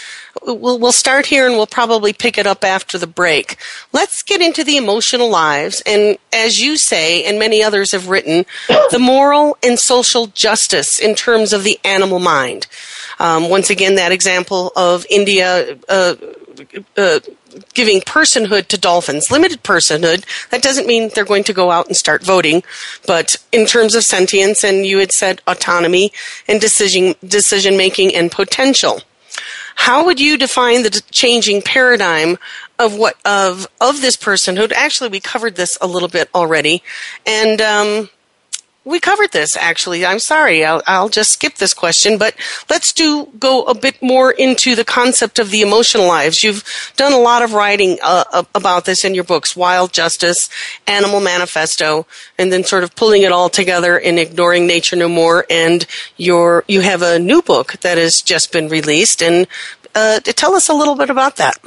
We'll, 0.42 0.78
we'll 0.78 0.92
start 0.92 1.26
here 1.26 1.46
and 1.46 1.56
we'll 1.56 1.66
probably 1.66 2.12
pick 2.12 2.38
it 2.38 2.46
up 2.46 2.64
after 2.64 2.98
the 2.98 3.06
break. 3.06 3.56
Let's 3.92 4.22
get 4.22 4.40
into 4.40 4.64
the 4.64 4.76
emotional 4.76 5.28
lives. 5.28 5.82
And 5.86 6.18
as 6.32 6.58
you 6.58 6.76
say, 6.76 7.24
and 7.24 7.38
many 7.38 7.62
others 7.62 7.92
have 7.92 8.08
written, 8.08 8.46
the 8.68 8.98
moral 9.00 9.56
and 9.62 9.78
social 9.78 10.28
justice 10.28 10.98
in 10.98 11.14
terms 11.14 11.52
of 11.52 11.64
the 11.64 11.78
animal 11.84 12.18
mind. 12.18 12.66
Um, 13.18 13.50
once 13.50 13.70
again, 13.70 13.96
that 13.96 14.12
example 14.12 14.72
of 14.76 15.04
India 15.10 15.78
uh, 15.88 16.14
uh, 16.96 17.20
giving 17.74 18.00
personhood 18.00 18.66
to 18.68 18.78
dolphins, 18.78 19.30
limited 19.30 19.62
personhood. 19.62 20.24
That 20.50 20.62
doesn't 20.62 20.86
mean 20.86 21.10
they're 21.14 21.24
going 21.24 21.44
to 21.44 21.52
go 21.52 21.70
out 21.70 21.86
and 21.86 21.96
start 21.96 22.24
voting, 22.24 22.62
but 23.06 23.36
in 23.52 23.66
terms 23.66 23.94
of 23.94 24.04
sentience, 24.04 24.64
and 24.64 24.86
you 24.86 24.98
had 24.98 25.12
said 25.12 25.42
autonomy 25.46 26.12
and 26.46 26.60
decision 26.60 27.14
decision 27.26 27.76
making 27.76 28.14
and 28.14 28.30
potential. 28.30 29.02
How 29.80 30.04
would 30.04 30.18
you 30.18 30.36
define 30.36 30.82
the 30.82 30.90
changing 31.12 31.62
paradigm 31.62 32.36
of 32.80 32.96
what 32.96 33.14
of 33.24 33.68
of 33.80 34.00
this 34.00 34.16
personhood? 34.16 34.72
Actually, 34.72 35.08
we 35.08 35.20
covered 35.20 35.54
this 35.54 35.78
a 35.80 35.86
little 35.86 36.08
bit 36.08 36.28
already, 36.34 36.82
and 37.24 37.60
um, 37.60 38.10
we 38.88 38.98
covered 38.98 39.32
this 39.32 39.56
actually. 39.56 40.04
I'm 40.06 40.18
sorry. 40.18 40.64
I'll, 40.64 40.82
I'll, 40.86 41.08
just 41.08 41.32
skip 41.32 41.54
this 41.56 41.74
question, 41.74 42.16
but 42.18 42.34
let's 42.70 42.92
do 42.92 43.28
go 43.38 43.64
a 43.64 43.74
bit 43.74 44.02
more 44.02 44.30
into 44.30 44.74
the 44.74 44.84
concept 44.84 45.38
of 45.38 45.50
the 45.50 45.62
emotional 45.62 46.06
lives. 46.06 46.42
You've 46.42 46.64
done 46.96 47.12
a 47.12 47.18
lot 47.18 47.42
of 47.42 47.52
writing 47.52 47.98
uh, 48.02 48.44
about 48.54 48.84
this 48.84 49.04
in 49.04 49.14
your 49.14 49.24
books, 49.24 49.54
Wild 49.54 49.92
Justice, 49.92 50.48
Animal 50.86 51.20
Manifesto, 51.20 52.06
and 52.38 52.52
then 52.52 52.64
sort 52.64 52.82
of 52.82 52.94
pulling 52.96 53.22
it 53.22 53.32
all 53.32 53.48
together 53.48 53.96
in 53.96 54.18
Ignoring 54.18 54.66
Nature 54.66 54.96
No 54.96 55.08
More. 55.08 55.44
And 55.50 55.86
your 56.16 56.64
you 56.66 56.80
have 56.80 57.02
a 57.02 57.18
new 57.18 57.42
book 57.42 57.72
that 57.80 57.98
has 57.98 58.16
just 58.24 58.52
been 58.52 58.68
released, 58.68 59.22
and 59.22 59.46
uh, 59.94 60.20
tell 60.20 60.54
us 60.54 60.68
a 60.68 60.74
little 60.74 60.94
bit 60.94 61.10
about 61.10 61.36
that. 61.36 61.58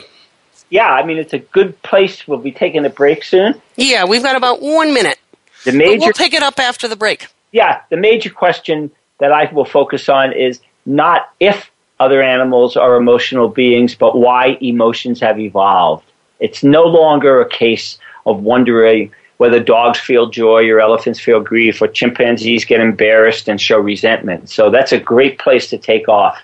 Yeah, 0.70 0.90
I 0.90 1.04
mean 1.06 1.18
it's 1.18 1.34
a 1.34 1.40
good 1.40 1.82
place. 1.84 2.28
We'll 2.28 2.40
be 2.40 2.52
taking 2.52 2.86
a 2.86 2.90
break 2.90 3.24
soon. 3.24 3.62
Yeah, 3.76 4.06
we've 4.06 4.24
got 4.24 4.36
about 4.36 4.62
one 4.62 4.94
minute. 4.94 5.20
The 5.64 5.72
major, 5.72 5.98
but 5.98 6.00
we'll 6.00 6.14
pick 6.14 6.34
it 6.34 6.44
up 6.44 6.60
after 6.60 6.88
the 6.88 6.96
break. 6.96 7.28
Yeah, 7.52 7.82
the 7.90 7.98
major 7.98 8.30
question 8.30 8.92
that 9.20 9.32
I 9.32 9.52
will 9.52 9.66
focus 9.66 10.10
on 10.10 10.34
is 10.34 10.60
not 10.86 11.32
if 11.40 11.70
other 12.00 12.22
animals 12.22 12.76
are 12.76 12.96
emotional 12.96 13.48
beings, 13.48 13.94
but 13.94 14.18
why 14.18 14.58
emotions 14.62 15.20
have 15.20 15.40
evolved. 15.40 16.04
It's 16.40 16.64
no 16.64 16.84
longer 16.84 17.40
a 17.40 17.48
case 17.48 18.00
of 18.26 18.42
wondering 18.42 19.12
whether 19.38 19.60
dogs 19.60 20.00
feel 20.00 20.30
joy 20.30 20.68
or 20.70 20.80
elephants 20.80 21.20
feel 21.20 21.40
grief 21.40 21.82
or 21.82 21.88
chimpanzees 21.88 22.66
get 22.66 22.80
embarrassed 22.80 23.48
and 23.48 23.60
show 23.60 23.80
resentment. 23.80 24.50
So 24.50 24.70
that's 24.70 24.92
a 24.92 25.00
great 25.00 25.40
place 25.40 25.70
to 25.70 25.78
take 25.78 26.10
off. 26.10 26.40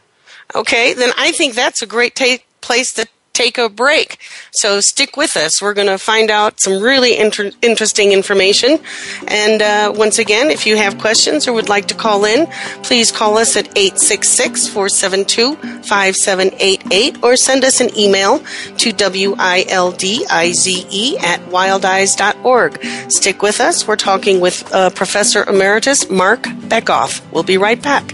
Okay, 0.55 0.93
then 0.93 1.11
I 1.18 1.32
think 1.32 1.55
that's 1.55 1.82
a 1.82 1.86
great 1.86 2.15
ta- 2.15 2.38
place 2.61 2.93
to 2.93 3.07
take 3.38 3.57
a 3.57 3.69
break. 3.69 4.17
So 4.51 4.79
stick 4.81 5.15
with 5.15 5.38
us. 5.38 5.61
We're 5.61 5.75
going 5.75 5.88
to 5.88 5.99
find 5.99 6.31
out 6.31 6.59
some 6.59 6.81
really 6.81 7.17
inter- 7.17 7.51
interesting 7.61 8.11
information. 8.11 8.79
And 9.27 9.61
uh, 9.61 9.93
once 9.95 10.17
again, 10.17 10.49
if 10.49 10.65
you 10.65 10.75
have 10.77 10.97
questions 10.97 11.47
or 11.47 11.53
would 11.53 11.69
like 11.69 11.88
to 11.88 11.93
call 11.93 12.25
in, 12.25 12.47
please 12.83 13.11
call 13.11 13.38
us 13.38 13.55
at 13.55 13.67
866 13.77 14.67
472 14.67 15.55
5788 15.83 17.23
or 17.23 17.35
send 17.35 17.63
us 17.63 17.79
an 17.79 17.95
email 17.97 18.39
to 18.77 18.91
wildize 18.91 19.35
at 21.19 21.39
wildize.org. 21.51 23.11
Stick 23.11 23.41
with 23.41 23.61
us. 23.61 23.88
We're 23.88 23.95
talking 23.95 24.39
with 24.39 24.73
uh, 24.73 24.89
Professor 24.89 25.43
Emeritus 25.43 26.09
Marc 26.09 26.43
Bekoff. 26.43 27.21
We'll 27.31 27.43
be 27.43 27.57
right 27.57 27.81
back. 27.81 28.13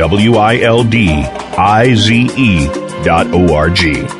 W 0.00 0.36
I 0.38 0.62
L 0.62 0.82
D 0.82 1.10
I 1.58 1.94
Z 1.94 2.30
E 2.34 2.68
dot 3.04 3.26
O 3.34 3.54
R 3.54 3.68
G. 3.68 4.19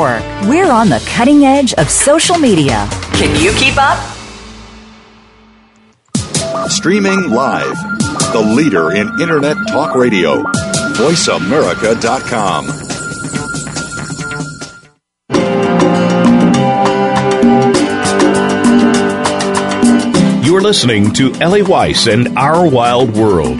We're 0.01 0.71
on 0.71 0.89
the 0.89 0.99
cutting 1.07 1.45
edge 1.45 1.73
of 1.75 1.89
social 1.89 2.37
media. 2.37 2.87
Can 3.13 3.39
you 3.39 3.51
keep 3.53 3.75
up? 3.77 3.99
Streaming 6.69 7.29
live, 7.29 7.75
the 8.33 8.41
leader 8.55 8.91
in 8.91 9.21
Internet 9.21 9.57
Talk 9.69 9.93
Radio, 9.95 10.41
VoiceAmerica.com. 10.97 12.65
You're 20.43 20.61
listening 20.61 21.13
to 21.13 21.33
Ellie 21.35 21.61
Weiss 21.61 22.07
and 22.07 22.37
Our 22.37 22.67
Wild 22.67 23.15
World. 23.15 23.59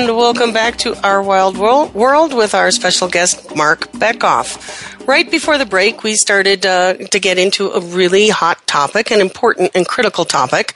And 0.00 0.16
welcome 0.16 0.54
back 0.54 0.78
to 0.78 0.96
our 1.06 1.22
wild 1.22 1.58
world, 1.58 2.32
with 2.32 2.54
our 2.54 2.70
special 2.70 3.06
guest, 3.06 3.54
Marc 3.54 3.92
Bekoff. 3.92 5.06
Right 5.06 5.30
before 5.30 5.58
the 5.58 5.66
break, 5.66 6.02
we 6.02 6.14
started 6.14 6.64
uh, 6.64 6.94
to 6.94 7.18
get 7.18 7.36
into 7.36 7.68
a 7.72 7.80
really 7.80 8.30
hot 8.30 8.66
topic, 8.66 9.10
an 9.10 9.20
important 9.20 9.72
and 9.74 9.86
critical 9.86 10.24
topic 10.24 10.74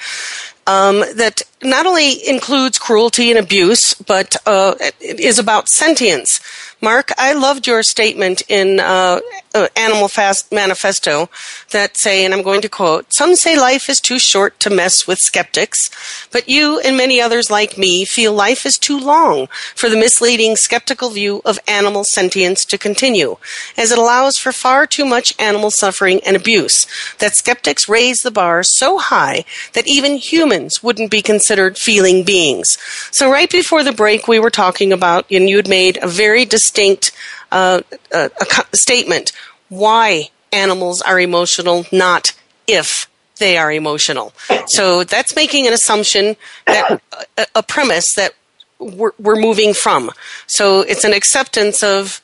um, 0.66 1.00
that 1.16 1.40
not 1.62 1.86
only 1.86 2.28
includes 2.28 2.78
cruelty 2.78 3.30
and 3.30 3.38
abuse, 3.38 3.94
but 3.94 4.36
uh, 4.44 4.74
is 5.00 5.38
about 5.38 5.70
sentience. 5.70 6.40
Marc, 6.82 7.10
I 7.16 7.32
loved 7.32 7.66
your 7.66 7.82
statement 7.82 8.42
in 8.50 8.78
uh, 8.78 9.20
uh, 9.54 9.68
Animal 9.76 10.08
Fast 10.08 10.52
Manifesto 10.52 11.30
that 11.70 11.96
say, 11.96 12.24
and 12.24 12.34
I'm 12.34 12.42
going 12.42 12.60
to 12.62 12.68
quote, 12.68 13.06
some 13.14 13.36
say 13.36 13.56
life 13.56 13.88
is 13.88 13.98
too 13.98 14.18
short 14.18 14.58
to 14.60 14.70
mess 14.70 15.06
with 15.06 15.18
skeptics, 15.18 15.90
but 16.30 16.48
you 16.48 16.80
and 16.80 16.96
many 16.96 17.20
others 17.20 17.50
like 17.50 17.78
me 17.78 18.04
feel 18.04 18.32
life 18.32 18.66
is 18.66 18.76
too 18.76 18.98
long 18.98 19.46
for 19.74 19.88
the 19.88 19.96
misleading 19.96 20.56
skeptical 20.56 21.10
view 21.10 21.40
of 21.44 21.58
animal 21.68 22.04
sentience 22.04 22.64
to 22.64 22.76
continue, 22.76 23.36
as 23.76 23.92
it 23.92 23.98
allows 23.98 24.36
for 24.36 24.52
far 24.52 24.86
too 24.86 25.04
much 25.04 25.34
animal 25.38 25.70
suffering 25.70 26.20
and 26.26 26.36
abuse, 26.36 26.86
that 27.18 27.36
skeptics 27.36 27.88
raise 27.88 28.22
the 28.22 28.30
bar 28.30 28.62
so 28.62 28.98
high 28.98 29.44
that 29.72 29.86
even 29.86 30.16
humans 30.16 30.82
wouldn't 30.82 31.10
be 31.10 31.22
considered 31.22 31.78
feeling 31.78 32.24
beings. 32.24 32.76
So 33.12 33.30
right 33.30 33.50
before 33.50 33.84
the 33.84 33.92
break, 33.92 34.26
we 34.26 34.38
were 34.38 34.50
talking 34.50 34.92
about, 34.92 35.30
and 35.30 35.48
you 35.48 35.56
had 35.56 35.68
made 35.68 35.98
a 36.02 36.08
very 36.08 36.44
distinct 36.44 37.12
uh, 37.54 37.80
uh, 38.12 38.28
a 38.72 38.76
statement 38.76 39.32
why 39.68 40.28
animals 40.52 41.00
are 41.02 41.20
emotional, 41.20 41.86
not 41.92 42.32
if 42.66 43.08
they 43.38 43.56
are 43.56 43.72
emotional. 43.72 44.32
So 44.66 45.04
that's 45.04 45.36
making 45.36 45.66
an 45.66 45.72
assumption 45.72 46.36
that 46.66 47.00
a, 47.38 47.46
a 47.56 47.62
premise 47.62 48.14
that 48.16 48.34
we're, 48.78 49.12
we're, 49.20 49.40
moving 49.40 49.72
from. 49.72 50.10
So 50.46 50.80
it's 50.80 51.04
an 51.04 51.12
acceptance 51.12 51.82
of 51.82 52.20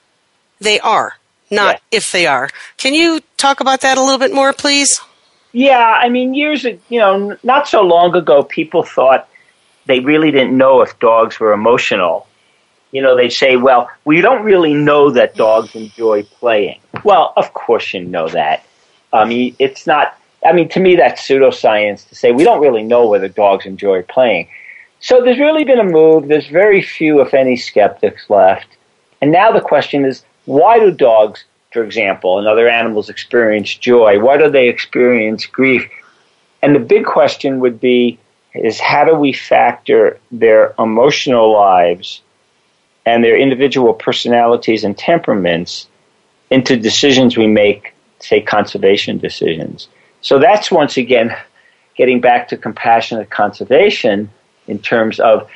they 0.60 0.80
are, 0.80 1.14
not 1.50 1.76
yeah. 1.76 1.98
if 1.98 2.12
they 2.12 2.26
are. 2.26 2.48
Can 2.76 2.94
you 2.94 3.20
talk 3.36 3.60
about 3.60 3.80
that 3.82 3.98
a 3.98 4.02
little 4.02 4.18
bit 4.18 4.34
more, 4.34 4.52
please? 4.52 5.00
Yeah, 5.52 5.78
I 5.78 6.08
mean, 6.08 6.34
years, 6.34 6.64
you 6.64 6.98
know, 6.98 7.36
not 7.42 7.68
so 7.68 7.82
long 7.82 8.14
ago, 8.16 8.42
people 8.42 8.82
thought 8.82 9.28
they 9.86 10.00
really 10.00 10.30
didn't 10.32 10.56
know 10.56 10.82
if 10.82 10.98
dogs 10.98 11.38
were 11.38 11.52
emotional 11.52 12.26
you 12.92 13.02
know, 13.02 13.16
they 13.16 13.28
say, 13.28 13.56
well, 13.56 13.88
we 14.04 14.20
don't 14.20 14.44
really 14.44 14.74
know 14.74 15.10
that 15.10 15.34
dogs 15.34 15.74
enjoy 15.74 16.24
playing. 16.24 16.80
Well, 17.04 17.32
of 17.36 17.52
course 17.52 17.94
you 17.94 18.04
know 18.04 18.28
that. 18.28 18.64
I 19.12 19.24
mean, 19.24 19.56
it's 19.58 19.86
not, 19.86 20.16
I 20.44 20.52
mean, 20.52 20.68
to 20.70 20.80
me, 20.80 20.96
that's 20.96 21.26
pseudoscience 21.26 22.08
to 22.08 22.14
say 22.14 22.32
we 22.32 22.44
don't 22.44 22.60
really 22.60 22.82
know 22.82 23.08
whether 23.08 23.28
dogs 23.28 23.66
enjoy 23.66 24.02
playing. 24.02 24.48
So 25.00 25.22
there's 25.22 25.38
really 25.38 25.64
been 25.64 25.78
a 25.78 25.84
move. 25.84 26.28
There's 26.28 26.46
very 26.46 26.82
few, 26.82 27.20
if 27.20 27.32
any, 27.32 27.56
skeptics 27.56 28.28
left. 28.28 28.66
And 29.20 29.32
now 29.32 29.52
the 29.52 29.60
question 29.60 30.04
is 30.04 30.24
why 30.44 30.78
do 30.78 30.90
dogs, 30.90 31.44
for 31.72 31.84
example, 31.84 32.38
and 32.38 32.46
other 32.46 32.68
animals 32.68 33.08
experience 33.08 33.74
joy? 33.74 34.18
Why 34.18 34.36
do 34.36 34.50
they 34.50 34.68
experience 34.68 35.46
grief? 35.46 35.88
And 36.62 36.74
the 36.74 36.80
big 36.80 37.04
question 37.04 37.60
would 37.60 37.80
be 37.80 38.18
is 38.54 38.80
how 38.80 39.04
do 39.04 39.14
we 39.14 39.32
factor 39.32 40.18
their 40.30 40.74
emotional 40.78 41.52
lives 41.52 42.20
and 43.06 43.24
their 43.24 43.36
individual 43.36 43.94
personalities 43.94 44.84
and 44.84 44.96
temperaments 44.96 45.88
into 46.50 46.76
decisions 46.76 47.36
we 47.36 47.46
make, 47.46 47.94
say 48.18 48.40
conservation 48.40 49.18
decisions. 49.18 49.88
So 50.20 50.38
that's 50.38 50.70
once 50.70 50.96
again 50.96 51.34
getting 51.96 52.20
back 52.20 52.48
to 52.48 52.56
compassionate 52.56 53.30
conservation 53.30 54.30
in 54.66 54.78
terms 54.78 55.20
of 55.20 55.48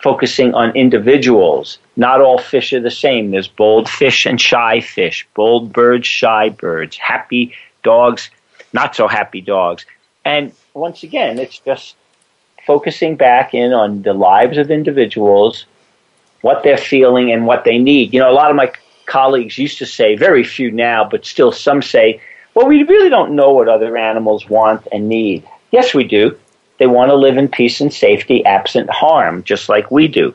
focusing 0.00 0.54
on 0.54 0.74
individuals. 0.76 1.78
Not 1.96 2.20
all 2.20 2.38
fish 2.38 2.72
are 2.72 2.80
the 2.80 2.90
same. 2.90 3.30
There's 3.30 3.48
bold 3.48 3.88
fish 3.88 4.26
and 4.26 4.40
shy 4.40 4.80
fish, 4.80 5.26
bold 5.34 5.72
birds, 5.72 6.06
shy 6.06 6.48
birds, 6.48 6.96
happy 6.96 7.54
dogs, 7.82 8.30
not 8.72 8.94
so 8.94 9.08
happy 9.08 9.40
dogs. 9.40 9.84
And 10.24 10.52
once 10.74 11.02
again, 11.02 11.38
it's 11.38 11.58
just 11.58 11.96
focusing 12.66 13.16
back 13.16 13.54
in 13.54 13.72
on 13.72 14.02
the 14.02 14.12
lives 14.12 14.58
of 14.58 14.70
individuals 14.70 15.66
what 16.42 16.62
they're 16.62 16.76
feeling 16.76 17.32
and 17.32 17.46
what 17.46 17.64
they 17.64 17.78
need. 17.78 18.12
You 18.12 18.20
know, 18.20 18.30
a 18.30 18.32
lot 18.32 18.50
of 18.50 18.56
my 18.56 18.72
colleagues 19.06 19.58
used 19.58 19.78
to 19.78 19.86
say, 19.86 20.16
very 20.16 20.44
few 20.44 20.70
now, 20.70 21.04
but 21.04 21.26
still 21.26 21.52
some 21.52 21.82
say, 21.82 22.20
well, 22.54 22.66
we 22.66 22.82
really 22.82 23.10
don't 23.10 23.36
know 23.36 23.52
what 23.52 23.68
other 23.68 23.96
animals 23.96 24.48
want 24.48 24.86
and 24.92 25.08
need. 25.08 25.46
Yes, 25.70 25.94
we 25.94 26.04
do. 26.04 26.38
They 26.78 26.86
want 26.86 27.10
to 27.10 27.16
live 27.16 27.36
in 27.36 27.48
peace 27.48 27.80
and 27.80 27.92
safety, 27.92 28.44
absent 28.44 28.88
harm, 28.88 29.42
just 29.44 29.68
like 29.68 29.90
we 29.90 30.08
do. 30.08 30.34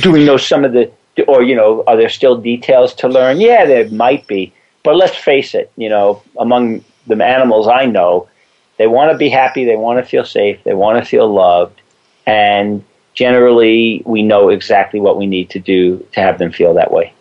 Do 0.00 0.10
we 0.10 0.24
know 0.24 0.36
some 0.36 0.64
of 0.64 0.72
the 0.72 0.90
or 1.26 1.42
you 1.42 1.56
know, 1.56 1.82
are 1.86 1.96
there 1.96 2.08
still 2.08 2.36
details 2.36 2.94
to 2.94 3.08
learn? 3.08 3.40
Yeah, 3.40 3.64
there 3.64 3.88
might 3.90 4.26
be, 4.26 4.52
but 4.82 4.96
let's 4.96 5.16
face 5.16 5.54
it. 5.54 5.72
You 5.76 5.88
know, 5.88 6.22
among 6.38 6.84
the 7.06 7.22
animals 7.24 7.66
I 7.66 7.86
know, 7.86 8.28
they 8.76 8.86
want 8.86 9.10
to 9.12 9.18
be 9.18 9.28
happy, 9.28 9.64
they 9.64 9.76
want 9.76 9.98
to 9.98 10.08
feel 10.08 10.24
safe, 10.24 10.62
they 10.64 10.74
want 10.74 11.02
to 11.02 11.08
feel 11.08 11.32
loved, 11.32 11.80
and 12.26 12.84
generally, 13.18 14.00
we 14.06 14.22
know 14.22 14.48
exactly 14.48 15.00
what 15.00 15.18
we 15.18 15.26
need 15.26 15.50
to 15.50 15.58
do 15.58 16.06
to 16.12 16.20
have 16.20 16.38
them 16.38 16.52
feel 16.52 16.74
that 16.74 16.92
way. 16.92 17.12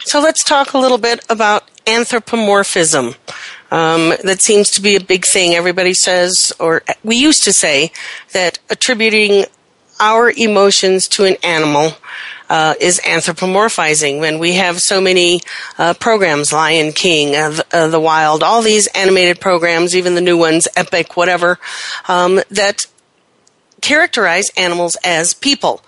So 0.00 0.20
let's 0.20 0.42
talk 0.42 0.72
a 0.72 0.78
little 0.78 0.98
bit 0.98 1.24
about 1.30 1.70
anthropomorphism. 1.86 3.14
Um, 3.70 4.14
that 4.24 4.42
seems 4.42 4.70
to 4.72 4.82
be 4.82 4.96
a 4.96 5.00
big 5.00 5.24
thing. 5.24 5.54
Everybody 5.54 5.94
says, 5.94 6.52
or 6.58 6.82
we 7.04 7.14
used 7.14 7.44
to 7.44 7.52
say, 7.52 7.92
that 8.32 8.58
attributing 8.68 9.44
our 10.00 10.32
emotions 10.36 11.06
to 11.08 11.24
an 11.24 11.36
animal 11.44 11.92
uh, 12.50 12.74
is 12.80 13.00
anthropomorphizing. 13.00 14.18
When 14.18 14.40
we 14.40 14.54
have 14.54 14.80
so 14.80 15.00
many 15.00 15.40
uh, 15.78 15.94
programs, 15.94 16.52
Lion 16.52 16.92
King, 16.92 17.36
uh, 17.36 17.50
the, 17.50 17.66
uh, 17.72 17.88
the, 17.88 18.00
Wild, 18.00 18.42
all 18.42 18.60
these 18.60 18.88
animated 18.88 19.40
programs, 19.40 19.94
even 19.94 20.16
the 20.16 20.20
new 20.20 20.36
ones, 20.36 20.66
Epic, 20.76 21.16
whatever, 21.16 21.58
um, 22.08 22.40
that 22.50 22.86
characterize 23.84 24.50
animals 24.56 24.96
as 25.04 25.34
people. 25.34 25.82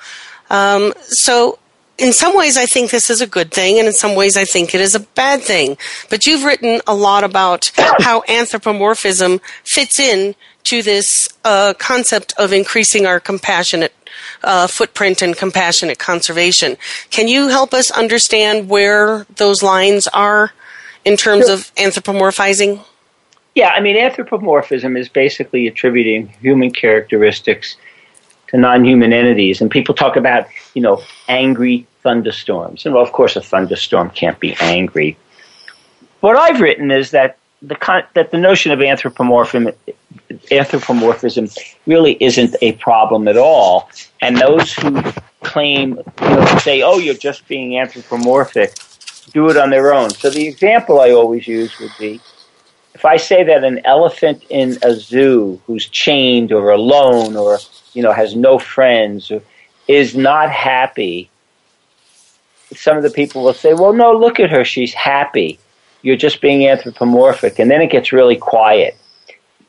Um, 0.51 0.93
so 1.01 1.59
in 1.97 2.13
some 2.13 2.37
ways, 2.37 2.59
I 2.59 2.67
think 2.67 2.91
this 2.91 3.09
is 3.09 3.23
a 3.23 3.27
good 3.27 3.51
thing, 3.51 3.79
and 3.79 3.89
in 3.89 3.95
some 3.95 4.15
ways, 4.15 4.37
I 4.37 4.45
think 4.45 4.75
it 4.75 4.83
is 4.83 4.95
a 4.95 5.01
bad 5.01 5.41
thing. 5.41 5.79
But 6.11 6.27
you've 6.27 6.45
written 6.45 6.83
a 6.87 6.95
lot 6.95 7.25
about 7.25 7.73
how 7.77 8.23
anthropomorphism 8.29 9.41
fits 9.65 9.99
in 9.99 10.35
to 10.65 10.83
this 10.83 11.29
uh, 11.45 11.73
concept 11.79 12.35
of 12.37 12.53
increasing 12.53 13.07
our 13.07 13.19
compassionate 13.19 13.95
uh, 14.43 14.67
footprint 14.67 15.23
and 15.23 15.35
compassionate 15.35 15.99
conservation. 15.99 16.77
Can 17.11 17.29
you 17.29 17.49
help 17.49 17.73
us 17.73 17.91
understand 17.91 18.69
where 18.69 19.27
those 19.37 19.63
lines 19.63 20.07
are 20.09 20.53
in 21.05 21.17
terms 21.17 21.49
of 21.49 21.75
anthropomorphizing? 21.77 22.85
Yeah, 23.55 23.71
I 23.71 23.81
mean, 23.81 23.97
anthropomorphism 23.97 24.99
is 24.99 25.09
basically 25.09 25.67
attributing 25.67 26.29
human 26.43 26.71
characteristics 26.73 27.77
to 28.49 28.57
non-human 28.57 29.13
entities. 29.13 29.61
And 29.61 29.71
people 29.71 29.95
talk 29.95 30.17
about, 30.17 30.47
you 30.75 30.83
know, 30.83 31.03
angry 31.29 31.87
thunderstorms. 32.03 32.87
And 32.87 32.95
well, 32.95 33.03
of 33.03 33.13
course, 33.13 33.37
a 33.37 33.41
thunderstorm 33.41 34.11
can't 34.11 34.39
be 34.39 34.57
angry. 34.61 35.17
What 36.21 36.37
I've 36.37 36.61
written 36.61 36.91
is 36.91 37.11
that 37.11 37.39
the 37.63 37.75
con- 37.75 38.05
that 38.15 38.31
the 38.31 38.39
notion 38.39 38.71
of 38.73 38.81
anthropomorphism 38.81 39.71
anthropomorphism 40.51 41.49
really 41.87 42.17
isn't 42.21 42.55
a 42.63 42.73
problem 42.73 43.29
at 43.29 43.37
all. 43.37 43.91
And 44.21 44.37
those 44.37 44.73
who 44.75 45.03
claim, 45.43 45.99
you 46.21 46.29
know, 46.29 46.59
say, 46.59 46.83
"Oh, 46.83 46.99
you're 46.99 47.15
just 47.15 47.47
being 47.49 47.79
anthropomorphic," 47.79 48.75
do 49.33 49.49
it 49.51 49.57
on 49.57 49.71
their 49.71 49.93
own. 49.93 50.11
So 50.11 50.31
the 50.31 50.47
example 50.47 51.01
I 51.01 51.11
always 51.11 51.47
use 51.47 51.79
would 51.81 51.93
be 51.99 52.21
if 52.97 53.05
I 53.05 53.19
say 53.19 53.45
that 53.45 53.63
an 53.63 53.83
elephant 53.85 54.43
in 54.49 54.79
a 54.81 54.95
zoo 54.95 55.61
who's 55.67 55.87
chained 55.87 56.51
or 56.51 56.71
alone 56.71 57.37
or 57.37 57.59
you 57.93 58.03
know 58.03 58.11
has 58.11 58.35
no 58.35 58.59
friends 58.59 59.31
is 59.87 60.17
not 60.17 60.51
happy, 60.51 61.29
some 62.75 62.97
of 62.97 63.03
the 63.03 63.11
people 63.11 63.45
will 63.45 63.53
say, 63.53 63.75
"Well, 63.75 63.93
no, 63.93 64.13
look 64.13 64.41
at 64.41 64.51
her; 64.51 64.65
she's 64.65 64.95
happy." 64.95 65.59
You're 66.01 66.17
just 66.17 66.41
being 66.41 66.67
anthropomorphic, 66.67 67.59
and 67.59 67.71
then 67.71 67.83
it 67.83 67.91
gets 67.91 68.13
really 68.13 68.37
quiet. 68.37 68.97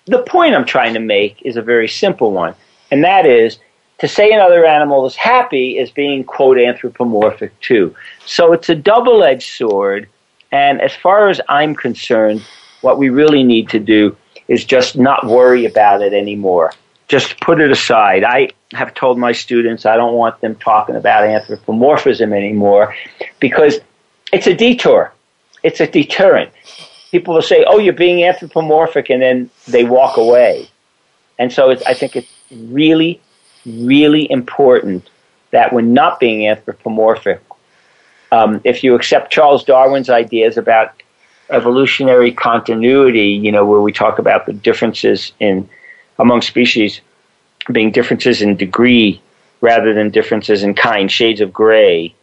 The 0.05 0.23
point 0.23 0.55
I'm 0.55 0.65
trying 0.65 0.93
to 0.93 1.01
make 1.01 1.41
is 1.41 1.57
a 1.57 1.61
very 1.61 1.89
simple 1.89 2.31
one, 2.31 2.55
and 2.91 3.03
that 3.03 3.25
is 3.25 3.59
to 3.97 4.07
say 4.07 4.31
another 4.31 4.65
animal 4.65 5.05
is 5.05 5.17
happy 5.17 5.77
is 5.77 5.91
being 5.91 6.23
quote 6.23 6.57
anthropomorphic 6.57 7.59
too. 7.59 7.93
So 8.25 8.53
it's 8.53 8.69
a 8.69 8.75
double-edged 8.75 9.49
sword, 9.49 10.07
and 10.49 10.79
as 10.79 10.95
far 10.95 11.27
as 11.27 11.41
I'm 11.49 11.75
concerned 11.75 12.41
what 12.81 12.97
we 12.97 13.09
really 13.09 13.43
need 13.43 13.69
to 13.69 13.79
do 13.79 14.15
is 14.47 14.63
just 14.63 14.97
not 14.97 15.25
worry 15.25 15.65
about 15.65 16.01
it 16.01 16.13
anymore. 16.13 16.73
Just 17.07 17.39
put 17.39 17.59
it 17.61 17.71
aside. 17.71 18.23
I 18.23 18.49
have 18.73 18.93
told 18.93 19.17
my 19.17 19.31
students 19.31 19.85
I 19.85 19.95
don't 19.95 20.15
want 20.15 20.39
them 20.41 20.55
talking 20.55 20.95
about 20.95 21.23
anthropomorphism 21.23 22.33
anymore 22.33 22.95
because 23.39 23.79
it's 24.33 24.47
a 24.47 24.53
detour. 24.53 25.13
It's 25.63 25.79
a 25.79 25.87
deterrent. 25.87 26.51
People 27.11 27.35
will 27.35 27.41
say, 27.41 27.63
"Oh, 27.65 27.79
you're 27.79 27.93
being 27.93 28.23
anthropomorphic," 28.23 29.09
and 29.09 29.21
then 29.21 29.49
they 29.67 29.85
walk 29.85 30.17
away. 30.17 30.67
And 31.39 31.51
so 31.51 31.71
I 31.71 31.93
think 31.93 32.15
it's 32.15 32.31
really, 32.51 33.21
really 33.65 34.29
important 34.29 35.09
that 35.51 35.71
we're 35.71 35.81
not 35.81 36.19
being 36.19 36.47
anthropomorphic. 36.47 37.41
Um, 38.31 38.59
if 38.65 38.83
you 38.83 38.95
accept 38.95 39.31
Charles 39.31 39.63
Darwin's 39.63 40.09
ideas 40.09 40.57
about 40.57 40.91
evolutionary 41.49 42.31
continuity, 42.31 43.29
you 43.29 43.51
know, 43.51 43.65
where 43.65 43.81
we 43.81 43.91
talk 43.91 44.19
about 44.19 44.45
the 44.45 44.53
differences 44.53 45.31
in 45.39 45.69
among 46.19 46.41
species 46.41 47.01
being 47.71 47.91
differences 47.91 48.41
in 48.41 48.55
degree 48.55 49.21
rather 49.61 49.93
than 49.93 50.09
differences 50.09 50.63
in 50.63 50.73
kind, 50.73 51.11
shades 51.11 51.41
of 51.41 51.51
gray, 51.51 52.13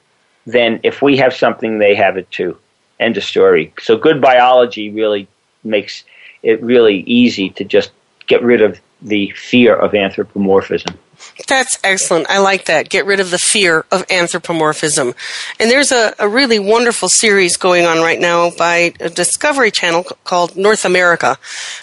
then 0.46 0.80
if 0.82 1.02
we 1.02 1.16
have 1.16 1.34
something, 1.34 1.78
they 1.78 1.94
have 1.94 2.16
it 2.16 2.30
too. 2.30 2.56
End 3.00 3.16
of 3.16 3.24
story. 3.24 3.72
So 3.80 3.96
good 3.96 4.20
biology 4.20 4.90
really 4.90 5.26
makes 5.64 6.04
it 6.42 6.62
really 6.62 7.00
easy 7.00 7.50
to 7.50 7.64
just 7.64 7.90
get 8.26 8.42
rid 8.42 8.62
of 8.62 8.78
the 9.02 9.30
fear 9.30 9.74
of 9.74 9.94
anthropomorphism. 9.94 10.96
That's 11.48 11.78
excellent. 11.82 12.30
I 12.30 12.38
like 12.38 12.66
that. 12.66 12.88
Get 12.88 13.06
rid 13.06 13.18
of 13.18 13.32
the 13.32 13.38
fear 13.38 13.84
of 13.90 14.04
anthropomorphism. 14.08 15.14
And 15.58 15.68
there's 15.70 15.90
a, 15.90 16.14
a 16.20 16.28
really 16.28 16.60
wonderful 16.60 17.08
series 17.08 17.56
going 17.56 17.86
on 17.86 17.98
right 17.98 18.20
now 18.20 18.50
by 18.50 18.94
a 19.00 19.10
Discovery 19.10 19.72
Channel 19.72 20.04
called 20.22 20.56
North 20.56 20.84
America. 20.84 21.36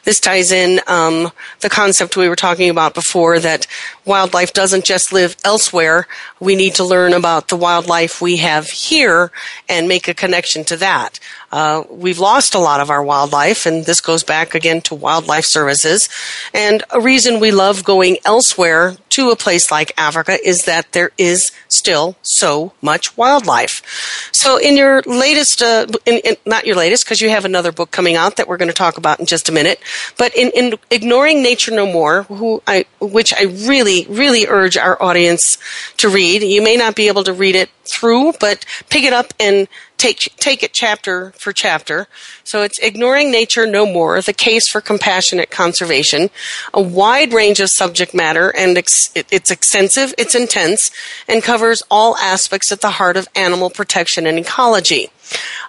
This 0.05 0.21
ties 0.21 0.53
in 0.53 0.79
um, 0.87 1.31
the 1.59 1.69
concept 1.69 2.15
we 2.15 2.29
were 2.29 2.35
talking 2.37 2.69
about 2.69 2.93
before 2.93 3.39
that 3.39 3.67
wildlife 4.05 4.53
doesn't 4.53 4.85
just 4.85 5.11
live 5.11 5.35
elsewhere. 5.43 6.07
We 6.39 6.55
need 6.55 6.75
to 6.75 6.85
learn 6.85 7.11
about 7.11 7.49
the 7.49 7.57
wildlife 7.57 8.21
we 8.21 8.37
have 8.37 8.67
here 8.67 9.31
and 9.67 9.87
make 9.87 10.07
a 10.07 10.13
connection 10.13 10.63
to 10.65 10.77
that. 10.77 11.19
Uh, 11.51 11.83
we've 11.89 12.19
lost 12.19 12.55
a 12.55 12.59
lot 12.59 12.79
of 12.79 12.89
our 12.89 13.03
wildlife, 13.03 13.65
and 13.65 13.85
this 13.85 13.99
goes 13.99 14.23
back 14.23 14.55
again 14.55 14.79
to 14.81 14.95
wildlife 14.95 15.43
services. 15.45 16.07
And 16.53 16.83
a 16.91 17.01
reason 17.01 17.41
we 17.41 17.51
love 17.51 17.83
going 17.83 18.17
elsewhere 18.23 18.95
to 19.11 19.29
a 19.29 19.35
place 19.35 19.71
like 19.71 19.93
Africa 19.97 20.37
is 20.43 20.65
that 20.65 20.91
there 20.91 21.11
is 21.17 21.51
still 21.67 22.15
so 22.21 22.73
much 22.81 23.15
wildlife. 23.17 24.29
So, 24.31 24.57
in 24.57 24.75
your 24.75 25.01
latest, 25.05 25.61
uh, 25.61 25.87
in, 26.05 26.19
in, 26.25 26.35
not 26.45 26.65
your 26.65 26.75
latest, 26.75 27.05
because 27.05 27.21
you 27.21 27.29
have 27.29 27.45
another 27.45 27.71
book 27.71 27.91
coming 27.91 28.15
out 28.15 28.35
that 28.37 28.47
we're 28.47 28.57
going 28.57 28.69
to 28.69 28.73
talk 28.73 28.97
about 28.97 29.19
in 29.19 29.25
just 29.25 29.49
a 29.49 29.51
minute, 29.51 29.79
but 30.17 30.35
in, 30.35 30.51
in 30.51 30.73
Ignoring 30.89 31.41
Nature 31.43 31.71
No 31.71 31.85
More, 31.85 32.23
who 32.23 32.61
I, 32.67 32.85
which 33.01 33.33
I 33.33 33.43
really, 33.43 34.05
really 34.07 34.45
urge 34.47 34.77
our 34.77 35.01
audience 35.01 35.57
to 35.97 36.07
read. 36.07 36.43
You 36.43 36.61
may 36.61 36.77
not 36.77 36.95
be 36.95 37.07
able 37.07 37.23
to 37.23 37.33
read 37.33 37.55
it 37.55 37.69
through, 37.91 38.33
but 38.39 38.65
pick 38.89 39.03
it 39.03 39.11
up 39.11 39.33
and 39.39 39.67
take 39.97 40.17
take 40.37 40.63
it 40.63 40.73
chapter 40.73 41.31
for 41.37 41.51
chapter. 41.51 42.07
So 42.43 42.63
it's 42.63 42.79
ignoring 42.79 43.31
nature 43.31 43.65
no 43.65 43.85
more, 43.85 44.21
the 44.21 44.33
case 44.33 44.69
for 44.69 44.81
compassionate 44.81 45.51
conservation, 45.51 46.29
a 46.73 46.81
wide 46.81 47.33
range 47.33 47.59
of 47.59 47.69
subject 47.69 48.13
matter, 48.13 48.49
and 48.55 48.77
ex- 48.77 49.11
it's 49.15 49.51
extensive, 49.51 50.13
it's 50.17 50.35
intense, 50.35 50.91
and 51.27 51.43
covers 51.43 51.83
all 51.89 52.15
aspects 52.17 52.71
at 52.71 52.81
the 52.81 52.91
heart 52.91 53.17
of 53.17 53.27
animal 53.35 53.69
protection 53.69 54.25
and 54.25 54.37
ecology. 54.37 55.09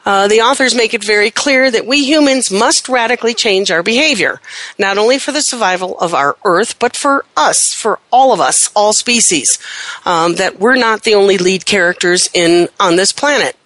Uh, 0.04 0.26
the 0.26 0.40
authors 0.40 0.74
make 0.74 0.94
it 0.94 1.04
very 1.04 1.30
clear 1.30 1.70
that 1.70 1.86
we 1.86 2.04
humans 2.04 2.50
must 2.50 2.88
radically 2.88 3.34
change 3.34 3.70
our 3.70 3.82
behavior, 3.82 4.40
not 4.78 4.98
only 4.98 5.18
for 5.18 5.32
the 5.32 5.40
survival 5.40 5.98
of 6.00 6.12
our 6.14 6.36
Earth, 6.44 6.78
but 6.78 6.96
for 6.96 7.24
us, 7.36 7.72
for 7.72 7.98
all 8.10 8.32
of 8.32 8.40
us, 8.40 8.70
all 8.74 8.92
species. 8.92 9.58
Um, 10.04 10.34
that 10.34 10.58
we're 10.58 10.76
not 10.76 11.04
the 11.04 11.14
only 11.14 11.38
lead 11.38 11.66
characters 11.66 12.28
in 12.34 12.68
on 12.80 12.96
this 12.96 13.12
planet. 13.12 13.56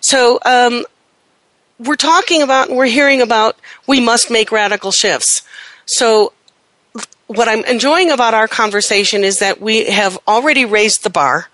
So 0.00 0.38
um, 0.44 0.84
we're 1.78 1.96
talking 1.96 2.42
about, 2.42 2.70
we're 2.70 2.86
hearing 2.86 3.20
about, 3.20 3.56
we 3.86 4.00
must 4.00 4.30
make 4.30 4.50
radical 4.50 4.92
shifts. 4.92 5.42
So 5.84 6.32
what 7.26 7.48
I'm 7.48 7.64
enjoying 7.64 8.10
about 8.10 8.34
our 8.34 8.48
conversation 8.48 9.24
is 9.24 9.38
that 9.38 9.60
we 9.60 9.86
have 9.86 10.18
already 10.26 10.64
raised 10.64 11.02
the 11.02 11.10
bar, 11.10 11.48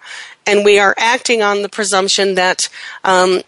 and 0.47 0.65
we 0.65 0.79
are 0.79 0.95
acting 0.97 1.43
on 1.43 1.63
the 1.63 1.69
presumption 1.69 2.35
that 2.35 2.69
um, 3.05 3.43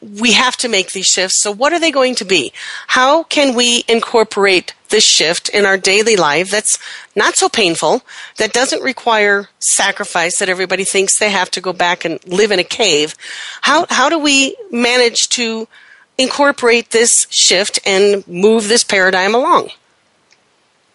we 0.00 0.32
have 0.32 0.56
to 0.58 0.68
make 0.68 0.92
these 0.92 1.06
shifts. 1.06 1.42
So, 1.42 1.50
what 1.52 1.72
are 1.72 1.80
they 1.80 1.90
going 1.90 2.14
to 2.16 2.24
be? 2.24 2.52
How 2.86 3.24
can 3.24 3.54
we 3.54 3.84
incorporate 3.88 4.74
this 4.90 5.04
shift 5.04 5.48
in 5.48 5.66
our 5.66 5.76
daily 5.76 6.16
life 6.16 6.50
that's 6.50 6.78
not 7.14 7.36
so 7.36 7.48
painful, 7.48 8.02
that 8.36 8.52
doesn't 8.52 8.82
require 8.82 9.48
sacrifice, 9.58 10.38
that 10.38 10.48
everybody 10.48 10.84
thinks 10.84 11.18
they 11.18 11.30
have 11.30 11.50
to 11.52 11.60
go 11.60 11.72
back 11.72 12.04
and 12.04 12.24
live 12.26 12.52
in 12.52 12.58
a 12.58 12.64
cave? 12.64 13.14
How, 13.62 13.86
how 13.90 14.08
do 14.08 14.18
we 14.18 14.56
manage 14.70 15.28
to 15.30 15.68
incorporate 16.16 16.90
this 16.90 17.26
shift 17.30 17.78
and 17.84 18.26
move 18.26 18.68
this 18.68 18.84
paradigm 18.84 19.34
along? 19.34 19.70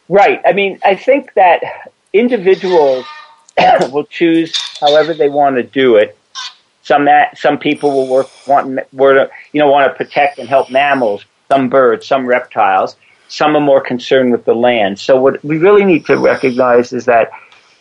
Right. 0.10 0.42
I 0.46 0.54
mean, 0.54 0.80
I 0.84 0.96
think 0.96 1.34
that 1.34 1.92
individuals 2.14 3.06
will 3.92 4.06
choose 4.06 4.56
however 4.80 5.14
they 5.14 5.30
want 5.30 5.58
to 5.58 5.64
do 5.64 5.98
it 5.98 6.18
Some 6.84 7.08
some 7.36 7.58
people 7.58 7.92
will 7.92 8.08
work 8.08 8.30
want, 8.48 8.80
want 8.94 9.30
you 9.52 9.60
know 9.60 9.70
want 9.70 9.92
to 9.92 9.98
protect 9.98 10.38
and 10.40 10.48
help 10.48 10.70
mammals, 10.70 11.26
some 11.50 11.70
birds, 11.70 12.06
some 12.06 12.26
reptiles. 12.26 12.96
Some 13.30 13.56
are 13.56 13.62
more 13.62 13.82
concerned 13.82 14.32
with 14.32 14.46
the 14.46 14.54
land. 14.54 15.00
So 15.00 15.20
what 15.20 15.44
we 15.44 15.58
really 15.58 15.86
need 15.86 16.06
to 16.06 16.18
recognize 16.18 16.94
is 16.94 17.06
that 17.06 17.32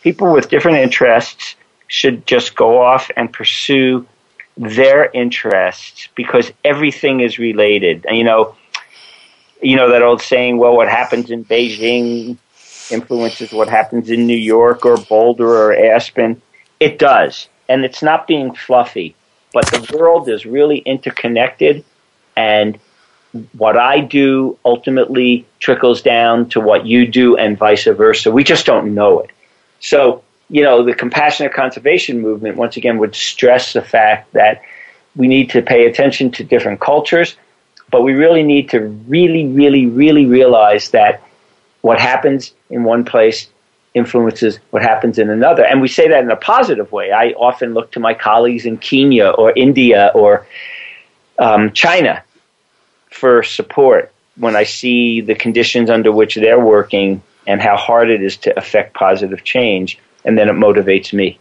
people 0.01 0.33
with 0.33 0.49
different 0.49 0.77
interests 0.77 1.55
should 1.87 2.25
just 2.25 2.55
go 2.55 2.81
off 2.81 3.11
and 3.15 3.31
pursue 3.31 4.07
their 4.57 5.11
interests 5.11 6.07
because 6.15 6.51
everything 6.63 7.19
is 7.19 7.37
related. 7.37 8.05
You 8.09 8.23
know, 8.23 8.55
you 9.61 9.75
know 9.75 9.89
that 9.91 10.01
old 10.01 10.21
saying, 10.21 10.57
well, 10.57 10.75
what 10.75 10.87
happens 10.87 11.29
in 11.29 11.45
Beijing 11.45 12.37
influences 12.91 13.51
what 13.51 13.69
happens 13.69 14.09
in 14.09 14.27
New 14.27 14.37
York 14.37 14.85
or 14.85 14.97
Boulder 14.97 15.47
or 15.47 15.75
Aspen. 15.75 16.41
It 16.79 16.99
does. 16.99 17.47
And 17.69 17.85
it's 17.85 18.03
not 18.03 18.27
being 18.27 18.53
fluffy, 18.53 19.15
but 19.53 19.65
the 19.67 19.97
world 19.97 20.29
is 20.29 20.45
really 20.45 20.79
interconnected 20.79 21.83
and 22.35 22.79
what 23.53 23.77
I 23.77 23.99
do 23.99 24.57
ultimately 24.63 25.45
trickles 25.59 26.01
down 26.01 26.49
to 26.49 26.59
what 26.59 26.85
you 26.85 27.07
do 27.07 27.35
and 27.35 27.57
vice 27.57 27.85
versa. 27.85 28.31
We 28.31 28.43
just 28.43 28.65
don't 28.65 28.93
know 28.93 29.21
it. 29.21 29.31
So, 29.79 30.23
you 30.49 30.63
know, 30.63 30.83
the 30.83 30.93
compassionate 30.93 31.53
conservation 31.53 32.21
movement, 32.21 32.57
once 32.57 32.77
again, 32.77 32.99
would 32.99 33.15
stress 33.15 33.73
the 33.73 33.81
fact 33.81 34.33
that 34.33 34.61
we 35.15 35.27
need 35.27 35.49
to 35.51 35.61
pay 35.61 35.87
attention 35.87 36.31
to 36.31 36.43
different 36.43 36.79
cultures, 36.79 37.35
but 37.89 38.03
we 38.03 38.13
really 38.13 38.43
need 38.43 38.69
to 38.69 38.79
really, 39.07 39.47
really, 39.47 39.87
really 39.87 40.25
realize 40.25 40.91
that 40.91 41.21
what 41.81 41.99
happens 41.99 42.53
in 42.69 42.83
one 42.83 43.03
place 43.03 43.47
influences 43.93 44.59
what 44.71 44.81
happens 44.81 45.19
in 45.19 45.29
another. 45.29 45.63
And 45.65 45.81
we 45.81 45.87
say 45.87 46.07
that 46.07 46.23
in 46.23 46.31
a 46.31 46.35
positive 46.35 46.91
way. 46.91 47.11
I 47.11 47.29
often 47.31 47.73
look 47.73 47.91
to 47.91 47.99
my 47.99 48.13
colleagues 48.13 48.65
in 48.65 48.77
Kenya 48.77 49.29
or 49.29 49.53
India 49.55 50.11
or 50.13 50.47
um, 51.37 51.71
China 51.71 52.23
for 53.09 53.43
support 53.43 54.11
when 54.35 54.55
I 54.55 54.63
see 54.63 55.21
the 55.21 55.35
conditions 55.35 55.89
under 55.89 56.11
which 56.11 56.35
they're 56.35 56.59
working 56.59 57.21
and 57.45 57.61
how 57.61 57.77
hard 57.77 58.09
it 58.09 58.23
is 58.23 58.37
to 58.37 58.57
affect 58.57 58.93
positive 58.93 59.43
change, 59.43 59.99
and 60.23 60.37
then 60.37 60.49
it 60.49 60.53
motivates 60.53 61.13
me. 61.13 61.37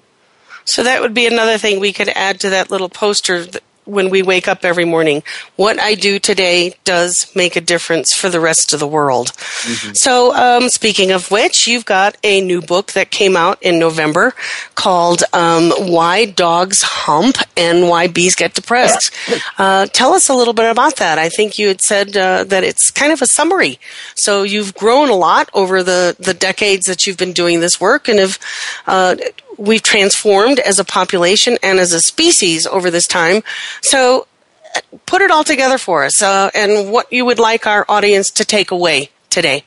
So 0.65 0.83
that 0.83 1.01
would 1.01 1.15
be 1.15 1.27
another 1.27 1.59
thing 1.59 1.81
we 1.81 1.93
could 1.93 2.09
add 2.09 2.41
to 2.41 2.51
that 2.51 2.71
little 2.71 2.89
poster 2.89 3.47
when 3.85 4.11
we 4.11 4.23
wake 4.23 4.47
up 4.47 4.65
every 4.65 4.85
morning. 4.85 5.23
What 5.57 5.81
I 5.81 5.95
do 5.95 6.19
today 6.19 6.75
does 6.85 7.31
make 7.35 7.57
a 7.57 7.61
difference 7.61 8.13
for 8.15 8.29
the 8.29 8.41
rest 8.41 8.73
of 8.73 8.81
the 8.81 8.87
world. 8.87 9.29
Mm-hmm. 9.29 9.95
So, 9.95 10.35
um, 10.35 10.69
speaking 10.69 11.11
of 11.11 11.31
which, 11.31 11.67
you've 11.67 11.85
got 11.85 12.17
a 12.23 12.41
new 12.41 12.61
book 12.61 12.93
that 12.93 13.11
came 13.11 13.37
out 13.37 13.61
in 13.63 13.79
November 13.79 14.35
called 14.75 15.25
um, 15.33 15.71
Why 15.79 16.27
Dogs 16.27 16.83
Hump 16.83 17.39
and 17.57 17.89
Why 17.89 18.07
Bees 18.07 18.35
Get 18.35 18.55
Depressed. 18.55 19.13
Uh, 19.59 19.87
tell 19.87 20.13
us 20.13 20.29
a 20.29 20.35
little 20.35 20.55
bit 20.55 20.71
about 20.71 20.97
that. 20.97 21.19
I 21.19 21.29
think 21.29 21.59
you 21.59 21.69
had 21.69 21.81
said 21.81 22.17
uh, 22.17 22.45
that 22.45 22.65
it's 22.65 22.91
kind 22.91 23.13
of 23.13 23.21
a 23.21 23.27
summary. 23.27 23.79
So, 24.15 24.43
you've 24.43 24.75
grown 24.75 25.09
a 25.09 25.17
lot 25.17 25.51
over 25.55 25.83
the, 25.83 26.17
the 26.19 26.35
decades 26.35 26.87
that 26.87 27.07
you've 27.07 27.17
been 27.19 27.33
doing 27.33 27.61
this 27.61 27.81
work 27.81 28.09
and 28.09 28.19
have 28.19 28.39
uh, 28.87 29.17
we've 29.59 29.83
transformed 29.83 30.59
as 30.61 30.79
a 30.79 30.85
population 30.85 31.59
and 31.63 31.79
as 31.79 31.93
a 31.93 32.01
species 32.01 32.67
over 32.67 32.91
this 32.91 33.07
time. 33.07 33.43
So, 33.81 34.27
put 35.07 35.23
it 35.23 35.31
all 35.31 35.45
together 35.45 35.79
for 35.79 36.05
us 36.05 36.23
uh, 36.23 36.51
and 36.55 36.91
what 36.91 37.13
you 37.13 37.25
would 37.25 37.39
like 37.39 37.67
our 37.67 37.85
audience 37.89 38.31
to 38.31 38.45
take 38.45 38.71
away 38.71 39.11
today. 39.31 39.65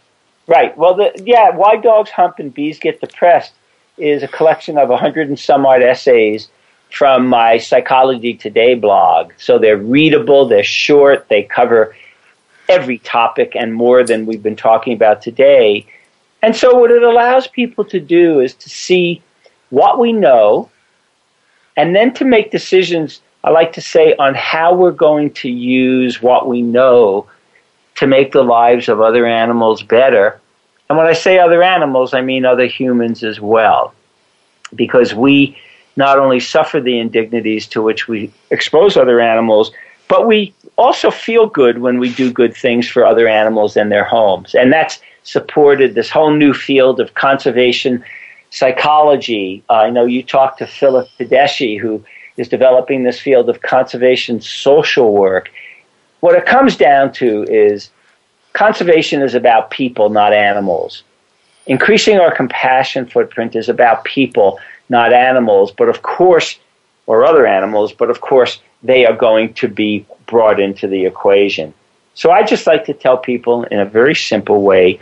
Right. 0.47 0.77
Well, 0.77 0.95
the, 0.95 1.21
yeah, 1.25 1.49
Why 1.51 1.77
Dogs 1.77 2.11
Hump 2.11 2.39
and 2.39 2.53
Bees 2.53 2.79
Get 2.79 3.01
Depressed 3.01 3.53
is 3.97 4.23
a 4.23 4.27
collection 4.27 4.77
of 4.77 4.89
hundred 4.99 5.27
and 5.27 5.39
some 5.39 5.65
odd 5.65 5.81
essays 5.81 6.49
from 6.91 7.27
my 7.27 7.57
Psychology 7.57 8.35
Today 8.35 8.75
blog. 8.75 9.33
So 9.37 9.57
they're 9.57 9.77
readable, 9.77 10.47
they're 10.47 10.63
short, 10.63 11.27
they 11.29 11.43
cover 11.43 11.95
every 12.69 12.99
topic 12.99 13.55
and 13.55 13.73
more 13.73 14.03
than 14.03 14.25
we've 14.25 14.43
been 14.43 14.55
talking 14.55 14.93
about 14.93 15.21
today. 15.21 15.85
And 16.41 16.55
so 16.55 16.75
what 16.75 16.91
it 16.91 17.03
allows 17.03 17.47
people 17.47 17.85
to 17.85 17.99
do 17.99 18.39
is 18.39 18.53
to 18.55 18.69
see 18.69 19.21
what 19.69 19.99
we 19.99 20.13
know, 20.13 20.69
and 21.77 21.95
then 21.95 22.13
to 22.15 22.25
make 22.25 22.51
decisions, 22.51 23.21
I 23.43 23.49
like 23.49 23.73
to 23.73 23.81
say, 23.81 24.15
on 24.15 24.33
how 24.35 24.73
we're 24.73 24.91
going 24.91 25.31
to 25.33 25.49
use 25.49 26.21
what 26.21 26.47
we 26.47 26.61
know 26.61 27.27
to 27.95 28.07
make 28.07 28.31
the 28.31 28.43
lives 28.43 28.89
of 28.89 29.01
other 29.01 29.25
animals 29.25 29.83
better. 29.83 30.39
And 30.89 30.97
when 30.97 31.07
I 31.07 31.13
say 31.13 31.39
other 31.39 31.63
animals, 31.63 32.13
I 32.13 32.21
mean 32.21 32.45
other 32.45 32.67
humans 32.67 33.23
as 33.23 33.39
well. 33.39 33.93
Because 34.73 35.13
we 35.13 35.57
not 35.95 36.19
only 36.19 36.39
suffer 36.39 36.81
the 36.81 36.99
indignities 36.99 37.67
to 37.67 37.81
which 37.81 38.07
we 38.07 38.31
expose 38.51 38.97
other 38.97 39.19
animals, 39.19 39.71
but 40.07 40.27
we 40.27 40.53
also 40.77 41.09
feel 41.09 41.47
good 41.47 41.79
when 41.79 41.99
we 41.99 42.13
do 42.13 42.31
good 42.31 42.55
things 42.55 42.87
for 42.87 43.05
other 43.05 43.27
animals 43.27 43.77
in 43.77 43.89
their 43.89 44.03
homes. 44.03 44.53
And 44.53 44.71
that's 44.71 44.99
supported 45.23 45.95
this 45.95 46.09
whole 46.09 46.31
new 46.31 46.53
field 46.53 46.99
of 46.99 47.13
conservation 47.13 48.03
psychology. 48.49 49.63
Uh, 49.69 49.73
I 49.73 49.89
know 49.89 50.05
you 50.05 50.23
talked 50.23 50.59
to 50.59 50.67
Philip 50.67 51.09
Tedeschi, 51.19 51.79
who 51.79 52.03
is 52.37 52.47
developing 52.47 53.03
this 53.03 53.19
field 53.19 53.49
of 53.49 53.61
conservation 53.61 54.41
social 54.41 55.13
work. 55.13 55.51
What 56.19 56.35
it 56.35 56.45
comes 56.45 56.75
down 56.75 57.13
to 57.13 57.43
is 57.43 57.89
conservation 58.53 59.21
is 59.21 59.35
about 59.35 59.71
people, 59.71 60.09
not 60.09 60.33
animals. 60.33 61.03
Increasing 61.67 62.19
our 62.19 62.33
compassion 62.33 63.05
footprint 63.07 63.55
is 63.55 63.69
about 63.69 64.03
people, 64.03 64.59
not 64.89 65.13
animals, 65.13 65.71
but 65.71 65.89
of 65.89 66.01
course, 66.01 66.59
or 67.07 67.25
other 67.25 67.47
animals, 67.47 67.93
but 67.93 68.09
of 68.09 68.21
course, 68.21 68.59
they 68.83 69.05
are 69.05 69.15
going 69.15 69.53
to 69.55 69.67
be 69.67 70.05
brought 70.27 70.59
into 70.59 70.87
the 70.87 71.05
equation. 71.05 71.73
So 72.13 72.31
I 72.31 72.43
just 72.43 72.67
like 72.67 72.85
to 72.85 72.93
tell 72.93 73.17
people 73.17 73.63
in 73.65 73.79
a 73.79 73.85
very 73.85 74.15
simple 74.15 74.61
way 74.61 74.99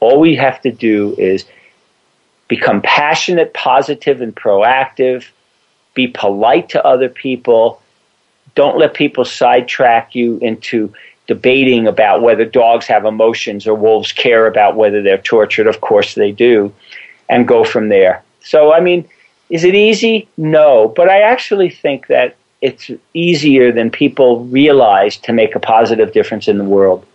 all 0.00 0.20
we 0.20 0.34
have 0.36 0.60
to 0.62 0.70
do 0.70 1.14
is 1.16 1.46
become 2.48 2.82
passionate, 2.82 3.54
positive, 3.54 4.20
and 4.20 4.34
proactive. 4.34 5.26
Be 5.94 6.08
polite 6.08 6.70
to 6.70 6.84
other 6.84 7.08
people. 7.08 7.80
Don't 8.54 8.78
let 8.78 8.94
people 8.94 9.24
sidetrack 9.24 10.14
you 10.14 10.38
into 10.38 10.92
debating 11.26 11.86
about 11.86 12.22
whether 12.22 12.44
dogs 12.44 12.86
have 12.86 13.04
emotions 13.04 13.66
or 13.66 13.74
wolves 13.74 14.12
care 14.12 14.46
about 14.46 14.76
whether 14.76 15.02
they're 15.02 15.18
tortured. 15.18 15.66
Of 15.66 15.80
course 15.80 16.14
they 16.14 16.32
do. 16.32 16.72
And 17.28 17.48
go 17.48 17.64
from 17.64 17.88
there. 17.88 18.22
So, 18.42 18.72
I 18.72 18.80
mean, 18.80 19.08
is 19.48 19.64
it 19.64 19.74
easy? 19.74 20.28
No. 20.36 20.88
But 20.88 21.08
I 21.08 21.22
actually 21.22 21.70
think 21.70 22.08
that 22.08 22.36
it's 22.60 22.90
easier 23.14 23.72
than 23.72 23.90
people 23.90 24.44
realize 24.44 25.16
to 25.18 25.32
make 25.32 25.54
a 25.54 25.60
positive 25.60 26.12
difference 26.12 26.48
in 26.48 26.58
the 26.58 26.64
world. 26.64 27.06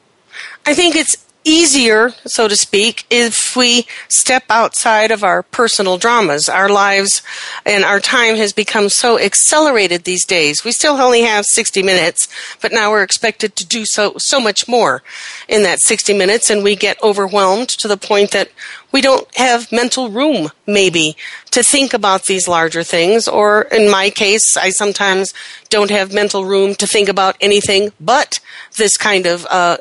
I 0.66 0.74
think 0.74 0.96
it's 0.96 1.26
easier, 1.50 2.12
so 2.26 2.48
to 2.48 2.56
speak, 2.56 3.06
if 3.10 3.56
we 3.56 3.86
step 4.08 4.44
outside 4.50 5.12
of 5.12 5.24
our 5.24 5.44
personal 5.44 5.98
dramas. 5.98 6.48
Our 6.48 6.70
lives 6.70 7.22
and 7.66 7.84
our 7.84 8.00
time 8.00 8.36
has 8.36 8.54
become 8.54 8.90
so 8.90 9.20
accelerated 9.20 10.04
these 10.04 10.26
days. 10.26 10.64
We 10.64 10.72
still 10.72 10.96
only 10.96 11.22
have 11.22 11.46
60 11.46 11.82
minutes, 11.84 12.28
but 12.62 12.72
now 12.72 12.92
we're 12.92 13.04
expected 13.04 13.56
to 13.56 13.66
do 13.66 13.86
so, 13.86 14.14
so 14.18 14.40
much 14.40 14.68
more 14.68 15.02
in 15.48 15.64
that 15.64 15.80
60 15.82 16.14
minutes 16.14 16.50
and 16.50 16.64
we 16.64 16.76
get 16.76 17.02
overwhelmed 17.04 17.70
to 17.70 17.88
the 17.88 17.98
point 17.98 18.32
that 18.32 18.50
we 18.92 19.02
don't 19.02 19.28
have 19.36 19.72
mental 19.72 20.10
room, 20.10 20.50
maybe, 20.66 21.16
to 21.52 21.64
think 21.64 21.94
about 21.94 22.26
these 22.26 22.48
larger 22.48 22.84
things. 22.84 23.28
Or 23.28 23.64
in 23.64 23.90
my 23.90 24.10
case, 24.10 24.58
I 24.58 24.70
sometimes 24.70 25.34
don't 25.70 25.92
have 25.92 26.14
mental 26.14 26.46
room 26.46 26.76
to 26.76 26.88
think 26.88 27.10
about 27.10 27.38
anything 27.42 27.92
but 28.00 28.40
this 28.78 28.98
kind 28.98 29.26
of 29.26 29.46
uh, 29.50 29.78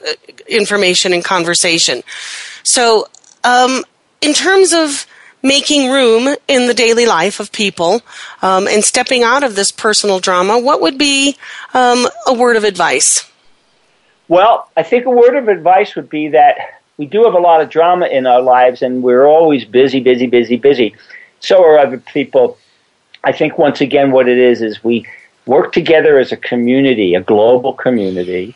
information 0.48 1.12
and 1.12 1.24
conversation. 1.24 2.02
So, 2.62 3.08
um, 3.44 3.84
in 4.20 4.34
terms 4.34 4.72
of 4.72 5.06
making 5.42 5.90
room 5.90 6.34
in 6.48 6.66
the 6.66 6.74
daily 6.74 7.06
life 7.06 7.40
of 7.40 7.52
people 7.52 8.02
um, 8.42 8.66
and 8.66 8.84
stepping 8.84 9.22
out 9.22 9.44
of 9.44 9.54
this 9.54 9.70
personal 9.70 10.18
drama, 10.18 10.58
what 10.58 10.80
would 10.80 10.98
be 10.98 11.36
um, 11.74 12.06
a 12.26 12.34
word 12.34 12.56
of 12.56 12.64
advice? 12.64 13.24
Well, 14.26 14.68
I 14.76 14.82
think 14.82 15.06
a 15.06 15.10
word 15.10 15.36
of 15.36 15.48
advice 15.48 15.94
would 15.96 16.10
be 16.10 16.28
that 16.28 16.77
we 16.98 17.06
do 17.06 17.24
have 17.24 17.34
a 17.34 17.38
lot 17.38 17.60
of 17.60 17.70
drama 17.70 18.06
in 18.06 18.26
our 18.26 18.42
lives 18.42 18.82
and 18.82 19.02
we're 19.02 19.26
always 19.26 19.64
busy, 19.64 20.00
busy, 20.00 20.26
busy, 20.26 20.56
busy. 20.56 20.94
So 21.40 21.64
are 21.64 21.78
other 21.78 21.98
people. 21.98 22.58
I 23.22 23.32
think 23.32 23.56
once 23.56 23.80
again 23.80 24.10
what 24.10 24.28
it 24.28 24.36
is 24.36 24.60
is 24.60 24.82
we 24.82 25.06
work 25.46 25.72
together 25.72 26.18
as 26.18 26.32
a 26.32 26.36
community, 26.36 27.14
a 27.14 27.20
global 27.20 27.72
community. 27.72 28.54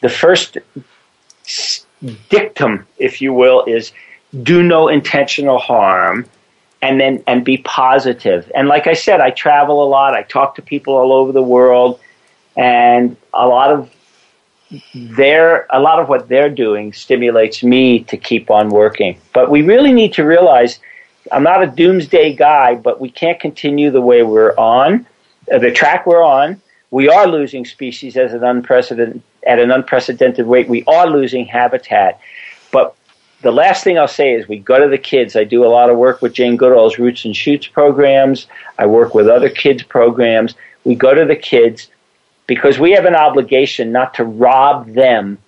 The 0.00 0.08
first 0.08 0.56
dictum, 2.30 2.86
if 2.98 3.20
you 3.20 3.34
will, 3.34 3.62
is 3.64 3.92
do 4.42 4.62
no 4.62 4.88
intentional 4.88 5.58
harm 5.58 6.26
and 6.80 6.98
then 6.98 7.22
and 7.26 7.44
be 7.44 7.58
positive. 7.58 8.50
And 8.54 8.68
like 8.68 8.86
I 8.86 8.94
said, 8.94 9.20
I 9.20 9.30
travel 9.30 9.84
a 9.84 9.88
lot, 9.88 10.14
I 10.14 10.22
talk 10.22 10.54
to 10.56 10.62
people 10.62 10.94
all 10.94 11.12
over 11.12 11.30
the 11.30 11.42
world 11.42 12.00
and 12.56 13.16
a 13.34 13.46
lot 13.46 13.70
of 13.70 13.90
their 14.94 15.66
a 15.70 15.80
lot 15.80 16.00
of 16.00 16.08
what 16.08 16.28
they're 16.28 16.50
doing 16.50 16.92
stimulates 16.92 17.62
me 17.62 18.00
to 18.04 18.16
keep 18.16 18.50
on 18.50 18.68
working. 18.68 19.18
But 19.32 19.50
we 19.50 19.62
really 19.62 19.92
need 19.92 20.12
to 20.14 20.24
realize 20.24 20.80
I'm 21.32 21.42
not 21.42 21.62
a 21.62 21.66
doomsday 21.66 22.34
guy, 22.34 22.74
but 22.74 23.00
we 23.00 23.10
can't 23.10 23.40
continue 23.40 23.90
the 23.90 24.00
way 24.00 24.22
we're 24.22 24.54
on 24.56 25.06
uh, 25.52 25.58
the 25.58 25.70
track 25.70 26.06
we're 26.06 26.22
on, 26.22 26.60
we 26.90 27.08
are 27.08 27.26
losing 27.26 27.64
species 27.64 28.16
as 28.16 28.32
an 28.32 28.44
unprecedented 28.44 29.22
at 29.46 29.58
an 29.58 29.70
unprecedented 29.70 30.46
rate. 30.46 30.68
We 30.68 30.84
are 30.84 31.06
losing 31.06 31.44
habitat, 31.44 32.18
but 32.72 32.96
the 33.42 33.50
last 33.50 33.84
thing 33.84 33.98
I'll 33.98 34.08
say 34.08 34.32
is 34.32 34.48
we 34.48 34.58
go 34.58 34.80
to 34.80 34.88
the 34.88 34.96
kids. 34.96 35.36
I 35.36 35.44
do 35.44 35.66
a 35.66 35.68
lot 35.68 35.90
of 35.90 35.98
work 35.98 36.22
with 36.22 36.32
Jane 36.32 36.56
Goodall's 36.56 36.98
Roots 36.98 37.26
and 37.26 37.36
Shoots 37.36 37.66
programs. 37.66 38.46
I 38.78 38.86
work 38.86 39.14
with 39.14 39.28
other 39.28 39.50
kids 39.50 39.82
programs. 39.82 40.54
We 40.84 40.94
go 40.94 41.12
to 41.12 41.26
the 41.26 41.36
kids 41.36 41.88
because 42.46 42.78
we 42.78 42.92
have 42.92 43.04
an 43.04 43.14
obligation 43.14 43.92
not 43.92 44.14
to 44.14 44.24
rob 44.24 44.92
them 44.92 45.38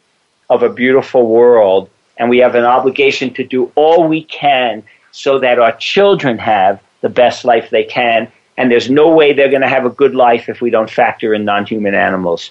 of 0.49 0.63
a 0.63 0.69
beautiful 0.69 1.27
world, 1.27 1.91
and 2.17 2.31
we 2.31 2.39
have 2.39 2.55
an 2.55 2.65
obligation 2.65 3.35
to 3.35 3.45
do 3.45 3.71
all 3.75 4.07
we 4.09 4.23
can 4.25 4.83
so 5.13 5.39
that 5.39 5.59
our 5.59 5.73
children 5.73 6.39
have 6.39 6.83
the 7.01 7.09
best 7.09 7.45
life 7.45 7.71
they 7.71 7.85
can. 7.85 8.31
And 8.57 8.71
there's 8.71 8.89
no 8.89 9.11
way 9.11 9.33
they're 9.33 9.51
going 9.51 9.63
to 9.63 9.69
have 9.69 9.85
a 9.85 9.91
good 9.91 10.15
life 10.15 10.49
if 10.49 10.61
we 10.61 10.71
don't 10.71 10.91
factor 10.91 11.35
in 11.35 11.45
non 11.45 11.67
human 11.67 11.95
animals. 11.95 12.51